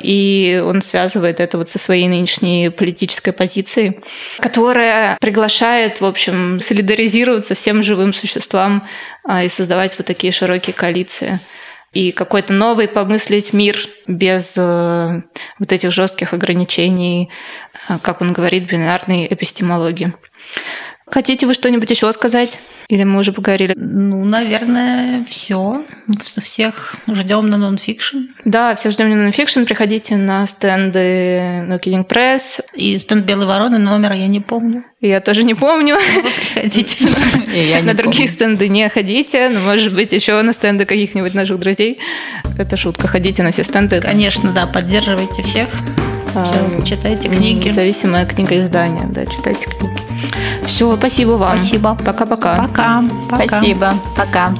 И 0.00 0.62
он 0.64 0.82
связывает 0.82 1.40
это 1.40 1.58
вот 1.58 1.68
со 1.68 1.78
своей 1.78 2.08
нынешней 2.08 2.70
политической 2.70 3.32
позицией, 3.32 4.00
которая 4.38 5.16
приглашает, 5.20 6.00
в 6.00 6.04
общем, 6.04 6.60
солидаризироваться 6.60 7.54
всем 7.54 7.82
живым 7.82 8.12
существам 8.12 8.86
а, 9.24 9.44
и 9.44 9.48
создавать 9.48 9.96
вот 9.98 10.06
такие 10.06 10.32
широкие 10.32 10.74
коалиции 10.74 11.40
и 11.92 12.12
какой-то 12.12 12.52
новый 12.52 12.86
помыслить 12.86 13.52
мир 13.52 13.76
без 14.06 14.54
э, 14.56 15.22
вот 15.58 15.72
этих 15.72 15.90
жестких 15.90 16.34
ограничений, 16.34 17.30
э, 17.88 17.98
как 18.02 18.20
он 18.20 18.32
говорит, 18.32 18.64
бинарной 18.64 19.26
эпистемологии. 19.26 20.12
Хотите 21.10 21.46
вы 21.46 21.54
что-нибудь 21.54 21.90
еще 21.90 22.12
сказать? 22.12 22.60
Или 22.88 23.04
мы 23.04 23.20
уже 23.20 23.32
поговорили? 23.32 23.74
Ну, 23.76 24.24
наверное, 24.24 25.24
все. 25.28 25.82
Всех 26.40 26.96
ждем 27.10 27.48
на 27.48 27.56
нонфикшн. 27.56 28.18
Да, 28.44 28.74
всех 28.74 28.92
ждем 28.92 29.10
на 29.10 29.16
нонфикшн. 29.16 29.64
Приходите 29.64 30.16
на 30.16 30.46
стенды 30.46 31.64
на 31.66 31.76
Killing 31.76 32.06
Press. 32.06 32.62
И 32.74 32.98
стенд 32.98 33.24
Белой 33.24 33.46
вороны 33.46 33.78
номера 33.78 34.14
я 34.14 34.26
не 34.26 34.40
помню. 34.40 34.84
Я 35.00 35.20
тоже 35.20 35.44
не 35.44 35.54
помню. 35.54 35.96
Вы 35.96 36.30
приходите. 36.30 37.06
На 37.82 37.94
другие 37.94 38.28
стенды 38.28 38.68
не 38.68 38.88
ходите. 38.88 39.48
Но, 39.48 39.60
может 39.60 39.94
быть, 39.94 40.12
еще 40.12 40.40
на 40.42 40.52
стенды 40.52 40.84
каких-нибудь 40.86 41.34
наших 41.34 41.58
друзей. 41.58 42.00
Это 42.58 42.76
шутка. 42.76 43.06
Ходите 43.06 43.42
на 43.42 43.52
все 43.52 43.62
стенды. 43.64 44.00
Конечно, 44.00 44.50
да. 44.50 44.66
Поддерживайте 44.66 45.42
всех. 45.42 45.68
Читайте 46.84 47.28
книги. 47.28 47.68
Независимое 47.68 48.26
книгоиздание, 48.26 49.06
да, 49.08 49.26
читайте 49.26 49.68
книги. 49.70 49.98
Все, 50.64 50.96
спасибо 50.96 51.32
вам. 51.32 51.58
Спасибо. 51.58 51.96
Пока-пока. 52.04 52.66
Пока. 52.66 53.04
Спасибо. 53.28 53.94
Пока. 54.16 54.54